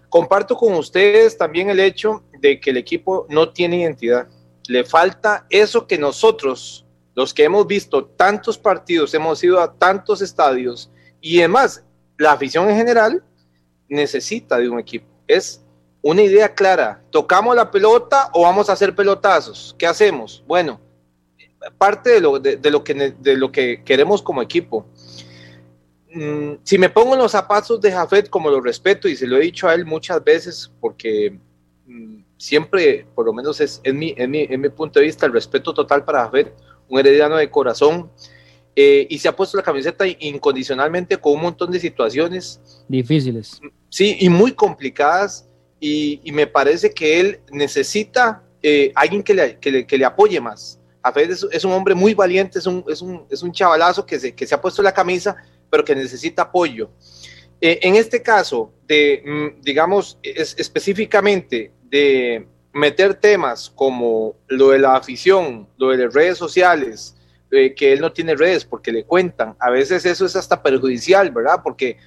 Comparto 0.09 0.55
con 0.55 0.73
ustedes 0.73 1.37
también 1.37 1.69
el 1.69 1.79
hecho 1.79 2.23
de 2.39 2.59
que 2.59 2.69
el 2.69 2.77
equipo 2.77 3.25
no 3.29 3.51
tiene 3.51 3.81
identidad. 3.81 4.27
Le 4.67 4.83
falta 4.83 5.45
eso 5.49 5.87
que 5.87 5.97
nosotros, 5.97 6.85
los 7.15 7.33
que 7.33 7.43
hemos 7.43 7.65
visto 7.67 8.05
tantos 8.05 8.57
partidos, 8.57 9.13
hemos 9.13 9.43
ido 9.43 9.59
a 9.59 9.73
tantos 9.73 10.21
estadios 10.21 10.91
y 11.19 11.39
además 11.39 11.83
la 12.17 12.33
afición 12.33 12.69
en 12.69 12.77
general, 12.77 13.23
necesita 13.89 14.57
de 14.57 14.69
un 14.69 14.79
equipo. 14.79 15.07
Es 15.27 15.62
una 16.03 16.21
idea 16.21 16.53
clara. 16.53 17.01
¿Tocamos 17.09 17.55
la 17.55 17.71
pelota 17.71 18.29
o 18.33 18.43
vamos 18.43 18.69
a 18.69 18.73
hacer 18.73 18.93
pelotazos? 18.93 19.73
¿Qué 19.79 19.87
hacemos? 19.87 20.43
Bueno, 20.45 20.79
parte 21.77 22.11
de 22.11 22.21
lo, 22.21 22.39
de, 22.39 22.69
lo, 22.69 22.83
que, 22.83 22.93
de 22.93 23.37
lo 23.37 23.51
que 23.51 23.83
queremos 23.83 24.21
como 24.21 24.41
equipo. 24.41 24.85
Mm, 26.13 26.55
si 26.61 26.77
me 26.77 26.89
pongo 26.89 27.13
en 27.13 27.19
los 27.19 27.31
zapatos 27.31 27.81
de 27.81 27.91
Jafet, 27.91 28.29
como 28.29 28.49
lo 28.49 28.61
respeto 28.61 29.07
y 29.07 29.15
se 29.15 29.25
lo 29.25 29.37
he 29.37 29.41
dicho 29.41 29.67
a 29.67 29.73
él 29.73 29.85
muchas 29.85 30.23
veces, 30.23 30.71
porque 30.79 31.39
mm, 31.87 32.17
siempre, 32.37 33.07
por 33.15 33.25
lo 33.25 33.33
menos 33.33 33.61
es 33.61 33.79
en 33.83 33.97
mi, 33.97 34.13
en, 34.17 34.29
mi, 34.29 34.41
en 34.41 34.59
mi 34.59 34.69
punto 34.69 34.99
de 34.99 35.05
vista, 35.05 35.25
el 35.25 35.31
respeto 35.31 35.73
total 35.73 36.03
para 36.03 36.25
Jafet, 36.25 36.53
un 36.89 36.99
herediano 36.99 37.37
de 37.37 37.49
corazón, 37.49 38.11
eh, 38.75 39.07
y 39.09 39.19
se 39.19 39.29
ha 39.29 39.35
puesto 39.35 39.55
la 39.55 39.63
camiseta 39.63 40.05
incondicionalmente 40.07 41.17
con 41.17 41.33
un 41.33 41.41
montón 41.43 41.71
de 41.71 41.79
situaciones 41.79 42.59
difíciles. 42.89 43.61
Sí, 43.89 44.17
y 44.19 44.29
muy 44.29 44.51
complicadas. 44.51 45.47
Y, 45.85 46.31
me 46.31 46.47
parece 46.47 46.93
que 46.93 47.19
él 47.19 47.41
necesita 47.51 48.41
eh, 48.61 48.93
alguien 48.95 49.21
que 49.21 49.33
le, 49.33 49.59
que, 49.59 49.97
le, 49.97 50.05
apoye 50.05 50.39
más. 50.39 50.79
A 51.03 51.09
es, 51.19 51.45
es, 51.51 51.65
un 51.65 51.73
hombre 51.73 51.93
muy 51.93 52.13
valiente, 52.13 52.59
es 52.59 52.65
un, 52.65 52.85
es 52.87 53.01
un, 53.01 53.25
es 53.29 53.43
un 53.43 53.51
chavalazo 53.51 54.05
que 54.05 54.17
se, 54.17 54.33
que 54.33 54.47
se 54.47 54.55
ha 54.55 54.61
puesto 54.61 54.81
la 54.81 54.93
camisa, 54.93 55.35
pero 55.69 55.83
que 55.83 55.93
necesita 55.93 56.43
apoyo. 56.43 56.89
Eh, 57.59 57.79
en 57.81 57.95
este 57.95 58.21
caso, 58.21 58.71
de, 58.87 59.23
mm, 59.25 59.61
digamos, 59.61 60.17
es, 60.23 60.55
específicamente 60.57 61.73
de 61.83 62.47
meter 62.71 63.15
temas 63.15 63.69
como 63.69 64.37
lo 64.47 64.69
de 64.69 64.79
la 64.79 64.95
afición, 64.95 65.67
lo 65.75 65.89
de 65.89 66.05
las 66.05 66.13
redes 66.13 66.37
sociales, 66.37 67.17
eh, 67.51 67.75
que 67.75 67.91
él 67.91 67.99
no 67.99 68.13
tiene 68.13 68.37
redes 68.37 68.63
porque 68.63 68.93
le 68.93 69.03
cuentan. 69.03 69.57
A 69.59 69.69
veces 69.69 70.05
eso 70.05 70.25
es 70.25 70.37
hasta 70.37 70.63
perjudicial, 70.63 71.29
¿verdad? 71.31 71.59
Porque 71.61 71.97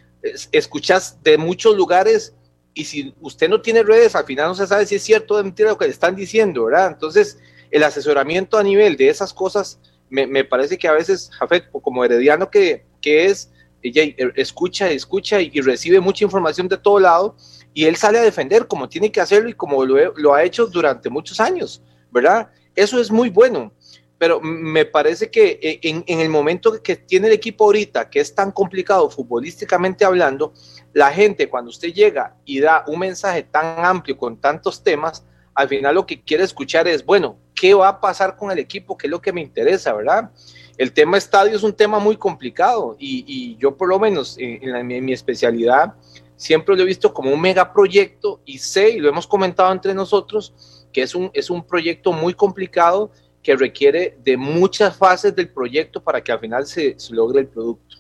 escuchas 0.51 1.23
de 1.23 1.37
muchos 1.37 1.77
lugares 1.77 2.35
y 2.77 2.85
si 2.85 3.15
usted 3.23 3.49
no 3.49 3.63
tiene 3.63 3.83
redes, 3.83 4.15
al 4.15 4.27
final 4.27 4.49
no 4.49 4.55
se 4.55 4.67
sabe 4.67 4.85
si 4.85 4.97
es 4.97 5.03
cierto 5.03 5.35
o 5.35 5.43
mentira 5.43 5.71
lo 5.71 5.79
que 5.79 5.87
le 5.87 5.93
están 5.93 6.15
diciendo, 6.15 6.67
¿verdad? 6.67 6.89
Entonces, 6.93 7.39
el 7.71 7.83
asesoramiento 7.83 8.59
a 8.59 8.63
nivel 8.63 8.99
de 8.99 9.09
esas 9.09 9.33
cosas, 9.33 9.81
me, 10.11 10.45
parece 10.45 10.77
que 10.77 10.87
a 10.87 10.93
veces, 10.93 11.31
Jafet, 11.39 11.71
como 11.71 12.05
herediano 12.05 12.51
que, 12.51 12.85
que 13.01 13.25
es, 13.25 13.51
ella 13.83 14.03
escucha, 14.37 14.91
escucha 14.91 15.41
y, 15.41 15.59
recibe 15.63 16.01
mucha 16.01 16.25
información 16.25 16.69
de 16.69 16.77
todo 16.77 17.01
lado 17.01 17.35
y 17.73 17.87
él 17.87 17.97
sale 17.97 18.19
a 18.19 18.23
defender 18.23 18.67
como 18.69 18.91
tiene 18.91 19.11
que 19.11 19.23
hacerlo 19.23 19.49
y 19.49 19.55
como 19.55 19.83
lo, 19.83 20.13
lo 20.15 20.35
ha 20.35 20.45
hecho 20.45 20.67
durante 20.67 21.09
muchos 21.09 21.41
años, 21.41 21.83
¿verdad? 22.11 22.51
Eso 22.75 23.01
es 23.01 23.11
muy 23.11 23.31
bueno 23.31 23.73
pero 24.19 24.41
me 24.41 24.85
parece 24.85 25.31
que 25.31 25.59
eh, 25.63 25.81
en, 25.83 26.21
el 26.21 26.29
momento 26.29 26.83
que 26.83 26.97
tiene 26.97 27.27
el 27.27 27.35
equipo 27.35 27.65
ahorita, 27.65 28.09
que 28.09 28.21
es 28.21 28.35
tan 28.35 28.51
complicado 28.51 29.11
futbolísticamente 29.11 30.05
hablando, 30.05 30.55
la 30.93 31.13
gente 31.13 31.49
cuando 31.49 31.71
usted 31.71 31.93
llega 31.93 32.35
y 32.45 32.61
da 32.61 32.85
un 32.87 33.01
mensaje 33.01 33.43
tan 33.43 33.85
amplio 33.85 34.17
con 34.17 34.41
tantos 34.41 34.83
temas, 34.83 35.25
al 35.55 35.69
final 35.69 35.95
lo 35.95 36.07
que 36.07 36.23
quiere 36.23 36.45
escuchar 36.45 36.89
es, 36.89 37.05
bueno, 37.05 37.39
¿qué 37.55 37.75
va 37.75 37.89
a 37.89 38.01
pasar 38.01 38.37
con 38.37 38.51
el 38.51 38.59
equipo? 38.59 38.97
¿Qué 38.97 39.07
es 39.07 39.11
lo 39.11 39.21
que 39.21 39.33
me 39.33 39.43
interesa, 39.43 39.93
verdad? 39.93 40.31
El 40.79 40.93
tema 40.93 41.17
estadio 41.17 41.57
es 41.57 41.63
un 41.63 41.73
tema 41.73 41.99
muy 41.99 42.17
complicado 42.17 42.97
y, 42.99 43.57
yo 43.59 43.77
por 43.77 43.89
lo 43.89 43.99
menos 43.99 44.37
en, 44.39 44.91
en 44.91 45.05
mi 45.05 45.13
especialidad 45.13 45.95
siempre 46.37 46.77
lo 46.77 46.83
he 46.83 46.87
visto 46.87 47.13
como 47.13 47.31
un 47.33 47.41
megaproyecto 47.41 48.41
y 48.45 48.59
sé, 48.59 48.91
y 48.91 48.99
lo 48.99 49.09
hemos 49.09 49.27
comentado 49.27 49.73
entre 49.73 49.95
nosotros, 49.95 50.87
que 50.93 51.03
es 51.03 51.15
un, 51.15 51.31
es 51.35 51.51
un 51.51 51.67
proyecto 51.67 52.13
muy 52.13 52.35
complicado 52.35 53.11
que 53.47 53.55
requiere 53.55 54.19
de 54.25 54.37
muchas 54.37 54.97
fases 54.97 55.33
del 55.37 55.49
proyecto 55.49 56.03
para 56.03 56.21
que 56.21 56.33
al 56.33 56.41
final 56.41 56.67
se, 56.67 56.97
logre 57.11 57.43
el 57.43 57.47
producto. 57.47 57.99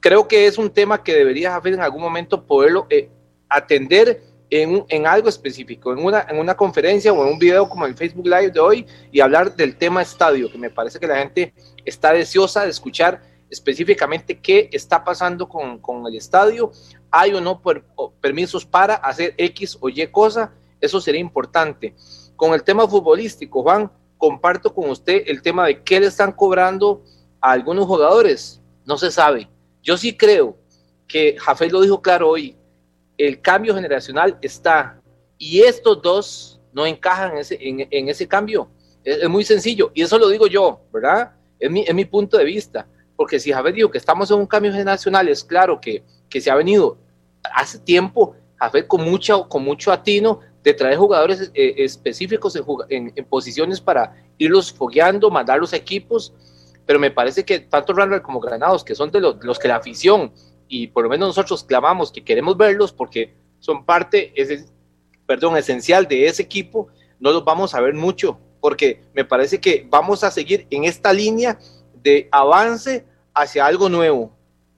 Creo 0.00 0.26
que 0.26 0.46
es 0.46 0.56
un 0.56 0.70
tema 0.70 1.04
que 1.04 1.12
debería 1.14 1.54
haber 1.54 1.74
en 1.74 1.82
algún 1.82 2.00
momento 2.00 2.46
poderlo 2.46 2.86
eh, 2.88 3.10
atender 3.46 4.22
en, 4.48 4.86
en, 4.88 5.06
algo 5.06 5.28
específico, 5.28 5.92
en 5.92 6.02
una, 6.02 6.24
en 6.30 6.38
una 6.38 6.56
conferencia 6.56 7.12
o 7.12 7.26
en 7.26 7.34
un 7.34 7.38
video 7.38 7.68
como 7.68 7.84
el 7.84 7.94
Facebook 7.94 8.24
Live 8.24 8.52
de 8.52 8.58
hoy 8.58 8.86
y 9.12 9.20
hablar 9.20 9.54
del 9.54 9.76
tema 9.76 10.00
estadio, 10.00 10.50
que 10.50 10.56
me 10.56 10.70
parece 10.70 10.98
que 10.98 11.06
la 11.06 11.18
gente 11.18 11.52
está 11.84 12.14
deseosa 12.14 12.64
de 12.64 12.70
escuchar 12.70 13.20
específicamente 13.50 14.38
qué 14.38 14.70
está 14.72 15.04
pasando 15.04 15.46
con, 15.46 15.78
con 15.78 16.06
el 16.06 16.16
estadio, 16.16 16.72
hay 17.10 17.34
o 17.34 17.42
no 17.42 17.60
permisos 18.22 18.64
para 18.64 18.94
hacer 18.94 19.34
X 19.36 19.76
o 19.78 19.90
Y 19.90 20.06
cosa, 20.06 20.54
eso 20.80 21.02
sería 21.02 21.20
importante. 21.20 21.94
Con 22.34 22.54
el 22.54 22.62
tema 22.62 22.88
futbolístico, 22.88 23.62
Juan, 23.62 23.90
comparto 24.18 24.74
con 24.74 24.90
usted 24.90 25.22
el 25.26 25.40
tema 25.40 25.66
de 25.66 25.82
qué 25.82 26.00
le 26.00 26.06
están 26.06 26.32
cobrando 26.32 27.02
a 27.40 27.52
algunos 27.52 27.86
jugadores, 27.86 28.60
no 28.84 28.98
se 28.98 29.10
sabe. 29.10 29.48
Yo 29.82 29.96
sí 29.96 30.16
creo 30.16 30.58
que 31.06 31.36
Jafé 31.38 31.70
lo 31.70 31.80
dijo 31.80 32.02
claro 32.02 32.28
hoy, 32.28 32.56
el 33.16 33.40
cambio 33.40 33.74
generacional 33.74 34.36
está 34.42 35.00
y 35.38 35.60
estos 35.60 36.02
dos 36.02 36.60
no 36.72 36.84
encajan 36.84 37.32
en 37.32 37.38
ese, 37.38 37.58
en, 37.60 38.08
ese 38.08 38.28
cambio. 38.28 38.68
Es, 39.04 39.28
muy 39.28 39.44
sencillo 39.44 39.90
y 39.94 40.02
eso 40.02 40.18
lo 40.18 40.28
digo 40.28 40.46
yo, 40.46 40.80
¿verdad? 40.92 41.32
Es 41.58 41.70
mi, 41.70 41.82
es 41.82 41.94
mi 41.94 42.04
punto 42.04 42.36
de 42.36 42.44
vista. 42.44 42.86
Porque 43.16 43.40
si 43.40 43.52
Jafet 43.52 43.74
dijo 43.74 43.90
que 43.90 43.98
estamos 43.98 44.30
en 44.30 44.38
un 44.38 44.46
cambio 44.46 44.70
generacional, 44.70 45.28
es 45.28 45.42
claro 45.42 45.80
que, 45.80 46.04
que 46.28 46.40
se 46.40 46.50
ha 46.50 46.54
venido 46.54 46.98
hace 47.42 47.78
tiempo, 47.78 48.36
Jafet 48.56 48.86
con, 48.86 49.02
mucho, 49.02 49.48
con 49.48 49.64
mucho 49.64 49.92
atino, 49.92 50.40
de 50.62 50.74
traer 50.74 50.96
jugadores 50.96 51.50
eh, 51.54 51.74
específicos 51.78 52.58
en, 52.88 53.12
posiciones 53.28 53.80
para 53.80 54.14
irlos 54.38 54.72
fogueando, 54.72 55.30
mandar 55.30 55.58
los 55.58 55.72
equipos, 55.72 56.34
pero 56.86 56.98
me 56.98 57.10
parece 57.10 57.44
que 57.44 57.60
tanto 57.60 57.92
Randall 57.92 58.22
como 58.22 58.40
Granados, 58.40 58.84
que 58.84 58.94
son 58.94 59.10
de 59.10 59.20
los, 59.20 59.58
que 59.58 59.68
la 59.68 59.76
afición 59.76 60.32
y 60.68 60.88
por 60.88 61.04
lo 61.04 61.10
menos 61.10 61.28
nosotros 61.28 61.64
clamamos 61.64 62.12
que 62.12 62.24
queremos 62.24 62.56
verlos 62.56 62.92
porque 62.92 63.34
son 63.60 63.84
parte, 63.84 64.32
perdón, 65.26 65.56
esencial 65.56 66.06
de 66.06 66.26
ese 66.26 66.42
equipo, 66.42 66.88
no 67.18 67.32
los 67.32 67.44
vamos 67.44 67.74
a 67.74 67.80
ver 67.80 67.94
mucho, 67.94 68.38
porque 68.60 69.02
me 69.14 69.24
parece 69.24 69.60
que 69.60 69.86
vamos 69.88 70.24
a 70.24 70.30
seguir 70.30 70.66
en 70.70 70.84
esta 70.84 71.12
línea 71.12 71.58
de 71.94 72.28
avance 72.30 73.04
hacia 73.34 73.66
algo 73.66 73.88
nuevo. 73.88 74.32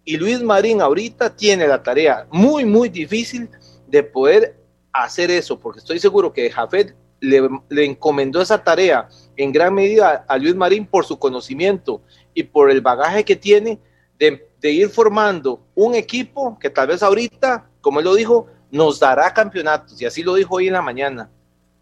Y 0.04 0.16
Luis 0.16 0.42
Marín 0.42 0.80
ahorita 0.80 1.34
tiene 1.36 1.66
la 1.66 1.82
tarea 1.82 2.26
muy, 2.30 2.64
muy 2.64 2.88
difícil 2.88 3.48
de 3.86 4.02
poder 4.02 4.59
hacer 4.92 5.30
eso, 5.30 5.58
porque 5.58 5.80
estoy 5.80 5.98
seguro 5.98 6.32
que 6.32 6.50
Jafet 6.50 6.94
le, 7.20 7.48
le, 7.68 7.84
encomendó 7.84 8.40
esa 8.40 8.62
tarea 8.62 9.08
en 9.36 9.52
gran 9.52 9.74
medida 9.74 10.24
a 10.26 10.38
Luis 10.38 10.54
Marín 10.54 10.86
por 10.86 11.04
su 11.04 11.18
conocimiento 11.18 12.02
y 12.34 12.44
por 12.44 12.70
el 12.70 12.80
bagaje 12.80 13.24
que 13.24 13.36
tiene 13.36 13.78
de 14.18 14.50
de 14.60 14.70
ir 14.70 14.88
formando 14.90 15.60
un 15.74 15.94
equipo 15.94 16.58
que 16.58 16.70
tal 16.70 16.88
vez 16.88 17.02
ahorita, 17.02 17.68
como 17.80 18.00
él 18.00 18.04
lo 18.04 18.14
dijo, 18.14 18.46
nos 18.70 19.00
dará 19.00 19.32
campeonatos, 19.32 20.00
y 20.00 20.06
así 20.06 20.22
lo 20.22 20.34
dijo 20.34 20.56
hoy 20.56 20.68
en 20.68 20.74
la 20.74 20.82
mañana. 20.82 21.30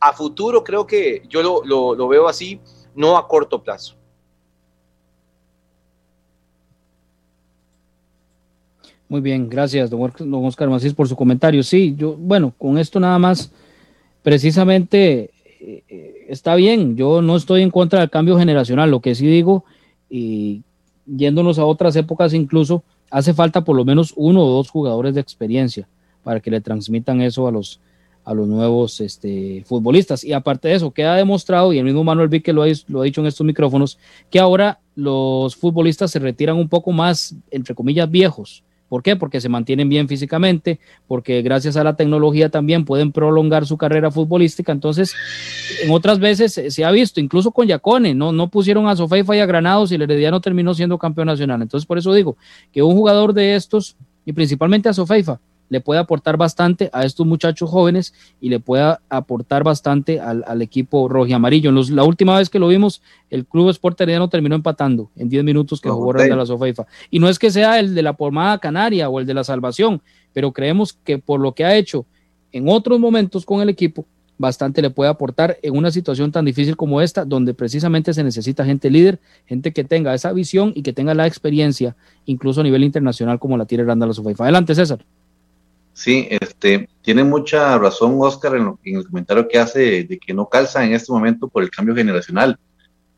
A 0.00 0.12
futuro 0.12 0.62
creo 0.62 0.86
que 0.86 1.22
yo 1.28 1.42
lo, 1.42 1.94
lo, 1.94 2.08
veo 2.08 2.28
así, 2.28 2.60
no 2.94 3.16
a 3.16 3.26
corto 3.26 3.62
plazo. 3.62 3.96
Muy 9.08 9.22
bien, 9.22 9.48
gracias, 9.48 9.88
don 9.88 10.10
Oscar 10.44 10.68
Macís, 10.68 10.92
por 10.92 11.08
su 11.08 11.16
comentario. 11.16 11.62
Sí, 11.62 11.94
yo, 11.96 12.14
bueno, 12.14 12.52
con 12.58 12.76
esto 12.76 13.00
nada 13.00 13.18
más, 13.18 13.50
precisamente 14.22 15.30
eh, 15.60 16.26
está 16.28 16.54
bien, 16.56 16.94
yo 16.94 17.22
no 17.22 17.36
estoy 17.36 17.62
en 17.62 17.70
contra 17.70 18.00
del 18.00 18.10
cambio 18.10 18.38
generacional, 18.38 18.90
lo 18.90 19.00
que 19.00 19.14
sí 19.14 19.26
digo, 19.26 19.64
y 20.10 20.62
yéndonos 21.06 21.58
a 21.58 21.64
otras 21.64 21.96
épocas 21.96 22.34
incluso, 22.34 22.82
hace 23.10 23.32
falta 23.32 23.64
por 23.64 23.76
lo 23.76 23.84
menos 23.86 24.12
uno 24.14 24.44
o 24.44 24.50
dos 24.50 24.68
jugadores 24.68 25.14
de 25.14 25.22
experiencia 25.22 25.88
para 26.22 26.40
que 26.40 26.50
le 26.50 26.60
transmitan 26.60 27.22
eso 27.22 27.48
a 27.48 27.50
los, 27.50 27.80
a 28.24 28.34
los 28.34 28.46
nuevos 28.46 29.00
este, 29.00 29.64
futbolistas. 29.64 30.22
Y 30.22 30.34
aparte 30.34 30.68
de 30.68 30.74
eso, 30.74 30.90
queda 30.90 31.16
demostrado, 31.16 31.72
y 31.72 31.78
el 31.78 31.84
mismo 31.86 32.04
Manuel 32.04 32.28
Vique 32.28 32.52
lo 32.52 32.62
ha 32.62 32.66
dicho 33.04 33.22
en 33.22 33.26
estos 33.26 33.46
micrófonos, 33.46 33.98
que 34.30 34.38
ahora 34.38 34.80
los 34.94 35.56
futbolistas 35.56 36.10
se 36.10 36.18
retiran 36.18 36.56
un 36.56 36.68
poco 36.68 36.92
más, 36.92 37.34
entre 37.50 37.74
comillas, 37.74 38.10
viejos. 38.10 38.62
¿Por 38.88 39.02
qué? 39.02 39.16
Porque 39.16 39.40
se 39.40 39.48
mantienen 39.48 39.88
bien 39.88 40.08
físicamente, 40.08 40.80
porque 41.06 41.42
gracias 41.42 41.76
a 41.76 41.84
la 41.84 41.96
tecnología 41.96 42.48
también 42.48 42.84
pueden 42.84 43.12
prolongar 43.12 43.66
su 43.66 43.76
carrera 43.76 44.10
futbolística. 44.10 44.72
Entonces, 44.72 45.14
en 45.82 45.90
otras 45.90 46.18
veces 46.18 46.60
se 46.68 46.84
ha 46.84 46.90
visto, 46.90 47.20
incluso 47.20 47.50
con 47.50 47.66
Yacone, 47.66 48.14
no, 48.14 48.32
no 48.32 48.48
pusieron 48.48 48.88
a 48.88 48.96
Sofeifa 48.96 49.36
y 49.36 49.40
a 49.40 49.46
Granados 49.46 49.92
y 49.92 49.96
el 49.96 50.02
Herediano 50.02 50.40
terminó 50.40 50.72
siendo 50.74 50.98
campeón 50.98 51.26
nacional. 51.26 51.60
Entonces, 51.60 51.86
por 51.86 51.98
eso 51.98 52.12
digo 52.14 52.36
que 52.72 52.82
un 52.82 52.94
jugador 52.94 53.34
de 53.34 53.54
estos, 53.54 53.96
y 54.24 54.32
principalmente 54.32 54.88
a 54.88 54.94
Sofeifa, 54.94 55.40
le 55.68 55.80
puede 55.80 56.00
aportar 56.00 56.36
bastante 56.36 56.90
a 56.92 57.04
estos 57.04 57.26
muchachos 57.26 57.70
jóvenes 57.70 58.14
y 58.40 58.48
le 58.48 58.60
puede 58.60 58.96
aportar 59.08 59.64
bastante 59.64 60.20
al, 60.20 60.62
equipo 60.62 61.08
rojo 61.08 61.26
y 61.26 61.32
amarillo. 61.32 61.70
la 61.72 62.04
última 62.04 62.36
vez 62.38 62.50
que 62.50 62.58
lo 62.58 62.68
vimos, 62.68 63.02
el 63.30 63.44
Club 63.46 63.70
Sport 63.70 64.00
Herediano 64.00 64.28
terminó 64.28 64.54
empatando 64.54 65.10
en 65.16 65.28
10 65.28 65.44
minutos 65.44 65.80
que 65.80 65.88
jugó 65.88 66.12
de 66.12 66.34
la 66.34 66.46
Sofeifa. 66.46 66.86
Y 67.10 67.18
no 67.18 67.28
es 67.28 67.38
que 67.38 67.50
sea 67.50 67.78
el 67.78 67.94
de 67.94 68.02
la 68.02 68.14
Pormada 68.14 68.58
Canaria 68.58 69.08
o 69.08 69.20
el 69.20 69.26
de 69.26 69.34
la 69.34 69.44
Salvación, 69.44 70.02
pero 70.32 70.52
creemos 70.52 70.92
que 70.92 71.18
por 71.18 71.40
lo 71.40 71.52
que 71.52 71.64
ha 71.64 71.76
hecho 71.76 72.06
en 72.52 72.68
otros 72.68 72.98
momentos 72.98 73.44
con 73.44 73.60
el 73.60 73.68
equipo, 73.68 74.06
bastante 74.38 74.80
le 74.80 74.90
puede 74.90 75.10
aportar 75.10 75.58
en 75.62 75.76
una 75.76 75.90
situación 75.90 76.32
tan 76.32 76.44
difícil 76.44 76.76
como 76.76 77.00
esta, 77.00 77.24
donde 77.24 77.54
precisamente 77.54 78.14
se 78.14 78.22
necesita 78.22 78.64
gente 78.64 78.88
líder, 78.88 79.18
gente 79.46 79.72
que 79.72 79.84
tenga 79.84 80.14
esa 80.14 80.32
visión 80.32 80.72
y 80.74 80.82
que 80.82 80.92
tenga 80.92 81.12
la 81.14 81.26
experiencia, 81.26 81.96
incluso 82.24 82.60
a 82.60 82.64
nivel 82.64 82.84
internacional, 82.84 83.38
como 83.38 83.58
la 83.58 83.66
tiene 83.66 83.84
Randa 83.84 84.06
la 84.06 84.14
Sofeifa. 84.14 84.44
Adelante, 84.44 84.74
César. 84.74 85.04
Sí, 85.98 86.28
este, 86.30 86.88
tiene 87.02 87.24
mucha 87.24 87.76
razón 87.76 88.18
Oscar 88.20 88.54
en, 88.54 88.72
el 88.84 89.04
comentario 89.04 89.48
que 89.48 89.58
hace 89.58 90.04
de, 90.04 90.16
que 90.16 90.32
no 90.32 90.48
calza 90.48 90.84
en 90.84 90.92
este 90.92 91.10
momento 91.10 91.48
por 91.48 91.64
el 91.64 91.70
cambio 91.70 91.92
generacional. 91.92 92.56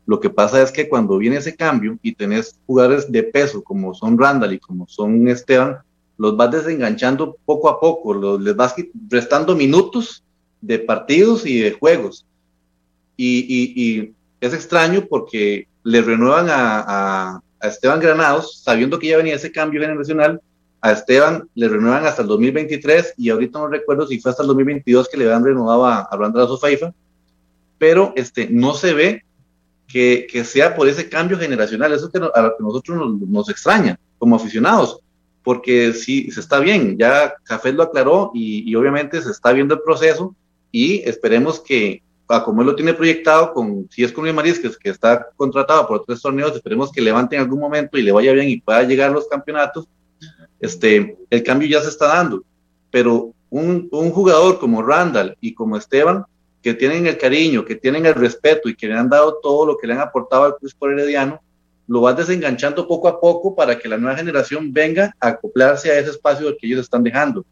Lo 0.07 0.19
que 0.19 0.31
pasa 0.31 0.63
es 0.63 0.71
que 0.71 0.89
cuando 0.89 1.19
viene 1.19 1.37
ese 1.37 1.55
cambio 1.55 1.99
y 2.01 2.15
tenés 2.15 2.59
jugadores 2.65 3.11
de 3.11 3.21
peso 3.21 3.61
como 3.61 3.93
son 3.93 4.17
Randall 4.17 4.53
y 4.53 4.59
como 4.59 4.87
son 4.87 5.27
Esteban, 5.27 5.77
los 6.17 6.35
vas 6.35 6.49
desenganchando 6.49 7.37
poco 7.45 7.69
a 7.69 7.79
poco, 7.79 8.15
los, 8.15 8.41
les 8.41 8.55
vas 8.55 8.73
restando 9.09 9.55
minutos 9.55 10.23
de 10.59 10.79
partidos 10.79 11.45
y 11.45 11.59
de 11.59 11.73
juegos. 11.73 12.25
Y, 13.15 14.11
es 14.39 14.55
extraño 14.55 15.05
porque 15.07 15.67
le 15.83 16.01
renuevan 16.01 16.47
a, 16.49 17.41
a 17.59 17.67
Esteban 17.67 17.99
Granados, 17.99 18.59
sabiendo 18.63 18.97
que 18.97 19.09
ya 19.09 19.17
venía 19.17 19.35
ese 19.35 19.51
cambio 19.51 19.81
generacional, 19.81 20.41
a 20.81 20.91
Esteban 20.91 21.47
le 21.53 21.69
renuevan 21.69 22.05
hasta 22.05 22.23
el 22.23 22.27
2023 22.27 23.13
y 23.17 23.29
ahorita 23.29 23.59
no 23.59 23.67
recuerdo 23.67 24.07
si 24.07 24.19
fue 24.19 24.31
hasta 24.31 24.43
el 24.43 24.47
2022 24.47 25.07
que 25.07 25.17
le 25.17 25.25
habían 25.25 25.45
renovado 25.45 25.85
a, 25.85 25.99
a 25.99 26.17
Randall 26.17 26.47
Sofaifa, 26.47 26.91
pero 27.77 28.13
este, 28.15 28.47
no 28.49 28.73
se 28.73 28.93
ve 28.93 29.23
que, 29.87 30.27
que, 30.31 30.43
sea 30.43 30.75
por 30.75 30.87
ese 30.87 31.07
cambio 31.07 31.37
generacional, 31.37 31.93
eso 31.93 32.09
que 32.09 32.17
a 32.17 32.41
lo 32.41 32.57
que 32.57 32.63
nosotros 32.63 32.97
nos, 32.97 33.29
nos, 33.29 33.49
extraña 33.49 33.99
como 34.17 34.35
aficionados, 34.35 34.99
porque 35.43 35.93
sí, 35.93 36.31
se 36.31 36.39
está 36.39 36.59
bien, 36.59 36.97
ya 36.97 37.33
Café 37.43 37.73
lo 37.73 37.83
aclaró 37.83 38.31
y, 38.33 38.69
y 38.69 38.75
obviamente 38.75 39.21
se 39.21 39.31
está 39.31 39.51
viendo 39.51 39.75
el 39.75 39.81
proceso 39.81 40.35
y 40.71 41.07
esperemos 41.07 41.59
que, 41.59 42.01
como 42.45 42.61
él 42.61 42.67
lo 42.67 42.75
tiene 42.75 42.93
proyectado, 42.93 43.53
con, 43.53 43.87
si 43.91 44.03
es 44.03 44.11
con 44.11 44.23
Luis 44.23 44.33
Maris, 44.35 44.59
que, 44.59 44.71
que 44.71 44.89
está 44.89 45.27
contratado 45.35 45.87
por 45.87 46.05
tres 46.05 46.21
torneos, 46.21 46.55
esperemos 46.55 46.91
que 46.91 47.01
levante 47.01 47.35
en 47.35 47.41
algún 47.41 47.59
momento 47.59 47.97
y 47.97 48.03
le 48.03 48.11
vaya 48.13 48.31
bien 48.31 48.47
y 48.47 48.61
pueda 48.61 48.83
llegar 48.83 49.11
a 49.11 49.13
los 49.13 49.27
campeonatos 49.27 49.87
este, 50.61 51.17
el 51.29 51.43
cambio 51.43 51.67
ya 51.67 51.81
se 51.81 51.89
está 51.89 52.07
dando, 52.07 52.43
pero 52.89 53.33
un, 53.49 53.89
jugador 53.89 54.59
como 54.59 54.81
Randall 54.81 55.35
y 55.41 55.53
como 55.53 55.75
Esteban, 55.75 56.23
que 56.61 56.73
tienen 56.73 57.07
el 57.07 57.17
cariño, 57.17 57.65
que 57.65 57.75
tienen 57.75 58.05
el 58.05 58.13
respeto 58.13 58.69
y 58.69 58.75
que 58.75 58.87
le 58.87 58.93
han 58.93 59.09
dado 59.09 59.39
todo 59.41 59.65
lo 59.65 59.77
que 59.77 59.87
le 59.87 59.93
han 59.93 59.99
aportado 59.99 60.43
al 60.43 60.55
Cruz 60.55 60.73
por 60.73 60.91
Herediano, 60.91 61.41
lo 61.87 62.01
vas 62.01 62.15
desenganchando 62.15 62.87
poco 62.87 63.07
a 63.07 63.19
poco 63.19 63.55
para 63.55 63.77
que 63.77 63.89
la 63.89 63.97
nueva 63.97 64.15
generación 64.15 64.71
venga 64.71 65.15
a 65.19 65.29
acoplarse 65.29 65.91
a 65.91 65.99
ese 65.99 66.11
espacio 66.11 66.55
que 66.57 66.67
ellos 66.67 66.79
están 66.79 67.03
dejando. 67.03 67.43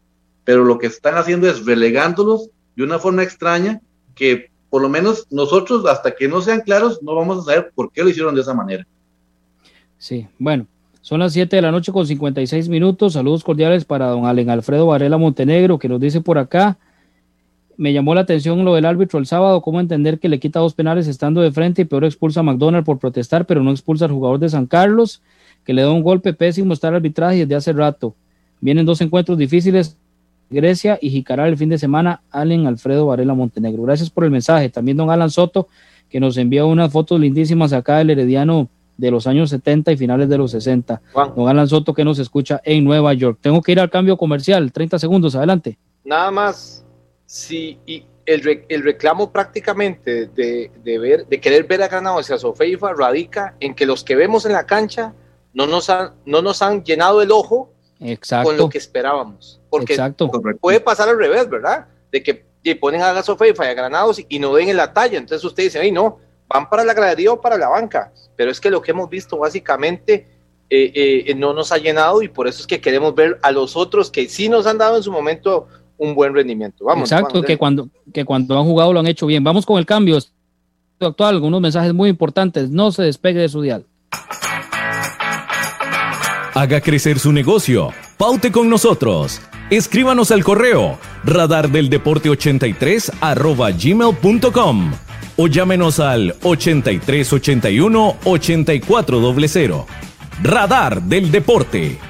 Pero 0.44 0.64
lo 0.64 0.78
que 0.78 0.86
están 0.86 1.16
haciendo 1.16 1.48
es 1.48 1.66
relegándolos 1.66 2.48
de 2.76 2.84
una 2.84 2.98
forma 2.98 3.22
extraña 3.22 3.80
que 4.14 4.50
por 4.70 4.80
lo 4.80 4.88
menos 4.88 5.26
nosotros, 5.30 5.84
hasta 5.86 6.14
que 6.14 6.28
no 6.28 6.40
sean 6.40 6.60
claros, 6.60 7.02
no 7.02 7.14
vamos 7.14 7.40
a 7.40 7.50
saber 7.50 7.72
por 7.74 7.90
qué 7.90 8.02
lo 8.02 8.08
hicieron 8.08 8.34
de 8.34 8.40
esa 8.40 8.54
manera. 8.54 8.86
Sí, 9.98 10.26
bueno, 10.38 10.66
son 11.02 11.20
las 11.20 11.32
7 11.32 11.56
de 11.56 11.62
la 11.62 11.70
noche 11.70 11.92
con 11.92 12.06
56 12.06 12.68
minutos. 12.68 13.14
Saludos 13.14 13.42
cordiales 13.42 13.84
para 13.84 14.08
don 14.08 14.26
Alen 14.26 14.50
Alfredo 14.50 14.86
Varela 14.86 15.16
Montenegro, 15.16 15.78
que 15.78 15.88
nos 15.88 16.00
dice 16.00 16.20
por 16.20 16.38
acá. 16.38 16.78
Me 17.78 17.94
llamó 17.94 18.14
la 18.14 18.20
atención 18.20 18.62
lo 18.66 18.74
del 18.74 18.84
árbitro 18.84 19.18
el 19.18 19.24
sábado, 19.24 19.62
cómo 19.62 19.80
entender 19.80 20.18
que 20.18 20.28
le 20.28 20.38
quita 20.38 20.60
dos 20.60 20.74
penales 20.74 21.06
estando 21.06 21.40
de 21.40 21.50
frente 21.50 21.82
y 21.82 21.84
peor 21.86 22.04
expulsa 22.04 22.40
a 22.40 22.42
McDonald 22.42 22.84
por 22.84 22.98
protestar, 22.98 23.46
pero 23.46 23.62
no 23.62 23.70
expulsa 23.70 24.04
al 24.04 24.10
jugador 24.10 24.38
de 24.38 24.50
San 24.50 24.66
Carlos, 24.66 25.22
que 25.64 25.72
le 25.72 25.80
da 25.80 25.90
un 25.90 26.02
golpe 26.02 26.34
pésimo 26.34 26.74
estar 26.74 26.94
arbitraje 26.94 27.38
desde 27.38 27.54
hace 27.54 27.72
rato. 27.72 28.14
Vienen 28.60 28.84
dos 28.84 29.00
encuentros 29.00 29.38
difíciles, 29.38 29.96
Grecia 30.50 30.98
y 31.00 31.08
Jicaral 31.08 31.48
el 31.48 31.56
fin 31.56 31.70
de 31.70 31.78
semana, 31.78 32.20
Alen 32.30 32.66
Alfredo 32.66 33.06
Varela 33.06 33.32
Montenegro. 33.32 33.84
Gracias 33.84 34.10
por 34.10 34.24
el 34.24 34.30
mensaje. 34.30 34.68
También 34.68 34.98
don 34.98 35.08
Alan 35.08 35.30
Soto, 35.30 35.68
que 36.10 36.20
nos 36.20 36.36
envió 36.36 36.66
unas 36.66 36.92
fotos 36.92 37.18
lindísimas 37.18 37.72
acá 37.72 37.98
del 37.98 38.10
Herediano 38.10 38.68
de 39.00 39.10
los 39.10 39.26
años 39.26 39.50
70 39.50 39.92
y 39.92 39.96
finales 39.96 40.28
de 40.28 40.38
los 40.38 40.50
60. 40.50 41.00
Don 41.36 41.48
Alan 41.48 41.68
Soto 41.68 41.94
que 41.94 42.04
nos 42.04 42.18
escucha 42.18 42.60
en 42.64 42.84
Nueva 42.84 43.14
York. 43.14 43.38
Tengo 43.40 43.62
que 43.62 43.72
ir 43.72 43.80
al 43.80 43.90
cambio 43.90 44.16
comercial, 44.16 44.72
30 44.72 44.98
segundos, 44.98 45.34
adelante. 45.34 45.78
Nada 46.04 46.30
más 46.30 46.84
Sí, 47.30 47.78
y 47.86 48.04
el, 48.26 48.64
el 48.68 48.82
reclamo 48.82 49.30
prácticamente 49.30 50.26
de, 50.26 50.72
de, 50.82 50.98
ver, 50.98 51.26
de 51.28 51.40
querer 51.40 51.62
ver 51.62 51.80
a 51.80 51.86
Granados 51.86 52.22
hacia 52.22 52.38
Sofeifa 52.38 52.92
radica 52.92 53.54
en 53.60 53.72
que 53.72 53.86
los 53.86 54.02
que 54.02 54.16
vemos 54.16 54.44
en 54.46 54.52
la 54.52 54.66
cancha 54.66 55.14
no 55.54 55.68
nos 55.68 55.88
han, 55.90 56.14
no 56.26 56.42
nos 56.42 56.60
han 56.60 56.82
llenado 56.82 57.22
el 57.22 57.30
ojo 57.30 57.72
Exacto. 58.00 58.48
con 58.48 58.56
lo 58.56 58.68
que 58.68 58.78
esperábamos. 58.78 59.60
Porque 59.70 59.92
Exacto. 59.92 60.28
puede 60.60 60.80
pasar 60.80 61.08
al 61.08 61.18
revés, 61.18 61.48
¿verdad? 61.48 61.86
De 62.10 62.20
que 62.20 62.46
y 62.64 62.74
ponen 62.74 63.00
a 63.00 63.22
Sofeifa 63.22 63.64
y 63.64 63.68
a 63.68 63.74
Granados 63.74 64.20
y, 64.28 64.38
no 64.40 64.52
den 64.56 64.70
en 64.70 64.76
la 64.76 64.92
talla. 64.92 65.16
Entonces 65.16 65.44
ustedes 65.44 65.72
dicen, 65.72 65.82
ay, 65.82 65.92
no, 65.92 66.18
van 66.52 66.68
para 66.68 66.84
la 66.84 66.92
gradería 66.92 67.32
o 67.32 67.40
para 67.40 67.56
la 67.56 67.68
banca. 67.68 68.12
Pero 68.36 68.50
es 68.50 68.60
que 68.60 68.70
lo 68.70 68.82
que 68.82 68.90
hemos 68.90 69.08
visto 69.08 69.38
básicamente 69.38 70.26
eh, 70.68 71.24
eh, 71.26 71.34
no 71.34 71.52
nos 71.54 71.72
ha 71.72 71.78
llenado 71.78 72.22
y 72.22 72.28
por 72.28 72.48
eso 72.48 72.60
es 72.60 72.66
que 72.66 72.80
queremos 72.80 73.14
ver 73.14 73.38
a 73.42 73.52
los 73.52 73.76
otros 73.76 74.10
que 74.10 74.28
sí 74.28 74.48
nos 74.48 74.66
han 74.66 74.78
dado 74.78 74.96
en 74.96 75.02
su 75.02 75.12
momento 75.12 75.68
un 75.96 76.14
buen 76.14 76.34
rendimiento. 76.34 76.84
Vamos, 76.84 77.10
Exacto, 77.10 77.42
que 77.42 77.56
cuando, 77.56 77.88
que 78.12 78.24
cuando 78.24 78.58
han 78.58 78.64
jugado 78.64 78.92
lo 78.92 79.00
han 79.00 79.06
hecho 79.06 79.26
bien. 79.26 79.44
Vamos 79.44 79.64
con 79.64 79.78
el 79.78 79.86
cambio 79.86 80.18
actual, 80.98 81.34
algunos 81.34 81.60
mensajes 81.60 81.94
muy 81.94 82.10
importantes. 82.10 82.70
No 82.70 82.90
se 82.90 83.02
despegue 83.02 83.40
de 83.40 83.48
su 83.48 83.62
dial. 83.62 83.86
Haga 86.54 86.80
crecer 86.80 87.18
su 87.18 87.32
negocio. 87.32 87.90
Paute 88.18 88.50
con 88.50 88.68
nosotros. 88.68 89.40
Escríbanos 89.70 90.30
al 90.32 90.42
correo 90.42 90.98
radardeldeporte83 91.24 93.18
arroba 93.20 93.70
gmail.com 93.70 94.92
o 95.42 95.46
llámenos 95.46 96.00
al 96.00 96.36
8381 96.42 98.16
8400. 98.24 99.84
Radar 100.42 101.02
del 101.02 101.30
Deporte. 101.30 102.09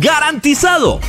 ¡Garantizado! 0.00 1.00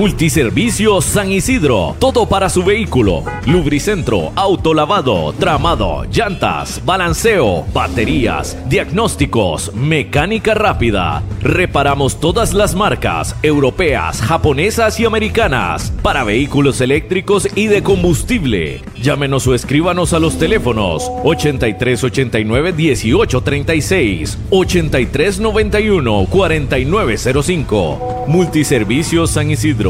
Multiservicio 0.00 1.02
San 1.02 1.30
Isidro, 1.30 1.94
todo 1.98 2.26
para 2.26 2.48
su 2.48 2.64
vehículo. 2.64 3.22
Lubricentro, 3.44 4.32
autolavado, 4.34 5.34
tramado, 5.34 6.06
llantas, 6.10 6.80
balanceo, 6.86 7.66
baterías, 7.74 8.56
diagnósticos, 8.66 9.74
mecánica 9.74 10.54
rápida. 10.54 11.22
Reparamos 11.42 12.18
todas 12.18 12.54
las 12.54 12.74
marcas, 12.74 13.36
europeas, 13.42 14.22
japonesas 14.22 14.98
y 14.98 15.04
americanas, 15.04 15.92
para 16.02 16.24
vehículos 16.24 16.80
eléctricos 16.80 17.46
y 17.54 17.66
de 17.66 17.82
combustible. 17.82 18.80
Llámenos 19.02 19.46
o 19.48 19.54
escríbanos 19.54 20.14
a 20.14 20.18
los 20.18 20.38
teléfonos 20.38 21.10
8389 21.24 22.72
1836, 22.72 24.38
8391 24.48 26.26
4905. 26.30 28.24
Multiservicio 28.28 29.26
San 29.26 29.50
Isidro 29.50 29.89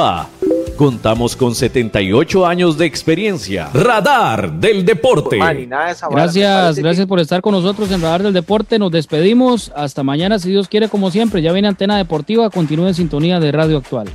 Contamos 0.77 1.35
con 1.35 1.53
78 1.53 2.47
años 2.47 2.75
de 2.75 2.87
experiencia. 2.87 3.69
Radar 3.71 4.51
del 4.53 4.83
Deporte. 4.83 5.37
Gracias, 5.37 6.79
gracias 6.79 7.05
por 7.05 7.19
estar 7.19 7.41
con 7.41 7.53
nosotros 7.53 7.91
en 7.91 8.01
Radar 8.01 8.23
del 8.23 8.33
Deporte. 8.33 8.79
Nos 8.79 8.91
despedimos. 8.91 9.71
Hasta 9.75 10.01
mañana, 10.01 10.39
si 10.39 10.49
Dios 10.49 10.67
quiere, 10.67 10.89
como 10.89 11.11
siempre. 11.11 11.43
Ya 11.43 11.51
viene 11.51 11.67
Antena 11.67 11.97
Deportiva. 11.97 12.49
Continúe 12.49 12.87
en 12.87 12.93
sintonía 12.95 13.39
de 13.39 13.51
Radio 13.51 13.77
Actual. 13.77 14.07